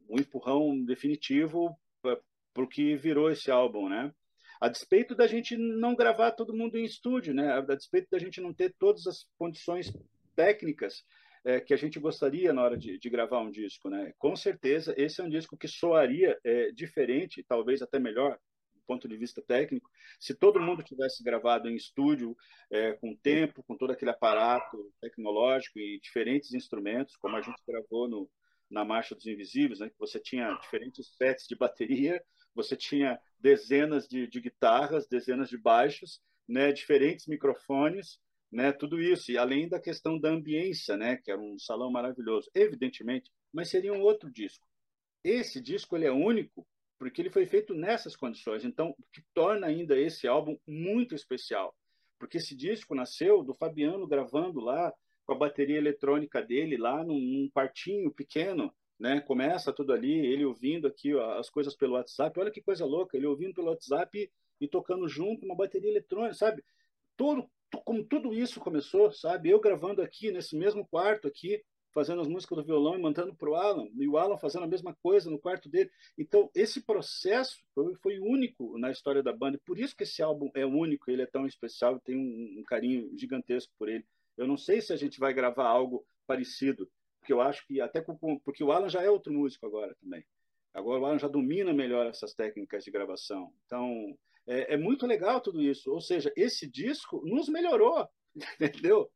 um 0.09 0.19
empurrão 0.19 0.83
definitivo 0.83 1.77
para 2.01 2.63
o 2.63 2.67
que 2.67 2.95
virou 2.95 3.29
esse 3.29 3.51
álbum, 3.51 3.89
né? 3.89 4.13
A 4.59 4.67
despeito 4.67 5.15
da 5.15 5.27
gente 5.27 5.55
não 5.55 5.95
gravar 5.95 6.31
todo 6.31 6.55
mundo 6.55 6.77
em 6.77 6.83
estúdio, 6.83 7.33
né? 7.33 7.53
A 7.53 7.61
despeito 7.61 8.07
da 8.11 8.19
gente 8.19 8.41
não 8.41 8.53
ter 8.53 8.73
todas 8.77 9.05
as 9.07 9.25
condições 9.37 9.91
técnicas 10.35 11.03
é, 11.43 11.59
que 11.61 11.73
a 11.73 11.77
gente 11.77 11.99
gostaria 11.99 12.51
na 12.51 12.61
hora 12.63 12.77
de, 12.77 12.97
de, 12.99 13.09
gravar 13.09 13.39
um 13.39 13.49
disco, 13.49 13.89
né? 13.89 14.13
Com 14.17 14.35
certeza, 14.35 14.93
esse 14.97 15.21
é 15.21 15.23
um 15.23 15.29
disco 15.29 15.57
que 15.57 15.67
soaria 15.67 16.37
é, 16.43 16.71
diferente, 16.71 17.43
talvez 17.47 17.81
até 17.81 17.99
melhor, 17.99 18.37
do 18.75 18.81
ponto 18.85 19.07
de 19.07 19.15
vista 19.15 19.41
técnico, 19.41 19.89
se 20.19 20.33
todo 20.33 20.59
mundo 20.59 20.83
tivesse 20.83 21.23
gravado 21.23 21.69
em 21.69 21.75
estúdio, 21.75 22.35
é, 22.69 22.93
com 22.93 23.15
tempo, 23.15 23.63
com 23.63 23.77
todo 23.77 23.91
aquele 23.91 24.11
aparato 24.11 24.91
tecnológico 24.99 25.79
e 25.79 25.99
diferentes 26.01 26.53
instrumentos, 26.53 27.15
como 27.15 27.35
a 27.35 27.41
gente 27.41 27.61
gravou 27.67 28.07
no, 28.07 28.29
na 28.69 28.83
Marcha 28.83 29.15
dos 29.15 29.25
Invisíveis, 29.25 29.79
né? 29.79 29.89
que 29.89 29.99
você 29.99 30.19
tinha 30.19 30.53
diferentes 30.55 31.15
sets 31.15 31.47
de 31.47 31.55
bateria, 31.55 32.21
você 32.53 32.75
tinha 32.75 33.19
dezenas 33.39 34.07
de, 34.07 34.27
de 34.27 34.41
guitarras, 34.41 35.07
dezenas 35.07 35.49
de 35.49 35.57
baixos, 35.57 36.21
né? 36.47 36.71
diferentes 36.71 37.27
microfones, 37.27 38.19
né? 38.51 38.71
tudo 38.71 39.01
isso, 39.01 39.31
e 39.31 39.37
além 39.37 39.67
da 39.67 39.79
questão 39.79 40.19
da 40.19 40.29
ambiência, 40.29 40.95
né? 40.97 41.17
que 41.17 41.31
era 41.31 41.39
um 41.39 41.57
salão 41.59 41.91
maravilhoso, 41.91 42.49
evidentemente, 42.53 43.31
mas 43.53 43.69
seria 43.69 43.93
um 43.93 44.01
outro 44.01 44.31
disco. 44.31 44.65
Esse 45.23 45.61
disco 45.61 45.95
ele 45.95 46.05
é 46.05 46.11
único 46.11 46.65
porque 46.97 47.21
ele 47.21 47.29
foi 47.29 47.45
feito 47.45 47.73
nessas 47.73 48.15
condições, 48.15 48.65
então, 48.65 48.89
o 48.97 49.03
que 49.13 49.21
torna 49.33 49.67
ainda 49.67 49.97
esse 49.97 50.27
álbum 50.27 50.57
muito 50.65 51.13
especial, 51.13 51.75
porque 52.17 52.37
esse 52.37 52.55
disco 52.55 52.95
nasceu 52.95 53.43
do 53.43 53.53
Fabiano 53.53 54.07
gravando 54.07 54.59
lá 54.59 54.91
com 55.25 55.33
a 55.33 55.37
bateria 55.37 55.77
eletrônica 55.77 56.41
dele 56.41 56.77
lá 56.77 57.03
num, 57.03 57.19
num 57.19 58.11
pequeno, 58.11 58.73
né? 58.99 59.21
Começa 59.21 59.73
tudo 59.73 59.93
ali, 59.93 60.25
ele 60.25 60.45
ouvindo 60.45 60.87
aqui 60.87 61.13
ó, 61.13 61.37
as 61.37 61.49
coisas 61.49 61.75
pelo 61.75 61.93
WhatsApp. 61.93 62.39
Olha 62.39 62.51
que 62.51 62.61
coisa 62.61 62.85
louca, 62.85 63.15
ele 63.15 63.27
ouvindo 63.27 63.53
pelo 63.53 63.67
WhatsApp 63.67 64.31
e, 64.59 64.67
tocando 64.67 65.07
junto 65.07 65.45
uma 65.45 65.55
bateria 65.55 65.89
eletrônica, 65.89 66.33
sabe? 66.33 66.63
Todo 67.15 67.49
como 67.83 68.03
tudo 68.03 68.33
isso 68.33 68.59
começou, 68.59 69.11
sabe? 69.11 69.49
Eu 69.49 69.59
gravando 69.59 70.01
aqui 70.01 70.31
nesse 70.31 70.55
mesmo 70.55 70.87
quarto 70.87 71.27
aqui, 71.27 71.61
fazendo 71.93 72.21
as 72.21 72.27
músicas 72.27 72.57
do 72.59 72.63
violão 72.63 72.95
e 72.95 73.01
mandando 73.01 73.35
para 73.35 73.49
o 73.49 73.55
Alan, 73.55 73.87
e 73.97 74.07
o 74.07 74.17
Alan 74.17 74.37
fazendo 74.37 74.63
a 74.63 74.67
mesma 74.67 74.95
coisa 75.01 75.29
no 75.29 75.39
quarto 75.39 75.67
dele. 75.67 75.89
Então, 76.17 76.49
esse 76.55 76.85
processo 76.85 77.57
foi, 77.73 77.95
foi 77.95 78.19
único 78.19 78.77
na 78.77 78.91
história 78.91 79.23
da 79.23 79.33
banda, 79.33 79.59
por 79.65 79.79
isso 79.79 79.95
que 79.95 80.03
esse 80.03 80.21
álbum 80.21 80.49
é 80.55 80.65
único, 80.65 81.09
ele 81.09 81.23
é 81.23 81.25
tão 81.25 81.45
especial, 81.45 81.99
tem 81.99 82.15
um, 82.15 82.59
um 82.59 82.63
carinho 82.63 83.11
gigantesco 83.17 83.73
por 83.77 83.89
ele. 83.89 84.05
Eu 84.37 84.47
não 84.47 84.57
sei 84.57 84.79
se 84.79 84.93
a 84.93 84.95
gente 84.95 85.19
vai 85.19 85.33
gravar 85.33 85.67
algo 85.67 86.05
parecido, 86.27 86.89
porque 87.27 87.33
eu 87.33 87.41
acho 87.41 87.67
que 87.67 87.81
até 87.81 87.99
com, 87.99 88.39
porque 88.39 88.63
o 88.63 88.71
Alan 88.71 88.87
já 88.87 89.03
é 89.03 89.09
outro 89.09 89.33
músico 89.33 89.65
agora 89.65 89.93
também. 89.95 90.25
Agora 90.73 91.01
o 91.01 91.05
Alan 91.05 91.19
já 91.19 91.27
domina 91.27 91.73
melhor 91.73 92.07
essas 92.07 92.33
técnicas 92.33 92.85
de 92.85 92.91
gravação. 92.91 93.51
Então, 93.65 94.17
é, 94.47 94.75
é 94.75 94.77
muito 94.77 95.05
legal 95.05 95.41
tudo 95.41 95.61
isso. 95.61 95.91
Ou 95.91 95.99
seja, 95.99 96.31
esse 96.37 96.65
disco 96.65 97.21
nos 97.25 97.49
melhorou, 97.49 98.07
entendeu? 98.61 99.11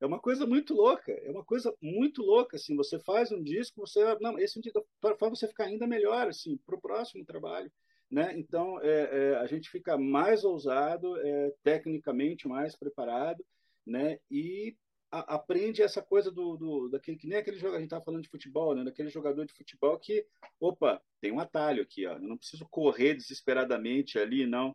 É 0.00 0.06
uma 0.06 0.18
coisa 0.18 0.46
muito 0.46 0.72
louca, 0.72 1.12
é 1.12 1.30
uma 1.30 1.44
coisa 1.44 1.72
muito 1.80 2.22
louca, 2.22 2.56
assim, 2.56 2.74
você 2.74 2.98
faz 2.98 3.30
um 3.30 3.40
disco, 3.40 3.86
você, 3.86 4.00
não, 4.20 4.36
esse 4.36 4.60
disco 4.60 4.84
faz 5.00 5.16
você 5.20 5.46
ficar 5.46 5.66
ainda 5.66 5.86
melhor, 5.86 6.26
assim, 6.26 6.56
para 6.66 6.74
o 6.74 6.80
próximo 6.80 7.24
trabalho, 7.24 7.70
né? 8.10 8.32
Então, 8.36 8.80
é, 8.80 8.88
é, 9.12 9.36
a 9.36 9.46
gente 9.46 9.70
fica 9.70 9.96
mais 9.96 10.42
ousado, 10.42 11.16
é, 11.20 11.52
tecnicamente 11.62 12.48
mais 12.48 12.74
preparado, 12.74 13.44
né? 13.86 14.18
E 14.28 14.74
a, 15.12 15.34
aprende 15.34 15.82
essa 15.82 16.00
coisa 16.00 16.30
do, 16.30 16.56
do 16.56 16.88
daquele 16.88 17.18
que 17.18 17.26
nem 17.26 17.38
aquele 17.38 17.58
jogador, 17.58 17.76
a 17.76 17.80
gente 17.80 17.88
estava 17.88 18.04
falando 18.04 18.22
de 18.22 18.30
futebol, 18.30 18.74
né? 18.74 18.82
Daquele 18.82 19.10
jogador 19.10 19.44
de 19.44 19.52
futebol 19.52 19.98
que, 19.98 20.26
opa, 20.58 21.00
tem 21.20 21.30
um 21.30 21.38
atalho 21.38 21.82
aqui, 21.82 22.06
ó, 22.06 22.14
eu 22.14 22.20
não 22.20 22.38
preciso 22.38 22.66
correr 22.70 23.14
desesperadamente 23.14 24.18
ali, 24.18 24.46
não 24.46 24.74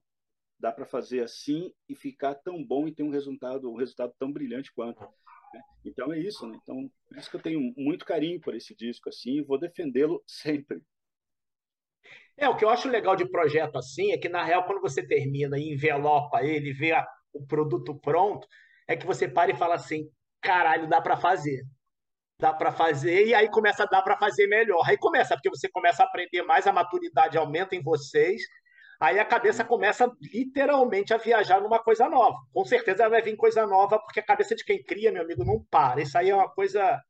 dá 0.59 0.71
para 0.71 0.85
fazer 0.85 1.23
assim 1.23 1.71
e 1.87 1.95
ficar 1.95 2.35
tão 2.35 2.63
bom 2.63 2.87
e 2.87 2.93
ter 2.93 3.03
um 3.03 3.11
resultado, 3.11 3.71
um 3.71 3.75
resultado 3.75 4.13
tão 4.17 4.31
brilhante 4.31 4.71
quanto. 4.73 4.99
Né? 5.01 5.61
Então 5.85 6.13
é 6.13 6.19
isso, 6.19 6.47
né? 6.47 6.57
Então 6.61 6.89
por 7.07 7.17
isso 7.17 7.29
que 7.29 7.35
eu 7.35 7.41
tenho 7.41 7.73
muito 7.75 8.05
carinho 8.05 8.39
por 8.39 8.55
esse 8.55 8.75
disco 8.75 9.09
assim, 9.09 9.37
e 9.37 9.43
vou 9.43 9.59
defendê-lo 9.59 10.23
sempre. 10.25 10.81
É, 12.35 12.47
o 12.47 12.55
que 12.55 12.63
eu 12.63 12.69
acho 12.69 12.87
legal 12.87 13.15
de 13.15 13.27
projeto 13.27 13.77
assim 13.77 14.11
é 14.11 14.17
que, 14.17 14.29
na 14.29 14.43
real, 14.43 14.63
quando 14.65 14.81
você 14.81 15.05
termina 15.05 15.57
e 15.57 15.73
envelopa 15.73 16.43
ele, 16.43 16.71
vê 16.71 16.91
a, 16.91 17.07
o 17.33 17.45
produto 17.45 17.95
pronto, 17.99 18.47
é 18.87 18.95
que 18.95 19.05
você 19.05 19.27
para 19.27 19.51
e 19.51 19.57
fala 19.57 19.75
assim: 19.75 20.09
caralho, 20.47 20.87
dá 20.87 21.01
para 21.01 21.17
fazer. 21.17 21.61
Dá 22.39 22.53
para 22.53 22.71
fazer, 22.71 23.25
e 23.25 23.33
aí 23.33 23.49
começa 23.49 23.83
a 23.83 23.85
dar 23.87 24.01
para 24.01 24.15
fazer 24.15 24.47
melhor. 24.47 24.81
Aí 24.87 24.95
começa, 24.97 25.35
porque 25.35 25.49
você 25.49 25.67
começa 25.67 26.03
a 26.03 26.05
aprender 26.05 26.43
mais, 26.43 26.67
a 26.67 26.71
maturidade 26.71 27.37
aumenta 27.37 27.75
em 27.75 27.81
vocês, 27.81 28.43
aí 29.01 29.19
a 29.19 29.25
cabeça 29.25 29.65
começa 29.65 30.09
literalmente 30.31 31.13
a 31.13 31.17
viajar 31.17 31.59
numa 31.59 31.79
coisa 31.83 32.07
nova. 32.07 32.37
Com 32.53 32.63
certeza 32.63 33.09
vai 33.09 33.23
vir 33.23 33.35
coisa 33.35 33.65
nova, 33.65 33.99
porque 33.99 34.19
a 34.19 34.25
cabeça 34.25 34.55
de 34.55 34.63
quem 34.63 34.83
cria, 34.83 35.11
meu 35.11 35.23
amigo, 35.23 35.43
não 35.43 35.65
para. 35.69 36.01
Isso 36.01 36.15
aí 36.17 36.29
é 36.29 36.35
uma 36.35 36.49
coisa 36.49 37.01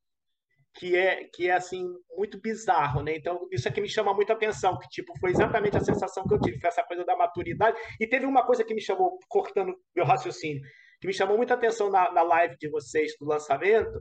que 0.75 0.95
é 0.95 1.25
que 1.33 1.49
é 1.49 1.53
assim 1.53 1.83
muito 2.15 2.39
bizarro, 2.39 3.01
né? 3.03 3.15
Então 3.17 3.47
isso 3.51 3.67
é 3.67 3.71
que 3.71 3.81
me 3.81 3.89
chama 3.89 4.13
muita 4.13 4.33
atenção, 4.33 4.77
que 4.79 4.87
tipo 4.87 5.11
foi 5.19 5.31
exatamente 5.31 5.75
a 5.75 5.81
sensação 5.81 6.23
que 6.25 6.33
eu 6.33 6.39
tive, 6.39 6.59
foi 6.59 6.69
essa 6.69 6.83
coisa 6.83 7.03
da 7.03 7.17
maturidade. 7.17 7.77
E 7.99 8.07
teve 8.07 8.25
uma 8.25 8.45
coisa 8.45 8.63
que 8.63 8.73
me 8.73 8.81
chamou 8.81 9.19
cortando 9.27 9.75
meu 9.95 10.05
raciocínio, 10.05 10.61
que 10.99 11.07
me 11.07 11.13
chamou 11.13 11.37
muita 11.37 11.53
atenção 11.53 11.89
na, 11.89 12.11
na 12.11 12.23
live 12.23 12.57
de 12.57 12.69
vocês 12.69 13.13
do 13.19 13.25
lançamento, 13.25 13.99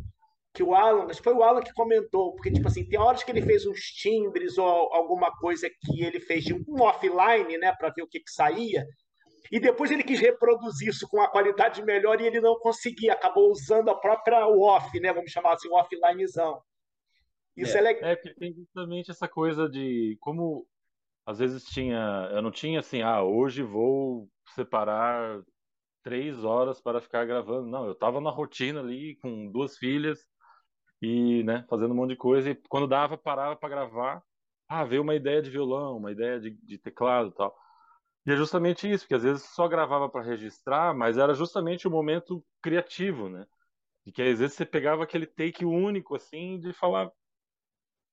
que 0.55 0.63
o 0.63 0.75
Alan, 0.75 1.05
acho 1.05 1.19
que 1.19 1.25
foi 1.25 1.35
o 1.35 1.43
Alan 1.43 1.61
que 1.61 1.73
comentou, 1.75 2.33
porque, 2.33 2.51
tipo 2.51 2.67
assim, 2.67 2.89
tem 2.89 2.99
horas 2.99 3.23
que 3.23 3.31
ele 3.31 3.43
fez 3.43 3.67
uns 3.67 3.81
timbres 3.81 4.57
ou 4.57 4.67
alguma 4.67 5.31
coisa 5.39 5.69
que 5.69 6.03
ele 6.03 6.19
fez 6.19 6.45
de 6.45 6.55
um 6.55 6.81
offline, 6.81 7.59
né, 7.59 7.75
para 7.79 7.91
ver 7.91 8.03
o 8.03 8.09
que, 8.09 8.21
que 8.21 8.31
saía, 8.31 8.87
e 9.53 9.61
depois 9.61 9.91
ele 9.91 10.03
quis 10.03 10.19
reproduzir 10.19 10.89
isso 10.89 11.07
com 11.09 11.19
uma 11.19 11.31
qualidade 11.31 11.85
melhor 11.85 12.21
e 12.21 12.27
ele 12.27 12.41
não 12.41 12.59
conseguia, 12.59 13.13
acabou 13.13 13.51
usando 13.51 13.91
a 13.91 13.95
própria 13.95 14.47
off, 14.49 14.99
né, 14.99 15.13
vamos 15.13 15.31
chamar 15.31 15.53
assim, 15.53 15.69
offlinezão. 15.71 16.61
Isso 17.55 17.77
é, 17.77 17.81
é 17.81 17.83
legal. 17.83 18.11
É, 18.11 18.17
porque 18.17 18.35
tem 18.35 18.55
justamente 18.55 19.11
essa 19.11 19.29
coisa 19.29 19.69
de 19.69 20.17
como 20.21 20.67
às 21.27 21.39
vezes 21.39 21.65
tinha, 21.65 22.31
eu 22.33 22.41
não 22.41 22.53
tinha 22.53 22.79
assim, 22.79 23.03
ah, 23.03 23.23
hoje 23.23 23.63
vou 23.63 24.29
separar 24.55 25.43
três 26.07 26.45
horas 26.45 26.81
para 26.81 27.01
ficar 27.01 27.25
gravando. 27.27 27.67
Não, 27.67 27.85
eu 27.85 27.91
estava 27.91 28.21
na 28.21 28.31
rotina 28.31 28.79
ali 28.79 29.17
com 29.17 29.51
duas 29.51 29.77
filhas, 29.77 30.25
e 31.03 31.43
né, 31.43 31.67
fazendo 31.69 31.91
um 31.91 31.97
monte 31.97 32.11
de 32.11 32.17
coisa. 32.17 32.51
E 32.51 32.55
quando 32.69 32.87
dava, 32.87 33.19
parava 33.19 33.57
para 33.57 33.69
gravar. 33.69 34.23
Ah, 34.69 34.85
veio 34.85 35.03
uma 35.03 35.17
ideia 35.17 35.43
de 35.43 35.51
violão, 35.51 35.97
uma 35.97 36.13
ideia 36.13 36.39
de, 36.39 36.53
de 36.53 36.79
teclado 36.79 37.31
e 37.31 37.35
tal. 37.35 37.57
E 38.25 38.31
é 38.31 38.37
justamente 38.37 38.89
isso, 38.89 39.07
que 39.09 39.15
às 39.15 39.25
vezes 39.25 39.43
só 39.51 39.67
gravava 39.67 40.09
para 40.09 40.23
registrar, 40.23 40.95
mas 40.95 41.19
era 41.19 41.35
justamente 41.35 41.89
o 41.89 41.91
momento 41.91 42.45
criativo, 42.63 43.29
né? 43.29 43.45
De 44.07 44.13
que 44.13 44.23
às 44.23 44.39
vezes 44.39 44.55
você 44.55 44.65
pegava 44.65 45.03
aquele 45.03 45.27
take 45.27 45.65
único, 45.65 46.15
assim, 46.15 46.61
de 46.61 46.73
falar, 46.73 47.11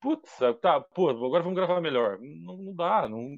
putz, 0.02 0.40
tá, 0.62 0.82
pô, 0.82 1.10
agora 1.10 1.44
vamos 1.44 1.56
gravar 1.56 1.80
melhor. 1.80 2.18
Não, 2.20 2.58
não 2.58 2.76
dá, 2.76 3.08
não, 3.08 3.38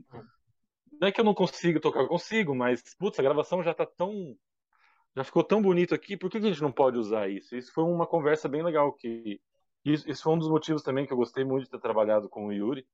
não 0.99 1.07
é 1.07 1.11
que 1.11 1.19
eu 1.19 1.25
não 1.25 1.33
consigo 1.33 1.79
tocar, 1.79 2.01
eu 2.01 2.07
consigo, 2.07 2.55
mas, 2.55 2.81
putz, 2.95 3.19
a 3.19 3.23
gravação 3.23 3.63
já 3.63 3.73
tá 3.73 3.85
tão 3.85 4.37
já 5.15 5.23
ficou 5.23 5.43
tão 5.43 5.61
bonito 5.61 5.95
aqui, 5.95 6.17
por 6.17 6.29
que 6.29 6.37
a 6.37 6.41
gente 6.41 6.61
não 6.61 6.71
pode 6.71 6.97
usar 6.97 7.29
isso? 7.29 7.55
Isso 7.55 7.73
foi 7.73 7.85
uma 7.85 8.05
conversa 8.05 8.49
bem 8.49 8.61
legal, 8.61 8.91
que 8.91 9.39
isso, 9.83 10.09
isso 10.09 10.23
foi 10.23 10.33
um 10.33 10.37
dos 10.37 10.49
motivos 10.49 10.83
também 10.83 11.05
que 11.05 11.13
eu 11.13 11.17
gostei 11.17 11.45
muito 11.45 11.63
de 11.63 11.69
ter 11.69 11.79
trabalhado 11.79 12.27
com 12.27 12.47
o 12.47 12.51
Yuri, 12.51 12.85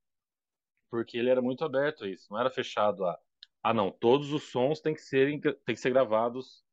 porque 0.90 1.18
ele 1.18 1.30
era 1.30 1.42
muito 1.42 1.66
aberto 1.66 2.04
a 2.04 2.08
isso, 2.08 2.28
não 2.30 2.40
era 2.40 2.52
fechado 2.52 3.06
a, 3.06 3.18
ah 3.64 3.74
não, 3.74 3.92
todos 3.92 4.32
os 4.34 4.44
sons 4.44 4.82
têm 4.82 4.94
que 4.94 5.02
ser, 5.02 5.40
têm 5.40 5.76
que 5.76 5.82
ser 5.82 5.90
gravados 5.90 6.64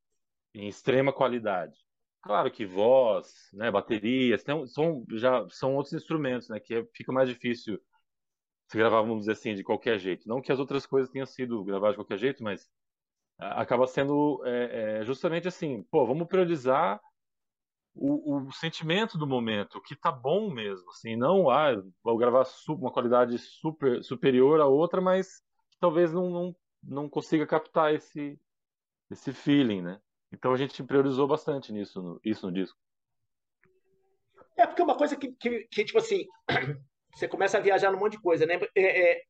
em 0.55 0.69
extrema 0.69 1.13
qualidade. 1.13 1.79
Claro 2.21 2.51
que 2.51 2.67
voz, 2.67 3.49
né, 3.55 3.71
baterias, 3.71 4.43
tem, 4.43 4.67
são, 4.67 5.05
já 5.13 5.49
são 5.49 5.77
outros 5.77 5.95
instrumentos, 5.95 6.49
né, 6.49 6.61
que 6.61 6.75
é, 6.75 6.87
fica 6.93 7.13
mais 7.13 7.29
difícil 7.29 7.81
se 8.69 8.77
gravar, 8.77 9.01
vamos 9.01 9.21
dizer 9.21 9.33
assim, 9.33 9.55
de 9.55 9.65
qualquer 9.65 9.99
jeito. 9.99 10.29
Não 10.29 10.41
que 10.41 10.53
as 10.53 10.59
outras 10.59 10.87
coisas 10.87 11.11
tenham 11.11 11.27
sido 11.27 11.65
gravadas 11.65 11.95
de 11.95 12.05
qualquer 12.05 12.19
jeito, 12.19 12.43
mas 12.43 12.69
acaba 13.39 13.87
sendo 13.87 14.43
é, 14.45 15.01
é, 15.01 15.05
justamente 15.05 15.49
assim, 15.49 15.83
pô, 15.85 16.07
vamos 16.07 16.27
priorizar 16.27 17.01
o, 17.95 18.37
o, 18.37 18.53
sentimento 18.53 19.17
do 19.17 19.27
momento, 19.27 19.81
que 19.81 19.97
tá 19.97 20.13
bom 20.13 20.53
mesmo, 20.53 20.89
assim, 20.91 21.17
não, 21.17 21.51
ah, 21.51 21.71
vou 22.03 22.17
gravar 22.17 22.45
uma 22.69 22.93
qualidade 22.93 23.39
super 23.39 24.05
superior 24.05 24.61
a 24.61 24.67
outra, 24.67 25.01
mas 25.01 25.43
talvez 25.81 26.13
não, 26.13 26.31
não, 26.31 26.57
não 26.83 27.09
consiga 27.09 27.47
captar 27.47 27.95
esse, 27.95 28.39
esse 29.11 29.33
feeling, 29.33 29.83
né? 29.83 30.01
Então 30.33 30.53
a 30.53 30.57
gente 30.57 30.83
priorizou 30.83 31.27
bastante 31.27 31.73
nisso, 31.73 32.01
no, 32.01 32.21
isso 32.25 32.47
no 32.47 32.53
disco. 32.53 32.79
É, 34.57 34.67
porque 34.67 34.83
é 34.83 34.85
uma 34.85 34.97
coisa 34.97 35.17
que, 35.17 35.33
que, 35.33 35.67
que, 35.71 35.85
tipo 35.85 35.99
assim, 35.99 36.25
você 37.15 37.29
começa 37.29 37.59
a 37.59 37.61
viajar 37.61 37.91
num 37.91 37.99
monte 37.99 38.13
de 38.13 38.23
coisa, 38.23 38.47
né? 38.47 38.61
É, 38.77 39.13
é, 39.13 39.23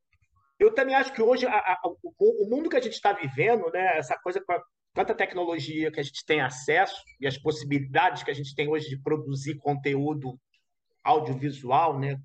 eu 0.58 0.74
também 0.74 0.94
acho 0.94 1.12
que 1.12 1.22
hoje 1.22 1.46
a, 1.46 1.56
a, 1.56 1.80
o, 1.84 2.44
o, 2.44 2.50
mundo 2.50 2.68
que 2.68 2.76
a 2.76 2.80
gente 2.80 2.94
está 2.94 3.12
vivendo, 3.12 3.70
né, 3.70 3.96
essa 3.96 4.18
coisa 4.18 4.42
com 4.44 4.52
a, 4.52 4.62
tanta 4.92 5.14
tecnologia 5.14 5.90
que 5.90 6.00
a 6.00 6.02
gente 6.02 6.24
tem 6.26 6.40
acesso 6.40 7.00
e 7.20 7.26
as 7.26 7.38
possibilidades 7.38 8.22
que 8.22 8.30
a 8.30 8.34
gente 8.34 8.54
tem 8.54 8.68
hoje 8.68 8.88
de 8.88 9.00
produzir 9.00 9.56
conteúdo 9.58 10.38
audiovisual, 11.04 11.98
né, 11.98 12.16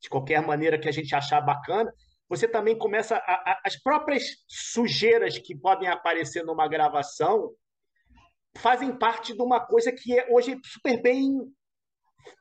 de 0.00 0.08
qualquer 0.08 0.40
maneira 0.40 0.78
que 0.78 0.88
a 0.88 0.92
gente 0.92 1.14
achar 1.14 1.40
bacana, 1.40 1.92
você 2.28 2.46
também 2.46 2.76
começa 2.76 3.16
a, 3.16 3.60
as 3.64 3.76
próprias 3.76 4.24
sujeiras 4.46 5.38
que 5.38 5.56
podem 5.56 5.88
aparecer 5.88 6.44
numa 6.44 6.68
gravação 6.68 7.52
fazem 8.56 8.96
parte 8.96 9.34
de 9.34 9.42
uma 9.42 9.60
coisa 9.60 9.92
que 9.92 10.18
é 10.18 10.26
hoje 10.30 10.58
super 10.64 11.00
bem 11.02 11.40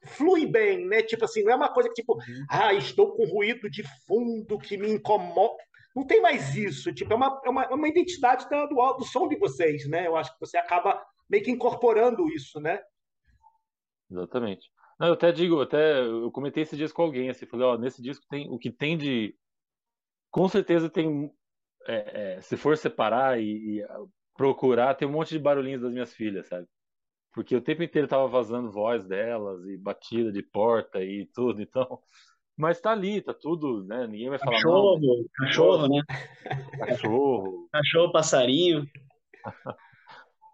flui 0.05 0.45
bem, 0.45 0.85
né? 0.85 1.01
Tipo 1.01 1.25
assim, 1.25 1.43
não 1.43 1.51
é 1.51 1.55
uma 1.55 1.73
coisa 1.73 1.89
que 1.89 1.95
tipo, 1.95 2.13
uhum. 2.13 2.45
ah, 2.49 2.73
estou 2.73 3.15
com 3.15 3.25
ruído 3.25 3.69
de 3.69 3.83
fundo 4.05 4.57
que 4.59 4.77
me 4.77 4.89
incomoda. 4.89 5.55
Não 5.95 6.05
tem 6.05 6.21
mais 6.21 6.55
isso. 6.55 6.93
Tipo, 6.93 7.13
é 7.13 7.15
uma, 7.15 7.41
é 7.45 7.49
uma, 7.49 7.63
é 7.63 7.73
uma 7.73 7.87
identidade 7.87 8.47
do, 8.49 8.93
do 8.93 9.05
som 9.05 9.27
de 9.27 9.37
vocês, 9.37 9.87
né? 9.87 10.07
Eu 10.07 10.15
acho 10.15 10.33
que 10.33 10.39
você 10.39 10.57
acaba 10.57 11.01
meio 11.29 11.43
que 11.43 11.51
incorporando 11.51 12.27
isso, 12.29 12.59
né? 12.59 12.79
Exatamente. 14.11 14.69
Não, 14.99 15.07
eu 15.07 15.13
até 15.13 15.31
digo, 15.31 15.61
até 15.61 16.01
eu 16.01 16.31
comentei 16.31 16.63
esse 16.63 16.77
disco 16.77 16.97
com 16.97 17.03
alguém, 17.03 17.29
assim, 17.29 17.45
falei, 17.45 17.65
ó, 17.65 17.77
nesse 17.77 18.01
disco 18.01 18.25
tem 18.29 18.49
o 18.49 18.57
que 18.57 18.71
tem 18.71 18.97
de, 18.97 19.35
com 20.31 20.47
certeza 20.47 20.89
tem, 20.89 21.31
é, 21.85 22.35
é, 22.35 22.41
se 22.41 22.55
for 22.55 22.77
separar 22.77 23.39
e, 23.39 23.79
e, 23.79 23.85
procurar, 24.35 24.95
tem 24.95 25.07
um 25.07 25.11
monte 25.11 25.29
de 25.29 25.39
barulhinhos 25.39 25.81
das 25.81 25.91
minhas 25.91 26.13
filhas, 26.13 26.47
sabe? 26.47 26.67
Porque 27.35 27.53
o 27.53 27.61
tempo 27.61 27.83
inteiro 27.83 28.07
tava 28.07 28.25
vazando 28.29 28.71
voz 28.71 29.05
delas 29.05 29.61
e 29.65 29.75
batida 29.75 30.31
de 30.31 30.41
porta 30.41 31.03
e 31.03 31.25
tudo, 31.33 31.61
então. 31.61 31.99
Mas 32.55 32.79
tá 32.79 32.91
ali, 32.91 33.21
tá 33.21 33.33
tudo, 33.33 33.83
né? 33.83 34.07
Ninguém 34.07 34.29
vai 34.29 34.39
falar. 34.39 34.53
Cachorro, 34.53 34.99
não, 35.01 35.25
cachorro, 35.33 35.87
né? 35.89 36.01
Cachorro. 36.79 37.67
Cachorro, 37.73 38.11
passarinho. 38.13 38.85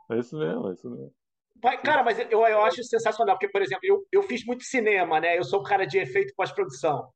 É 0.09 0.17
isso 0.17 0.35
mesmo, 0.35 0.69
é 0.69 0.73
isso 0.73 0.89
mesmo. 0.89 1.13
Cara, 1.83 2.03
mas 2.03 2.17
eu, 2.17 2.41
eu 2.47 2.61
acho 2.63 2.83
sensacional, 2.83 3.35
porque, 3.35 3.51
por 3.51 3.61
exemplo, 3.61 3.81
eu, 3.83 4.03
eu 4.11 4.23
fiz 4.23 4.43
muito 4.43 4.63
cinema, 4.63 5.19
né? 5.19 5.37
Eu 5.37 5.43
sou 5.43 5.59
um 5.59 5.63
cara 5.63 5.85
de 5.85 5.99
efeito 5.99 6.33
pós-produção. 6.35 7.07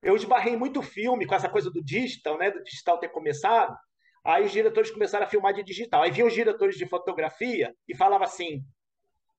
Eu 0.00 0.14
esbarrei 0.14 0.56
muito 0.56 0.80
filme 0.80 1.26
com 1.26 1.34
essa 1.34 1.48
coisa 1.48 1.68
do 1.68 1.82
digital, 1.82 2.38
né? 2.38 2.52
Do 2.52 2.62
digital 2.62 2.98
ter 2.98 3.08
começado. 3.08 3.76
Aí 4.24 4.44
os 4.44 4.52
diretores 4.52 4.92
começaram 4.92 5.26
a 5.26 5.28
filmar 5.28 5.52
de 5.52 5.64
digital. 5.64 6.02
Aí 6.02 6.12
vinham 6.12 6.28
os 6.28 6.34
diretores 6.34 6.76
de 6.76 6.88
fotografia 6.88 7.74
e 7.88 7.96
falava 7.96 8.22
assim: 8.22 8.64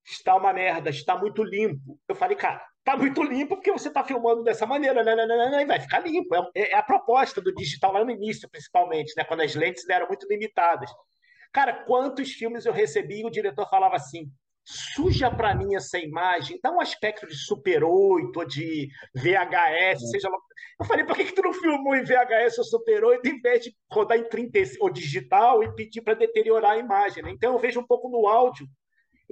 está 0.06 0.36
uma 0.36 0.54
merda, 0.54 0.89
está 0.89 1.18
muito 1.18 1.43
limpo. 1.43 1.99
Eu 2.08 2.16
falei, 2.16 2.36
cara, 2.36 2.64
está 2.80 2.97
muito 2.97 3.24
limpo 3.24 3.56
porque 3.56 3.72
você 3.72 3.88
está 3.88 4.04
filmando 4.04 4.43
dessa 4.43 4.66
maneira, 4.66 5.04
né, 5.04 5.16
né, 5.16 5.26
né, 5.26 5.49
né, 5.49 5.66
vai 5.66 5.80
ficar 5.80 5.99
limpo. 5.99 6.36
É, 6.36 6.72
é, 6.72 6.76
a 6.76 6.84
proposta 6.84 7.41
do 7.41 7.54
digital 7.54 7.93
lá 7.93 8.04
no 8.04 8.12
início, 8.12 8.49
principalmente, 8.49 9.14
né, 9.16 9.24
quando 9.24 9.41
as 9.41 9.56
lentes 9.56 9.88
eram 9.89 10.08
muito 10.08 10.28
limitadas. 10.30 10.91
Cara, 11.51 11.86
quantos 11.86 12.32
filmes 12.34 12.66
eu 12.66 12.74
recebi 12.74 13.22
e 13.22 13.26
o 13.26 13.30
diretor 13.30 13.70
falava 13.70 13.95
assim: 13.95 14.30
suja 14.66 15.30
para 15.30 15.54
mim 15.54 15.76
essa 15.76 15.99
imagem, 15.99 16.60
dá 16.62 16.72
um 16.72 16.82
aspecto 16.82 17.28
de 17.28 17.36
Super 17.36 17.84
8 17.84 18.38
ou 18.38 18.45
de 18.45 18.89
VHS, 19.14 20.04
é. 20.04 20.08
seja 20.12 20.30
lá. 20.30 20.38
Eu 20.80 20.86
falei, 20.86 21.06
por 21.06 21.16
que, 21.16 21.26
que 21.26 21.34
tu 21.34 21.41
não 21.41 21.54
filmou 21.54 21.95
em 21.95 22.04
VHS 22.04 22.58
ou 22.58 22.64
Super 22.64 23.04
8 23.04 23.28
em 23.28 23.39
vez 23.39 23.64
de 23.64 23.76
rodar 23.91 24.18
em 24.18 24.28
30 24.28 24.60
ou 24.80 24.89
digital 24.89 25.64
e 25.64 25.74
pedir 25.76 26.01
para 26.01 26.14
deteriorar 26.14 26.72
a 26.72 26.78
imagem? 26.78 27.24
Né? 27.24 27.32
Então 27.32 27.54
eu 27.54 27.60
vejo 27.60 27.80
um 27.80 27.86
pouco 27.86 28.10
no 28.10 28.28
áudio, 28.28 28.68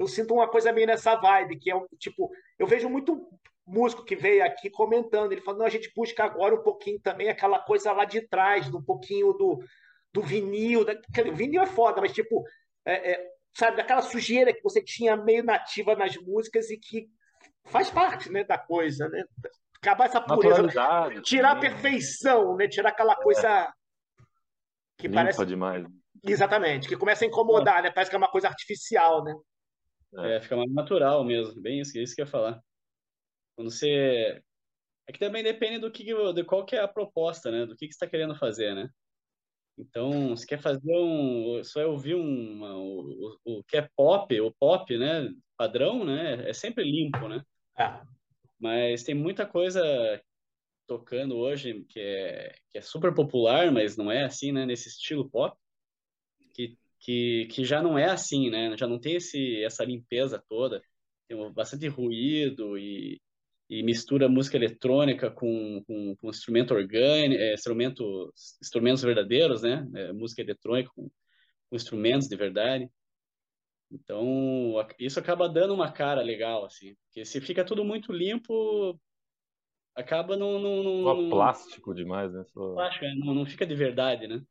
eu 0.01 0.07
sinto 0.07 0.33
uma 0.33 0.47
coisa 0.47 0.71
meio 0.71 0.87
nessa 0.87 1.15
vibe, 1.15 1.59
que 1.59 1.69
é 1.71 1.75
um 1.75 1.85
tipo, 1.97 2.31
eu 2.57 2.67
vejo 2.67 2.89
muito 2.89 3.27
músico 3.65 4.03
que 4.03 4.15
veio 4.15 4.43
aqui 4.43 4.69
comentando, 4.69 5.31
ele 5.31 5.41
falou, 5.41 5.59
não, 5.59 5.65
a 5.65 5.69
gente 5.69 5.91
busca 5.95 6.23
agora 6.23 6.55
um 6.55 6.63
pouquinho 6.63 6.99
também 6.99 7.29
aquela 7.29 7.59
coisa 7.59 7.91
lá 7.91 8.05
de 8.05 8.27
trás, 8.27 8.67
um 8.73 8.81
pouquinho 8.81 9.33
do, 9.33 9.63
do 10.11 10.21
vinil, 10.21 10.83
da, 10.83 10.93
o 10.93 11.35
vinil 11.35 11.61
é 11.61 11.67
foda, 11.67 12.01
mas 12.01 12.11
tipo, 12.11 12.43
é, 12.85 13.11
é, 13.11 13.29
sabe, 13.53 13.77
daquela 13.77 14.01
sujeira 14.01 14.53
que 14.53 14.63
você 14.63 14.83
tinha 14.83 15.15
meio 15.15 15.43
nativa 15.43 15.95
nas 15.95 16.15
músicas 16.17 16.69
e 16.69 16.77
que 16.77 17.07
faz 17.65 17.89
parte, 17.89 18.31
né, 18.31 18.43
da 18.43 18.57
coisa, 18.57 19.07
né? 19.07 19.23
Acabar 19.81 20.05
essa 20.05 20.21
pureza, 20.21 20.67
tirar 21.23 21.51
a 21.51 21.59
perfeição, 21.59 22.55
né? 22.55 22.67
Tirar 22.67 22.89
aquela 22.89 23.15
coisa 23.15 23.47
é. 23.47 23.67
que 24.97 25.07
Limpa 25.07 25.21
parece 25.21 25.45
demais. 25.45 25.85
Exatamente, 26.23 26.87
que 26.87 26.95
começa 26.95 27.25
a 27.25 27.27
incomodar, 27.27 27.79
é. 27.79 27.81
né? 27.83 27.91
Parece 27.91 28.11
que 28.11 28.15
é 28.15 28.17
uma 28.17 28.29
coisa 28.29 28.47
artificial, 28.47 29.23
né? 29.23 29.33
É, 30.19 30.41
fica 30.41 30.57
mais 30.57 30.71
natural 30.71 31.23
mesmo, 31.23 31.61
bem 31.61 31.79
isso, 31.79 31.97
isso 31.97 32.13
que 32.15 32.21
eu 32.21 32.25
ia 32.25 32.31
falar. 32.31 32.61
Quando 33.55 33.71
você 33.71 34.41
é 35.07 35.11
que 35.11 35.19
também 35.19 35.43
depende 35.43 35.79
do 35.79 35.91
que 35.91 36.03
de 36.03 36.43
qual 36.43 36.65
que 36.65 36.75
é 36.75 36.79
a 36.79 36.87
proposta, 36.87 37.51
né? 37.51 37.65
Do 37.65 37.75
que 37.75 37.87
que 37.87 37.93
você 37.93 37.97
está 37.97 38.07
querendo 38.07 38.35
fazer, 38.35 38.73
né? 38.75 38.89
Então, 39.77 40.35
se 40.35 40.45
quer 40.45 40.61
fazer 40.61 40.95
um, 40.95 41.63
só 41.63 41.89
ouvir 41.89 42.15
um, 42.15 42.63
o, 42.63 43.37
o, 43.43 43.63
que 43.63 43.77
é 43.77 43.89
pop, 43.95 44.39
o 44.39 44.51
pop, 44.51 44.97
né, 44.97 45.33
padrão, 45.57 46.03
né, 46.03 46.47
é 46.47 46.53
sempre 46.53 46.83
limpo, 46.83 47.27
né? 47.27 47.43
É. 47.77 48.01
Mas 48.59 49.03
tem 49.03 49.15
muita 49.15 49.45
coisa 49.45 49.81
tocando 50.87 51.35
hoje 51.35 51.83
que 51.89 51.99
é, 51.99 52.53
que 52.69 52.77
é 52.77 52.81
super 52.81 53.13
popular, 53.13 53.71
mas 53.71 53.97
não 53.97 54.11
é 54.11 54.23
assim, 54.23 54.51
né, 54.51 54.65
nesse 54.65 54.89
estilo 54.89 55.29
pop, 55.29 55.57
que, 56.53 56.77
que, 57.01 57.47
que 57.47 57.65
já 57.65 57.81
não 57.81 57.97
é 57.97 58.05
assim, 58.05 58.49
né? 58.49 58.77
Já 58.77 58.87
não 58.87 58.99
tem 58.99 59.15
esse, 59.15 59.63
essa 59.63 59.83
limpeza 59.83 60.41
toda, 60.47 60.81
tem 61.27 61.51
bastante 61.51 61.87
ruído 61.87 62.77
e, 62.77 63.19
e 63.69 63.83
mistura 63.83 64.29
música 64.29 64.55
eletrônica 64.55 65.29
com, 65.31 65.83
com, 65.85 66.15
com 66.15 66.29
instrumento 66.29 66.73
orgânico, 66.73 67.41
é, 67.41 67.53
instrumento, 67.53 68.31
instrumentos 68.61 69.03
verdadeiros, 69.03 69.63
né? 69.63 69.87
É, 69.95 70.13
música 70.13 70.41
eletrônica 70.41 70.91
com, 70.95 71.09
com, 71.69 71.75
instrumentos 71.75 72.27
de 72.27 72.35
verdade. 72.35 72.87
Então, 73.91 74.73
isso 74.99 75.19
acaba 75.19 75.49
dando 75.49 75.73
uma 75.73 75.91
cara 75.91 76.21
legal, 76.21 76.63
assim. 76.63 76.95
Porque 77.05 77.25
se 77.25 77.41
fica 77.41 77.65
tudo 77.65 77.83
muito 77.83 78.13
limpo, 78.13 78.97
acaba 79.95 80.37
não... 80.37 80.59
não, 80.59 80.83
não 80.83 81.03
Só 81.03 81.29
plástico 81.29 81.93
demais, 81.93 82.31
né? 82.31 82.43
Só... 82.45 82.73
Plástico, 82.73 83.05
é, 83.05 83.15
não, 83.15 83.33
não 83.33 83.45
fica 83.45 83.65
de 83.65 83.75
verdade, 83.75 84.27
né? 84.27 84.41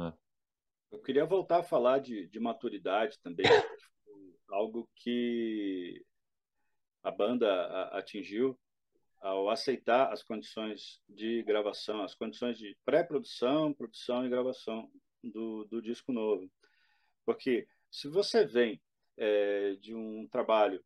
É. 0.00 0.25
Eu 0.90 1.00
queria 1.00 1.24
voltar 1.24 1.58
a 1.58 1.64
falar 1.64 1.98
de, 1.98 2.26
de 2.28 2.40
maturidade 2.40 3.18
também. 3.20 3.46
algo 4.48 4.88
que 4.94 6.04
a 7.02 7.10
banda 7.10 7.88
atingiu 7.92 8.58
ao 9.20 9.48
aceitar 9.50 10.12
as 10.12 10.22
condições 10.22 11.00
de 11.08 11.42
gravação, 11.42 12.02
as 12.02 12.14
condições 12.14 12.58
de 12.58 12.76
pré-produção, 12.84 13.72
produção 13.72 14.24
e 14.24 14.28
gravação 14.30 14.90
do, 15.22 15.64
do 15.64 15.82
disco 15.82 16.12
novo. 16.12 16.50
Porque 17.24 17.66
se 17.90 18.08
você 18.08 18.44
vem 18.44 18.80
é, 19.16 19.74
de 19.76 19.94
um 19.94 20.28
trabalho 20.28 20.84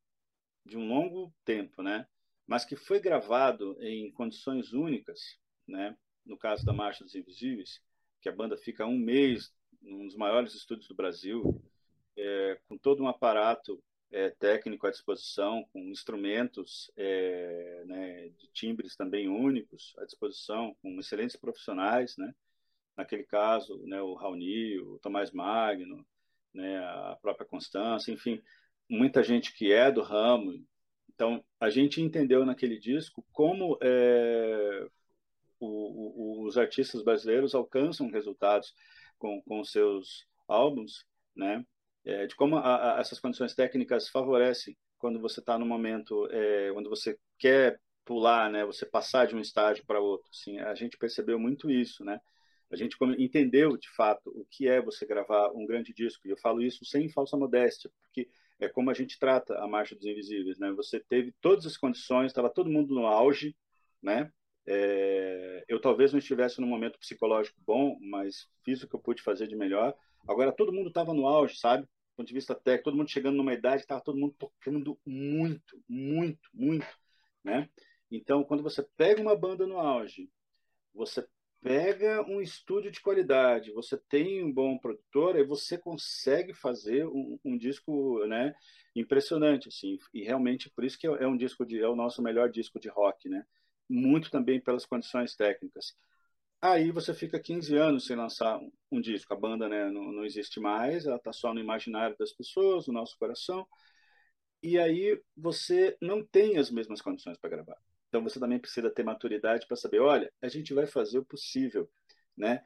de 0.65 0.77
um 0.77 0.87
longo 0.87 1.35
tempo, 1.45 1.83
né, 1.83 2.07
mas 2.47 2.65
que 2.65 2.77
foi 2.77 3.01
gravado 3.01 3.77
em 3.81 4.11
condições 4.13 4.73
únicas, 4.73 5.39
né, 5.67 5.97
no 6.25 6.37
caso 6.37 6.65
da 6.65 6.73
Marcha 6.73 7.05
dos 7.05 7.15
Invisíveis, 7.15 7.83
que 8.21 8.29
a 8.29 8.33
banda 8.33 8.57
fica 8.57 8.87
um 8.87 8.99
mês 8.99 9.53
num 9.81 10.07
dos 10.07 10.17
maiores 10.17 10.55
estúdios 10.55 10.89
do 10.89 10.95
Brasil, 10.95 11.63
é, 12.17 12.59
com 12.69 12.77
todo 12.77 13.03
um 13.03 13.09
aparato 13.09 13.83
é, 14.13 14.31
técnico 14.31 14.87
à 14.87 14.91
disposição, 14.91 15.65
com 15.73 15.81
instrumentos 15.89 16.91
é, 16.97 17.85
né, 17.87 18.29
de 18.39 18.49
timbres 18.49 18.97
também 18.97 19.29
únicos 19.29 19.95
à 19.99 20.05
disposição, 20.05 20.77
com 20.83 20.99
excelentes 20.99 21.37
profissionais, 21.37 22.17
né? 22.17 22.35
naquele 22.97 23.25
caso, 23.25 23.79
né, 23.87 24.01
o 24.03 24.15
Raoni, 24.15 24.79
o 24.79 24.99
Tomás 24.99 25.31
Magno, 25.31 26.05
né, 26.53 26.79
a 26.79 27.17
própria 27.21 27.47
Constância, 27.47 28.13
enfim, 28.13 28.43
muita 28.89 29.23
gente 29.23 29.55
que 29.55 29.73
é 29.73 29.91
do 29.91 30.03
ramo. 30.03 30.65
Então, 31.09 31.43
a 31.59 31.71
gente 31.71 32.01
entendeu 32.03 32.45
naquele 32.45 32.79
disco 32.79 33.25
como 33.33 33.79
é, 33.81 34.87
o, 35.59 35.67
o, 35.67 36.47
os 36.47 36.59
artistas 36.59 37.03
brasileiros 37.03 37.55
alcançam 37.55 38.11
resultados 38.11 38.75
com, 39.21 39.41
com 39.43 39.63
seus 39.63 40.27
álbuns, 40.49 41.05
né? 41.37 41.65
é, 42.05 42.27
de 42.27 42.35
como 42.35 42.57
a, 42.57 42.97
a, 42.97 43.01
essas 43.01 43.21
condições 43.21 43.55
técnicas 43.55 44.09
favorecem 44.09 44.77
quando 44.99 45.21
você 45.21 45.41
está 45.41 45.59
no 45.59 45.67
momento, 45.67 46.29
é, 46.31 46.71
quando 46.73 46.91
você 46.91 47.19
quer 47.39 47.81
pular, 48.05 48.51
né, 48.51 48.65
você 48.65 48.85
passar 48.85 49.27
de 49.27 49.35
um 49.35 49.41
estágio 49.41 49.85
para 49.87 50.01
outro. 50.01 50.29
Assim, 50.31 50.59
a 50.59 50.75
gente 50.75 50.99
percebeu 50.99 51.39
muito 51.39 51.71
isso, 51.71 52.05
né? 52.05 52.21
A 52.71 52.77
gente 52.77 52.97
entendeu 53.19 53.77
de 53.77 53.89
fato 53.97 54.31
o 54.31 54.47
que 54.51 54.69
é 54.69 54.81
você 54.81 55.05
gravar 55.07 55.51
um 55.53 55.67
grande 55.67 55.93
disco. 55.93 56.27
E 56.27 56.31
eu 56.31 56.37
falo 56.37 56.63
isso 56.63 56.85
sem 56.85 57.09
falsa 57.09 57.37
modéstia, 57.37 57.91
porque 58.01 58.29
é 58.61 58.69
como 58.69 58.91
a 58.91 58.95
gente 58.95 59.19
trata 59.19 59.59
a 59.59 59.67
Marcha 59.67 59.95
dos 59.95 60.05
Invisíveis, 60.05 60.59
né? 60.59 60.71
Você 60.73 61.01
teve 61.01 61.35
todas 61.41 61.67
as 61.67 61.77
condições, 61.77 62.27
estava 62.27 62.51
todo 62.51 62.71
mundo 62.71 62.95
no 62.95 63.07
auge, 63.07 63.57
né? 64.03 64.31
É, 64.73 65.65
eu 65.69 65.81
talvez 65.81 66.13
não 66.13 66.21
estivesse 66.21 66.61
num 66.61 66.67
momento 66.69 66.97
psicológico 66.97 67.61
bom, 67.67 67.99
mas 68.01 68.49
fiz 68.65 68.81
o 68.81 68.89
que 68.89 68.95
eu 68.95 69.01
pude 69.01 69.21
fazer 69.21 69.49
de 69.49 69.57
melhor. 69.57 69.93
Agora 70.29 70.53
todo 70.53 70.73
mundo 70.73 70.89
estava 70.91 71.13
no 71.13 71.27
auge, 71.27 71.57
sabe? 71.57 71.83
Do 71.83 71.89
ponto 72.19 72.29
de 72.29 72.35
vista 72.35 72.55
técnico, 72.55 72.85
todo 72.85 72.97
mundo 72.97 73.11
chegando 73.11 73.37
numa 73.37 73.53
idade, 73.53 73.83
estava 73.83 74.01
todo 74.01 74.17
mundo 74.17 74.37
tocando 74.39 74.97
muito, 75.05 75.83
muito, 75.89 76.49
muito, 76.55 76.87
né? 77.43 77.69
Então, 78.09 78.45
quando 78.45 78.63
você 78.63 78.87
pega 78.97 79.21
uma 79.21 79.37
banda 79.37 79.67
no 79.67 79.77
auge, 79.77 80.31
você 80.95 81.27
pega 81.61 82.23
um 82.23 82.41
estúdio 82.41 82.93
de 82.93 83.01
qualidade, 83.01 83.73
você 83.73 83.99
tem 84.09 84.45
um 84.45 84.53
bom 84.53 84.79
produtor, 84.79 85.35
aí 85.35 85.45
você 85.45 85.77
consegue 85.77 86.55
fazer 86.55 87.07
um, 87.07 87.39
um, 87.45 87.59
disco, 87.59 88.25
né, 88.27 88.55
impressionante, 88.95 89.69
assim, 89.69 89.99
e 90.15 90.23
realmente 90.23 90.71
por 90.71 90.85
isso 90.85 90.99
que 90.99 91.07
é 91.07 91.27
um 91.27 91.37
disco 91.37 91.67
de, 91.67 91.81
é 91.81 91.89
o 91.89 91.97
nosso 91.97 92.23
melhor 92.23 92.49
disco 92.51 92.81
de 92.81 92.89
rock, 92.89 93.29
né, 93.29 93.45
muito 93.91 94.31
também 94.31 94.61
pelas 94.61 94.87
condições 94.87 95.35
técnicas. 95.35 95.97
Aí 96.63 96.93
você 96.93 97.13
fica 97.13 97.41
15 97.41 97.77
anos 97.77 98.07
sem 98.07 98.17
lançar 98.17 98.61
um, 98.91 99.01
disco. 99.01 99.33
A 99.35 99.37
banda 99.37 99.69
né, 99.69 99.91
não, 99.91 100.13
não 100.13 100.25
existe 100.25 100.61
mais, 100.61 101.07
ela 101.07 101.17
está 101.17 101.33
só 101.33 101.53
no 101.53 101.61
imaginário 101.61 102.17
das 102.19 102.33
pessoas, 102.33 102.87
no 102.87 102.93
nosso 102.93 103.19
coração. 103.19 103.67
E 104.63 104.79
aí 104.79 105.21
você 105.37 105.97
não 106.01 106.25
tem 106.25 106.59
as 106.59 106.71
mesmas 106.71 107.01
condições 107.01 107.39
para 107.39 107.51
gravar. 107.51 107.79
Então 108.09 108.23
você 108.23 108.39
também 108.39 108.59
precisa 108.59 108.91
ter 108.91 109.03
maturidade 109.03 109.67
para 109.67 109.77
saber, 109.77 110.01
olha, 110.01 110.31
a 110.43 110.49
gente 110.49 110.75
vai 110.75 110.87
fazer 110.87 111.19
o 111.19 111.25
possível, 111.25 111.91
né? 112.37 112.63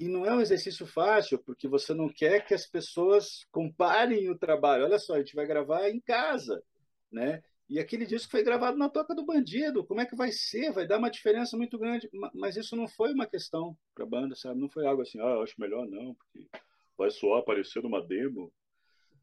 E 0.00 0.08
não 0.08 0.24
é 0.24 0.34
um 0.34 0.40
exercício 0.40 0.86
fácil, 0.86 1.38
porque 1.40 1.66
você 1.66 1.94
não 1.94 2.08
quer 2.08 2.44
que 2.44 2.54
as 2.54 2.66
pessoas 2.66 3.44
comparem 3.50 4.30
o 4.30 4.38
trabalho. 4.38 4.84
Olha 4.84 4.98
só, 4.98 5.14
a 5.14 5.18
gente 5.18 5.34
vai 5.34 5.46
gravar 5.46 5.88
em 5.88 6.00
casa, 6.00 6.62
né? 7.10 7.42
E 7.68 7.78
aquele 7.78 8.06
disco 8.06 8.30
foi 8.30 8.42
gravado 8.42 8.78
na 8.78 8.88
toca 8.88 9.14
do 9.14 9.26
bandido. 9.26 9.84
Como 9.84 10.00
é 10.00 10.06
que 10.06 10.16
vai 10.16 10.32
ser? 10.32 10.72
Vai 10.72 10.86
dar 10.86 10.98
uma 10.98 11.10
diferença 11.10 11.56
muito 11.56 11.78
grande. 11.78 12.08
Mas 12.34 12.56
isso 12.56 12.74
não 12.74 12.88
foi 12.88 13.12
uma 13.12 13.26
questão 13.26 13.76
para 13.94 14.04
a 14.04 14.08
banda, 14.08 14.34
sabe? 14.34 14.58
Não 14.58 14.70
foi 14.70 14.86
algo 14.86 15.02
assim, 15.02 15.20
ah, 15.20 15.42
acho 15.42 15.60
melhor 15.60 15.86
não, 15.86 16.14
porque 16.14 16.48
vai 16.96 17.10
soar 17.10 17.44
parecer 17.44 17.84
uma 17.84 18.04
demo. 18.04 18.50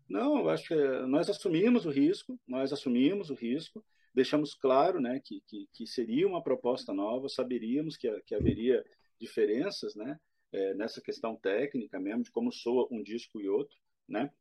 Não, 0.07 0.47
acho 0.47 0.67
que 0.67 0.75
nós 1.07 1.29
assumimos 1.29 1.85
o 1.85 1.89
risco, 1.89 2.39
nós 2.47 2.71
assumimos 2.71 3.31
o 3.31 3.33
risco, 3.33 3.83
deixamos 4.13 4.53
claro 4.53 5.01
né, 5.01 5.19
que, 5.23 5.41
que, 5.47 5.67
que 5.73 5.87
seria 5.87 6.27
uma 6.27 6.43
proposta 6.43 6.93
nova, 6.93 7.27
saberíamos 7.27 7.97
que, 7.97 8.09
que 8.21 8.35
haveria 8.35 8.85
diferenças 9.19 9.95
né, 9.95 10.19
é, 10.53 10.73
nessa 10.75 11.01
questão 11.01 11.35
técnica 11.35 11.99
mesmo, 11.99 12.23
de 12.23 12.31
como 12.31 12.51
soa 12.51 12.87
um 12.91 13.01
disco 13.01 13.41
e 13.41 13.49
outro, 13.49 13.75
né? 14.07 14.31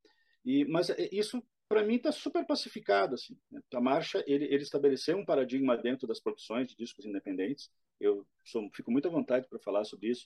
E, 0.44 0.64
mas 0.66 0.90
é, 0.90 1.08
isso, 1.10 1.42
para 1.74 1.82
mim, 1.82 1.96
está 1.96 2.12
super 2.12 2.46
pacificado. 2.46 3.16
Assim, 3.16 3.36
né? 3.50 3.60
A 3.74 3.80
Marcha, 3.80 4.22
ele, 4.28 4.44
ele 4.44 4.62
estabeleceu 4.62 5.16
um 5.16 5.24
paradigma 5.24 5.76
dentro 5.76 6.06
das 6.06 6.20
produções 6.20 6.68
de 6.68 6.76
discos 6.76 7.04
independentes. 7.04 7.68
Eu 8.00 8.24
sou, 8.44 8.70
fico 8.72 8.92
muito 8.92 9.08
à 9.08 9.10
vontade 9.10 9.48
para 9.48 9.58
falar 9.58 9.84
sobre 9.84 10.08
isso. 10.10 10.24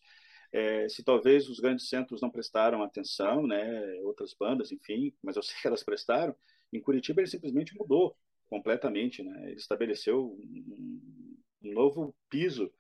É, 0.52 0.86
se 0.90 1.02
talvez 1.02 1.48
os 1.48 1.58
grandes 1.58 1.88
centros 1.88 2.20
não 2.20 2.28
prestaram 2.28 2.82
atenção, 2.82 3.46
né, 3.46 3.98
outras 4.02 4.34
bandas, 4.38 4.70
enfim, 4.72 5.14
mas 5.22 5.36
eu 5.36 5.42
sei 5.42 5.56
que 5.60 5.66
elas 5.66 5.82
prestaram, 5.82 6.36
em 6.70 6.80
Curitiba 6.80 7.22
ele 7.22 7.30
simplesmente 7.30 7.74
mudou 7.78 8.14
completamente, 8.46 9.22
né? 9.22 9.50
Ele 9.50 9.56
estabeleceu 9.58 10.26
um, 10.38 11.00
um 11.62 11.72
novo 11.72 12.14
piso 12.28 12.70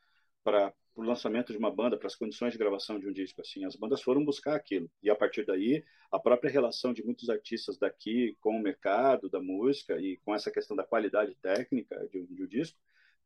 para 0.44 0.74
o 0.98 1.02
lançamento 1.04 1.52
de 1.52 1.58
uma 1.58 1.70
banda, 1.70 1.96
para 1.96 2.08
as 2.08 2.16
condições 2.16 2.52
de 2.52 2.58
gravação 2.58 2.98
de 2.98 3.08
um 3.08 3.12
disco. 3.12 3.40
Assim, 3.40 3.64
as 3.64 3.76
bandas 3.76 4.02
foram 4.02 4.24
buscar 4.24 4.56
aquilo 4.56 4.90
e 5.00 5.08
a 5.08 5.14
partir 5.14 5.46
daí 5.46 5.84
a 6.10 6.18
própria 6.18 6.50
relação 6.50 6.92
de 6.92 7.04
muitos 7.04 7.30
artistas 7.30 7.78
daqui 7.78 8.36
com 8.40 8.56
o 8.56 8.60
mercado 8.60 9.28
da 9.28 9.40
música 9.40 9.96
e 10.00 10.16
com 10.18 10.34
essa 10.34 10.50
questão 10.50 10.76
da 10.76 10.82
qualidade 10.82 11.36
técnica 11.36 12.04
de 12.10 12.18
um, 12.18 12.26
de 12.26 12.42
um 12.42 12.46
disco, 12.46 12.76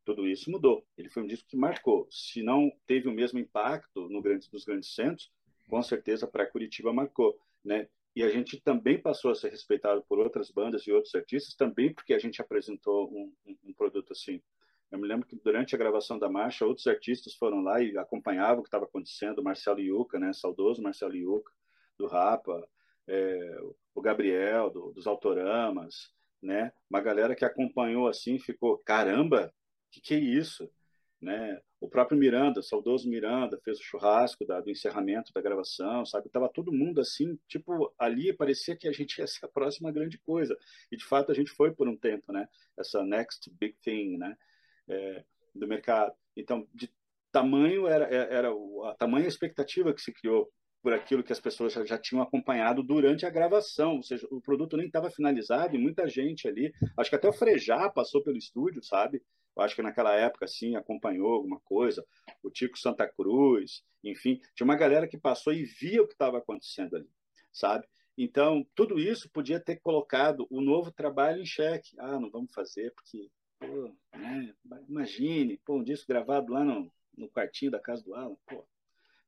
tudo 0.04 0.28
isso 0.28 0.50
mudou. 0.50 0.86
Ele 0.98 1.08
foi 1.08 1.22
um 1.22 1.26
disco 1.26 1.48
que 1.48 1.56
marcou. 1.56 2.06
Se 2.10 2.42
não 2.42 2.70
teve 2.86 3.08
o 3.08 3.12
mesmo 3.12 3.38
impacto 3.38 4.06
no 4.08 4.20
grande, 4.20 4.48
nos 4.52 4.64
grandes 4.64 4.94
centros, 4.94 5.30
com 5.68 5.82
certeza 5.82 6.26
para 6.26 6.46
Curitiba 6.46 6.92
marcou, 6.92 7.38
né? 7.64 7.88
E 8.14 8.22
a 8.22 8.28
gente 8.28 8.60
também 8.60 9.00
passou 9.00 9.30
a 9.30 9.34
ser 9.34 9.48
respeitado 9.48 10.02
por 10.06 10.18
outras 10.18 10.50
bandas 10.50 10.82
e 10.82 10.92
outros 10.92 11.14
artistas, 11.14 11.54
também 11.54 11.94
porque 11.94 12.12
a 12.12 12.18
gente 12.18 12.42
apresentou 12.42 13.10
um, 13.10 13.32
um, 13.46 13.56
um 13.64 13.72
produto 13.72 14.12
assim. 14.12 14.42
Eu 14.92 14.98
me 14.98 15.08
lembro 15.08 15.26
que 15.26 15.34
durante 15.42 15.74
a 15.74 15.78
gravação 15.78 16.18
da 16.18 16.28
marcha, 16.28 16.66
outros 16.66 16.86
artistas 16.86 17.34
foram 17.34 17.62
lá 17.62 17.82
e 17.82 17.96
acompanhavam 17.96 18.58
o 18.58 18.62
que 18.62 18.68
estava 18.68 18.84
acontecendo. 18.84 19.42
Marcelo 19.42 19.80
Iuca, 19.80 20.18
né? 20.18 20.34
Saudoso 20.34 20.82
Marcelo 20.82 21.16
Iuca, 21.16 21.50
do 21.98 22.06
Rapa, 22.06 22.62
é, 23.08 23.56
o 23.94 24.02
Gabriel, 24.02 24.68
do, 24.68 24.92
dos 24.92 25.06
Autoramas, 25.06 26.12
né? 26.42 26.72
Uma 26.90 27.00
galera 27.00 27.34
que 27.34 27.44
acompanhou 27.44 28.06
assim, 28.06 28.38
ficou, 28.38 28.76
caramba, 28.84 29.52
que 29.90 30.00
que 30.00 30.14
é 30.14 30.18
isso? 30.18 30.70
Né? 31.20 31.58
O 31.80 31.88
próprio 31.88 32.18
Miranda, 32.18 32.60
saudoso 32.62 33.08
Miranda, 33.08 33.58
fez 33.64 33.78
o 33.78 33.82
churrasco 33.82 34.44
da, 34.44 34.60
do 34.60 34.70
encerramento 34.70 35.32
da 35.32 35.40
gravação, 35.40 36.04
sabe? 36.04 36.28
Tava 36.28 36.48
todo 36.48 36.72
mundo 36.72 37.00
assim, 37.00 37.38
tipo, 37.48 37.94
ali 37.98 38.32
parecia 38.32 38.76
que 38.76 38.88
a 38.88 38.92
gente 38.92 39.18
ia 39.18 39.26
ser 39.26 39.46
a 39.46 39.48
próxima 39.48 39.90
grande 39.90 40.18
coisa. 40.18 40.54
E 40.90 40.96
de 40.96 41.04
fato 41.04 41.32
a 41.32 41.34
gente 41.34 41.50
foi 41.50 41.72
por 41.72 41.88
um 41.88 41.96
tempo, 41.96 42.30
né? 42.30 42.46
Essa 42.76 43.02
next 43.04 43.50
big 43.58 43.74
thing, 43.82 44.18
né? 44.18 44.36
É, 44.88 45.24
do 45.54 45.68
mercado. 45.68 46.12
Então, 46.36 46.66
de 46.74 46.90
tamanho 47.30 47.86
era, 47.86 48.04
é, 48.04 48.34
era 48.34 48.50
a 48.84 48.94
tamanha 48.94 49.28
expectativa 49.28 49.92
que 49.92 50.00
se 50.00 50.12
criou 50.12 50.50
por 50.82 50.92
aquilo 50.92 51.22
que 51.22 51.32
as 51.32 51.40
pessoas 51.40 51.72
já, 51.72 51.84
já, 51.84 51.96
tinham 51.96 52.22
acompanhado 52.22 52.82
durante 52.82 53.24
a 53.24 53.30
gravação, 53.30 53.96
ou 53.96 54.02
seja, 54.02 54.26
o 54.30 54.40
produto 54.40 54.76
nem 54.76 54.86
estava 54.86 55.10
finalizado 55.10 55.76
e 55.76 55.78
muita 55.78 56.08
gente 56.08 56.48
ali, 56.48 56.72
acho 56.98 57.08
que 57.08 57.16
até 57.16 57.28
o 57.28 57.32
Frejá 57.32 57.88
passou 57.88 58.22
pelo 58.22 58.36
estúdio, 58.36 58.82
sabe? 58.82 59.22
Eu 59.56 59.62
acho 59.62 59.76
que 59.76 59.82
naquela 59.82 60.14
época, 60.14 60.46
assim, 60.46 60.74
acompanhou 60.74 61.32
alguma 61.34 61.60
coisa, 61.60 62.04
o 62.42 62.50
Tico 62.50 62.76
Santa 62.76 63.06
Cruz, 63.06 63.84
enfim, 64.02 64.40
tinha 64.56 64.64
uma 64.64 64.76
galera 64.76 65.06
que 65.06 65.16
passou 65.16 65.52
e 65.52 65.64
via 65.64 66.02
o 66.02 66.06
que 66.06 66.14
estava 66.14 66.38
acontecendo 66.38 66.96
ali, 66.96 67.08
sabe? 67.52 67.86
Então, 68.18 68.66
tudo 68.74 68.98
isso 68.98 69.30
podia 69.30 69.60
ter 69.60 69.76
colocado 69.76 70.46
o 70.50 70.60
novo 70.60 70.90
trabalho 70.90 71.40
em 71.40 71.46
xeque. 71.46 71.94
Ah, 71.98 72.20
não 72.20 72.30
vamos 72.30 72.52
fazer, 72.52 72.92
porque, 72.94 73.30
pô, 73.66 73.90
né? 74.18 74.54
imagine, 74.88 75.56
pô, 75.64 75.76
um 75.76 75.84
disco 75.84 76.08
gravado 76.08 76.52
lá 76.52 76.64
no, 76.64 76.90
no 77.16 77.28
quartinho 77.28 77.70
da 77.70 77.78
casa 77.78 78.02
do 78.02 78.14
Alan, 78.14 78.36
pô, 78.46 78.64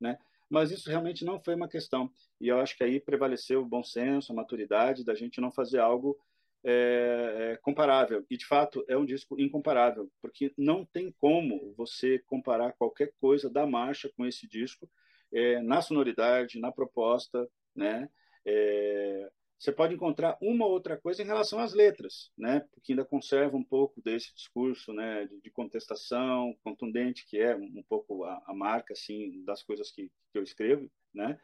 né? 0.01 0.19
Mas 0.51 0.71
isso 0.71 0.89
realmente 0.89 1.25
não 1.25 1.41
foi 1.41 1.55
uma 1.55 1.69
questão. 1.69 2.11
E 2.41 2.49
eu 2.49 2.61
acho 2.61 2.77
que 2.77 2.85
aí 2.85 3.01
prevaleceu 3.01 3.63
o 3.63 3.67
bom 3.67 3.83
senso, 3.83 4.33
a 4.33 4.35
maturidade 4.35 5.05
da 5.05 5.15
gente 5.15 5.41
não 5.41 5.51
fazer 5.51 5.79
algo 5.79 6.17
é, 6.63 7.53
é, 7.53 7.57
comparável. 7.59 8.25
E, 8.31 8.37
de 8.37 8.47
fato, 8.47 8.85
é 8.89 8.97
um 8.97 9.05
disco 9.05 9.41
incomparável, 9.41 10.11
porque 10.21 10.53
não 10.57 10.85
tem 10.85 11.13
como 11.19 11.75
você 11.77 12.19
comparar 12.21 12.73
qualquer 12.73 13.13
coisa 13.21 13.51
da 13.51 13.67
marcha 13.67 14.11
com 14.17 14.27
esse 14.27 14.47
disco 14.47 14.89
é, 15.33 15.61
na 15.61 15.81
sonoridade, 15.81 16.61
na 16.61 16.71
proposta, 16.71 17.49
né? 17.75 18.09
É, 18.47 19.31
você 19.65 19.73
pode 19.73 19.95
encontrar 19.95 20.37
uma 20.43 20.67
outra 20.67 20.95
coisa 20.99 21.23
em 21.23 21.27
relação 21.27 21.59
às 21.59 21.73
letras, 21.73 22.31
né? 22.37 22.61
Porque 22.75 22.93
ainda 22.93 23.03
conserva 23.03 23.57
um 23.57 23.65
pouco 23.65 23.99
desse 24.03 24.35
discurso, 24.35 24.93
né? 24.93 25.25
De, 25.25 25.41
de 25.41 25.51
contestação 25.51 26.55
contundente 26.63 27.25
que 27.27 27.39
é 27.39 27.57
um 27.57 27.83
pouco 27.89 28.25
a, 28.25 28.43
a 28.47 28.53
marca 28.53 28.93
assim 28.93 29.43
das 29.43 29.63
coisas 29.63 29.91
que, 29.91 30.11
que 30.31 30.39
eu 30.39 30.43
escrevo, 30.43 30.91
né? 31.15 31.41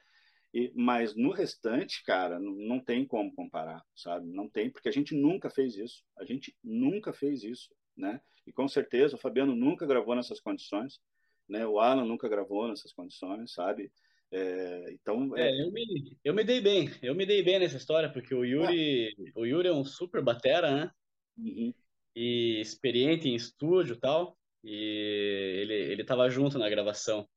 E, 0.53 0.71
mas 0.77 1.17
no 1.17 1.31
restante, 1.31 2.05
cara, 2.05 2.39
não, 2.39 2.53
não, 2.53 2.79
tem 2.79 3.07
como 3.07 3.35
comparar, 3.35 3.83
sabe? 3.97 4.29
Não 4.29 4.51
tem, 4.51 4.69
porque 4.69 4.91
a 4.91 4.93
gente 4.93 5.15
nunca 5.15 5.49
fez 5.49 5.77
isso. 5.77 6.05
A 6.19 6.25
gente 6.25 6.55
nunca 6.63 7.15
fez 7.15 7.43
isso, 7.43 7.75
né? 7.97 8.21
E 8.47 8.53
com 8.53 8.69
certeza 8.69 9.17
o 9.17 9.19
Fabiano 9.19 9.57
nunca 9.57 9.87
gravou 9.87 10.15
nessas 10.15 10.41
condições, 10.41 11.01
né? 11.49 11.67
O 11.67 11.81
Alan 11.81 12.05
nunca 12.05 12.29
gravou 12.29 12.69
nessas 12.69 12.93
condições, 12.93 13.55
sabe? 13.55 13.91
É, 14.33 14.93
então, 14.93 15.37
é... 15.37 15.49
É, 15.49 15.63
eu, 15.63 15.73
me, 15.73 16.19
eu 16.25 16.35
me 16.35 16.45
dei 16.45 16.61
bem, 16.61 16.91
eu 17.03 17.15
me 17.15 17.27
dei 17.27 17.43
bem 17.43 17.59
nessa 17.59 17.77
história, 17.77 18.13
porque 18.13 18.35
o 18.35 18.45
Yuri, 18.45 19.09
ah. 19.09 19.33
o 19.35 19.45
Yuri 19.45 19.69
é 19.69 19.73
um 19.73 19.85
super 19.85 20.23
batera, 20.23 20.71
né? 20.71 20.91
Uhum. 21.37 21.75
E 22.15 22.61
experiente 22.61 23.29
em 23.29 23.35
estúdio 23.35 23.95
e 23.95 23.99
tal, 23.99 24.37
e 24.63 25.61
ele, 25.63 25.75
ele 25.75 26.05
tava 26.05 26.29
junto 26.29 26.59
na 26.59 26.69
gravação. 26.69 27.29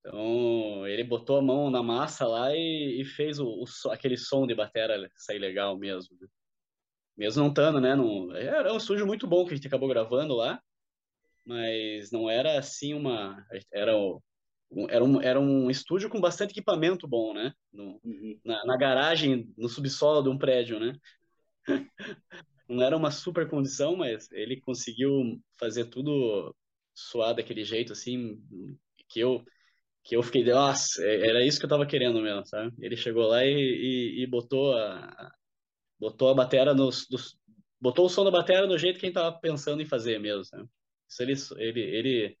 Então, 0.00 0.86
ele 0.86 1.04
botou 1.04 1.38
a 1.38 1.42
mão 1.42 1.70
na 1.70 1.82
massa 1.82 2.26
lá 2.26 2.54
e, 2.54 3.00
e 3.00 3.04
fez 3.04 3.38
o, 3.38 3.46
o, 3.46 3.90
aquele 3.90 4.16
som 4.16 4.46
de 4.46 4.54
bateria 4.54 5.08
sair 5.16 5.38
legal 5.38 5.78
mesmo. 5.78 6.16
Né? 6.20 6.26
Mesmo 7.16 7.42
não 7.42 7.50
estando, 7.50 7.80
né? 7.80 7.94
Não, 7.94 8.34
era 8.34 8.72
um 8.72 8.78
estúdio 8.78 9.06
muito 9.06 9.26
bom 9.26 9.44
que 9.44 9.52
a 9.52 9.56
gente 9.56 9.68
acabou 9.68 9.88
gravando 9.88 10.34
lá, 10.34 10.60
mas 11.44 12.10
não 12.10 12.28
era 12.28 12.58
assim 12.58 12.94
uma. 12.94 13.46
Era, 13.72 13.96
um, 13.96 14.18
era, 14.88 15.04
um, 15.04 15.20
era 15.20 15.40
um 15.40 15.70
estúdio 15.70 16.08
com 16.08 16.20
bastante 16.20 16.52
equipamento 16.52 17.06
bom, 17.06 17.34
né? 17.34 17.52
No, 17.72 18.00
uhum. 18.04 18.40
na, 18.44 18.64
na 18.64 18.76
garagem, 18.76 19.52
no 19.56 19.68
subsolo 19.68 20.22
de 20.22 20.28
um 20.28 20.38
prédio, 20.38 20.80
né? 20.80 20.94
não 22.68 22.82
era 22.82 22.96
uma 22.96 23.10
super 23.10 23.48
condição, 23.48 23.96
mas 23.96 24.30
ele 24.32 24.60
conseguiu 24.60 25.40
fazer 25.58 25.86
tudo 25.86 26.54
suar 26.94 27.34
daquele 27.34 27.64
jeito, 27.64 27.92
assim, 27.92 28.40
que 29.08 29.20
eu 29.20 29.44
que 30.04 30.16
eu 30.16 30.22
fiquei, 30.22 30.42
nossa, 30.44 31.00
é, 31.04 31.28
era 31.28 31.44
isso 31.44 31.60
que 31.60 31.64
eu 31.64 31.70
tava 31.70 31.86
querendo 31.86 32.20
mesmo, 32.20 32.44
sabe? 32.44 32.74
Ele 32.80 32.96
chegou 32.96 33.28
lá 33.28 33.44
e, 33.44 33.52
e, 33.52 34.22
e 34.22 34.26
botou 34.26 34.76
a 34.76 35.32
botou 35.98 36.30
a 36.30 36.34
bateria 36.34 36.74
nos, 36.74 37.06
dos, 37.08 37.38
botou 37.80 38.06
o 38.06 38.08
som 38.08 38.24
da 38.24 38.30
bateria 38.30 38.66
do 38.66 38.76
jeito 38.78 38.98
que 38.98 39.06
a 39.06 39.08
gente 39.08 39.14
tava 39.14 39.38
pensando 39.38 39.80
em 39.80 39.86
fazer 39.86 40.18
mesmo, 40.18 40.44
sabe? 40.44 40.68
Isso 41.30 41.54
ele, 41.58 41.80
ele, 41.80 41.80
ele 41.80 42.38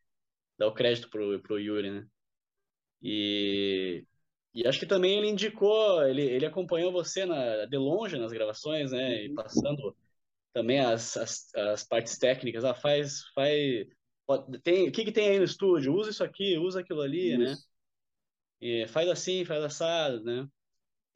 dá 0.58 0.66
o 0.66 0.74
crédito 0.74 1.08
pro, 1.10 1.40
pro 1.40 1.58
Yuri, 1.58 1.90
né? 1.90 2.06
E, 3.02 4.04
e 4.54 4.66
acho 4.66 4.78
que 4.78 4.86
também 4.86 5.18
ele 5.18 5.28
indicou, 5.28 6.06
ele, 6.06 6.22
ele 6.22 6.46
acompanhou 6.46 6.92
você 6.92 7.26
na, 7.26 7.66
de 7.66 7.76
longe 7.76 8.18
nas 8.18 8.32
gravações, 8.32 8.92
né? 8.92 9.24
E 9.24 9.28
uhum. 9.28 9.34
passando 9.34 9.96
também 10.52 10.80
as, 10.80 11.16
as, 11.16 11.54
as 11.54 11.84
partes 11.84 12.18
técnicas, 12.18 12.64
ah, 12.64 12.74
faz, 12.74 13.22
faz, 13.34 13.86
tem, 14.62 14.88
o 14.88 14.92
que, 14.92 15.04
que 15.04 15.12
tem 15.12 15.30
aí 15.30 15.38
no 15.38 15.44
estúdio? 15.44 15.94
Usa 15.94 16.10
isso 16.10 16.22
aqui, 16.22 16.58
usa 16.58 16.80
aquilo 16.80 17.00
ali, 17.00 17.36
né? 17.36 17.44
isso. 17.52 17.62
né? 17.62 17.72
E 18.60 18.86
faz 18.86 19.08
assim, 19.08 19.44
faz 19.44 19.64
assado, 19.64 20.22
né? 20.22 20.46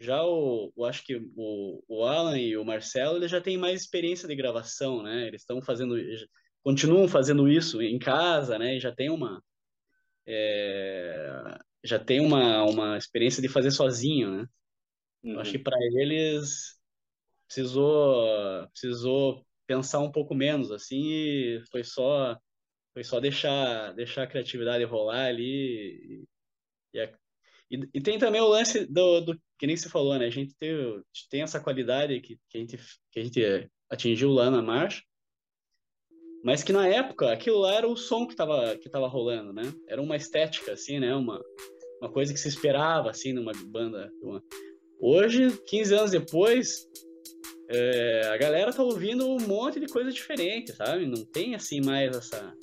Já 0.01 0.23
o, 0.25 0.73
eu 0.77 0.85
acho 0.85 1.05
que 1.05 1.17
o, 1.37 1.83
o 1.89 2.05
Alan 2.05 2.39
e 2.39 2.57
o 2.57 2.65
Marcelo, 2.65 3.17
eles 3.17 3.31
já 3.31 3.41
têm 3.41 3.57
mais 3.57 3.81
experiência 3.83 4.27
de 4.27 4.35
gravação, 4.35 5.03
né? 5.03 5.27
Eles 5.29 5.43
estão 5.43 5.63
fazendo, 5.63 5.97
continuam 6.63 7.07
fazendo 7.09 7.49
isso 7.49 7.81
em 7.81 7.99
casa, 7.99 8.59
né? 8.59 8.77
E 8.77 8.81
já 8.81 8.93
tem 8.93 9.09
uma, 9.09 9.43
é, 10.27 11.59
já 11.87 11.99
tem 11.99 12.21
uma, 12.21 12.65
uma 12.65 12.99
experiência 12.99 13.41
de 13.41 13.49
fazer 13.49 13.71
sozinho, 13.71 14.31
né? 14.31 14.49
Uhum. 15.23 15.33
Eu 15.33 15.41
acho 15.41 15.53
que 15.53 15.59
uhum. 15.59 15.65
para 15.65 15.79
eles 15.81 16.79
precisou, 17.47 18.69
precisou 18.71 19.47
pensar 19.67 20.01
um 20.01 20.11
pouco 20.11 20.35
menos, 20.35 20.71
assim, 20.71 21.03
e 21.07 21.63
foi 21.71 21.85
só 21.85 22.39
foi 22.97 23.05
só 23.05 23.21
deixar, 23.21 23.93
deixar 23.93 24.23
a 24.23 24.27
criatividade 24.27 24.83
rolar 24.85 25.27
ali. 25.27 26.25
E, 26.95 27.05
e, 27.71 27.91
e, 27.93 28.01
tem 28.01 28.19
também 28.19 28.41
o 28.41 28.49
lance 28.49 28.87
do, 28.87 29.21
do, 29.21 29.43
que 29.59 29.67
nem 29.67 29.77
se 29.77 29.91
falou, 29.91 30.19
né? 30.19 30.25
A 30.25 30.31
gente 30.31 30.55
tem, 30.55 30.75
tem 31.29 31.43
essa 31.43 31.61
qualidade 31.61 32.19
que, 32.23 32.41
que, 32.49 32.57
a 32.57 32.61
gente, 32.61 32.79
que 33.13 33.21
a 33.21 33.23
gente 33.23 33.71
atingiu 33.91 34.31
lá 34.31 34.51
na 34.51 34.63
marcha, 34.63 35.03
mas 36.43 36.63
que 36.63 36.73
na 36.73 36.89
época 36.89 37.31
aquilo 37.31 37.59
lá 37.59 37.75
era 37.75 37.87
o 37.87 37.99
som 37.99 38.27
que 38.27 38.33
estava 38.33 38.79
que 38.79 38.89
tava 38.89 39.07
rolando, 39.09 39.53
né? 39.53 39.65
Era 39.87 40.01
uma 40.01 40.17
estética, 40.17 40.73
assim, 40.73 40.99
né? 40.99 41.15
Uma, 41.15 41.39
uma 42.01 42.11
coisa 42.11 42.33
que 42.33 42.41
se 42.41 42.49
esperava, 42.49 43.11
assim, 43.11 43.33
numa 43.33 43.53
banda. 43.67 44.11
Hoje, 44.99 45.59
15 45.67 45.95
anos 45.95 46.11
depois, 46.11 46.89
é, 47.69 48.29
a 48.29 48.37
galera 48.37 48.73
tá 48.73 48.83
ouvindo 48.83 49.29
um 49.29 49.41
monte 49.41 49.81
de 49.81 49.87
coisa 49.87 50.11
diferente, 50.11 50.75
sabe? 50.75 51.07
Não 51.07 51.25
tem, 51.25 51.55
assim, 51.55 51.81
mais 51.81 52.17
essa 52.17 52.55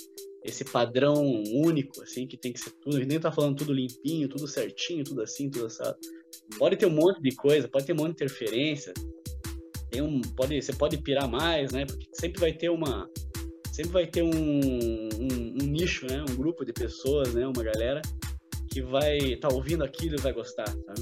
esse 0.43 0.65
padrão 0.65 1.23
único, 1.53 2.03
assim, 2.03 2.27
que 2.27 2.35
tem 2.35 2.51
que 2.51 2.59
ser 2.59 2.71
tudo. 2.71 2.97
A 2.97 2.99
gente 2.99 3.09
nem 3.09 3.19
tá 3.19 3.31
falando 3.31 3.55
tudo 3.55 3.71
limpinho, 3.71 4.27
tudo 4.27 4.45
certinho, 4.45 5.03
tudo 5.03 5.21
assim, 5.21 5.49
tudo 5.49 5.67
assado. 5.67 5.97
Pode 6.57 6.75
ter 6.75 6.85
um 6.85 6.91
monte 6.91 7.21
de 7.21 7.33
coisa, 7.33 7.67
pode 7.67 7.85
ter 7.85 7.93
um 7.93 7.97
monte 7.97 8.17
de 8.17 8.23
interferência. 8.23 8.93
Tem 9.89 10.01
um, 10.01 10.21
pode, 10.35 10.61
você 10.61 10.73
pode 10.73 10.97
pirar 10.97 11.29
mais, 11.29 11.71
né? 11.71 11.85
Porque 11.85 12.07
sempre 12.13 12.41
vai 12.41 12.51
ter 12.51 12.69
uma, 12.69 13.09
sempre 13.71 13.93
vai 13.93 14.05
ter 14.05 14.21
um, 14.21 14.29
um, 14.31 15.53
um 15.61 15.65
nicho, 15.65 16.05
né? 16.07 16.23
Um 16.29 16.35
grupo 16.35 16.65
de 16.65 16.73
pessoas, 16.73 17.33
né? 17.33 17.47
Uma 17.47 17.63
galera 17.63 18.01
que 18.73 18.81
vai 18.81 19.17
estar 19.17 19.49
tá 19.49 19.53
ouvindo 19.53 19.83
aquilo 19.83 20.15
e 20.15 20.21
vai 20.21 20.33
gostar, 20.33 20.65
tá? 20.65 20.93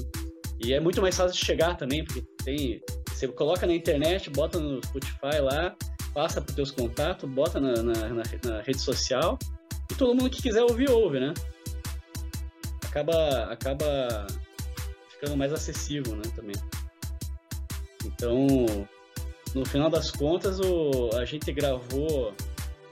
E 0.60 0.74
é 0.74 0.78
muito 0.78 1.00
mais 1.00 1.16
fácil 1.16 1.36
de 1.38 1.44
chegar 1.44 1.74
também, 1.74 2.04
porque 2.04 2.22
tem, 2.44 2.80
você 3.08 3.26
coloca 3.28 3.66
na 3.66 3.72
internet, 3.72 4.28
bota 4.28 4.60
no 4.60 4.84
Spotify 4.84 5.40
lá, 5.40 5.74
passa 6.12 6.40
para 6.40 6.50
os 6.50 6.54
teus 6.54 6.70
contatos, 6.70 7.28
bota 7.28 7.58
na, 7.58 7.82
na, 7.82 8.08
na, 8.10 8.22
na, 8.44 8.60
rede 8.60 8.78
social 8.78 9.38
e 9.90 9.94
todo 9.94 10.14
mundo 10.14 10.28
que 10.28 10.42
quiser 10.42 10.62
ouvir, 10.62 10.90
ouve, 10.90 11.18
né? 11.18 11.32
Acaba, 12.84 13.44
acaba 13.44 14.26
ficando 15.08 15.34
mais 15.34 15.52
acessível, 15.52 16.14
né, 16.14 16.22
também. 16.36 16.56
Então, 18.04 18.46
no 19.54 19.64
final 19.64 19.88
das 19.88 20.10
contas, 20.10 20.60
o, 20.60 21.10
a 21.16 21.24
gente 21.24 21.50
gravou 21.52 22.34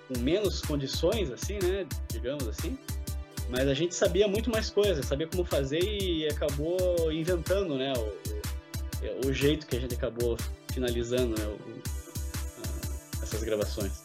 com 0.09 0.19
menos 0.21 0.63
condições, 0.63 1.31
assim, 1.31 1.59
né, 1.63 1.87
digamos 2.09 2.49
assim, 2.49 2.79
mas 3.51 3.69
a 3.69 3.75
gente 3.75 3.95
sabia 3.95 4.29
muito 4.29 4.51
mais 4.51 4.71
coisas, 4.71 5.05
sabia 5.05 5.27
como 5.27 5.45
fazer 5.45 5.83
e 5.83 6.27
acabou 6.29 7.13
inventando, 7.13 7.77
né, 7.77 7.93
o, 7.97 9.27
o, 9.27 9.33
jeito 9.33 9.67
que 9.67 9.77
a 9.77 9.81
gente 9.81 9.95
acabou 9.95 10.37
finalizando, 10.73 11.37
né, 11.37 11.47
o, 11.47 13.23
essas 13.23 13.43
gravações. 13.43 14.00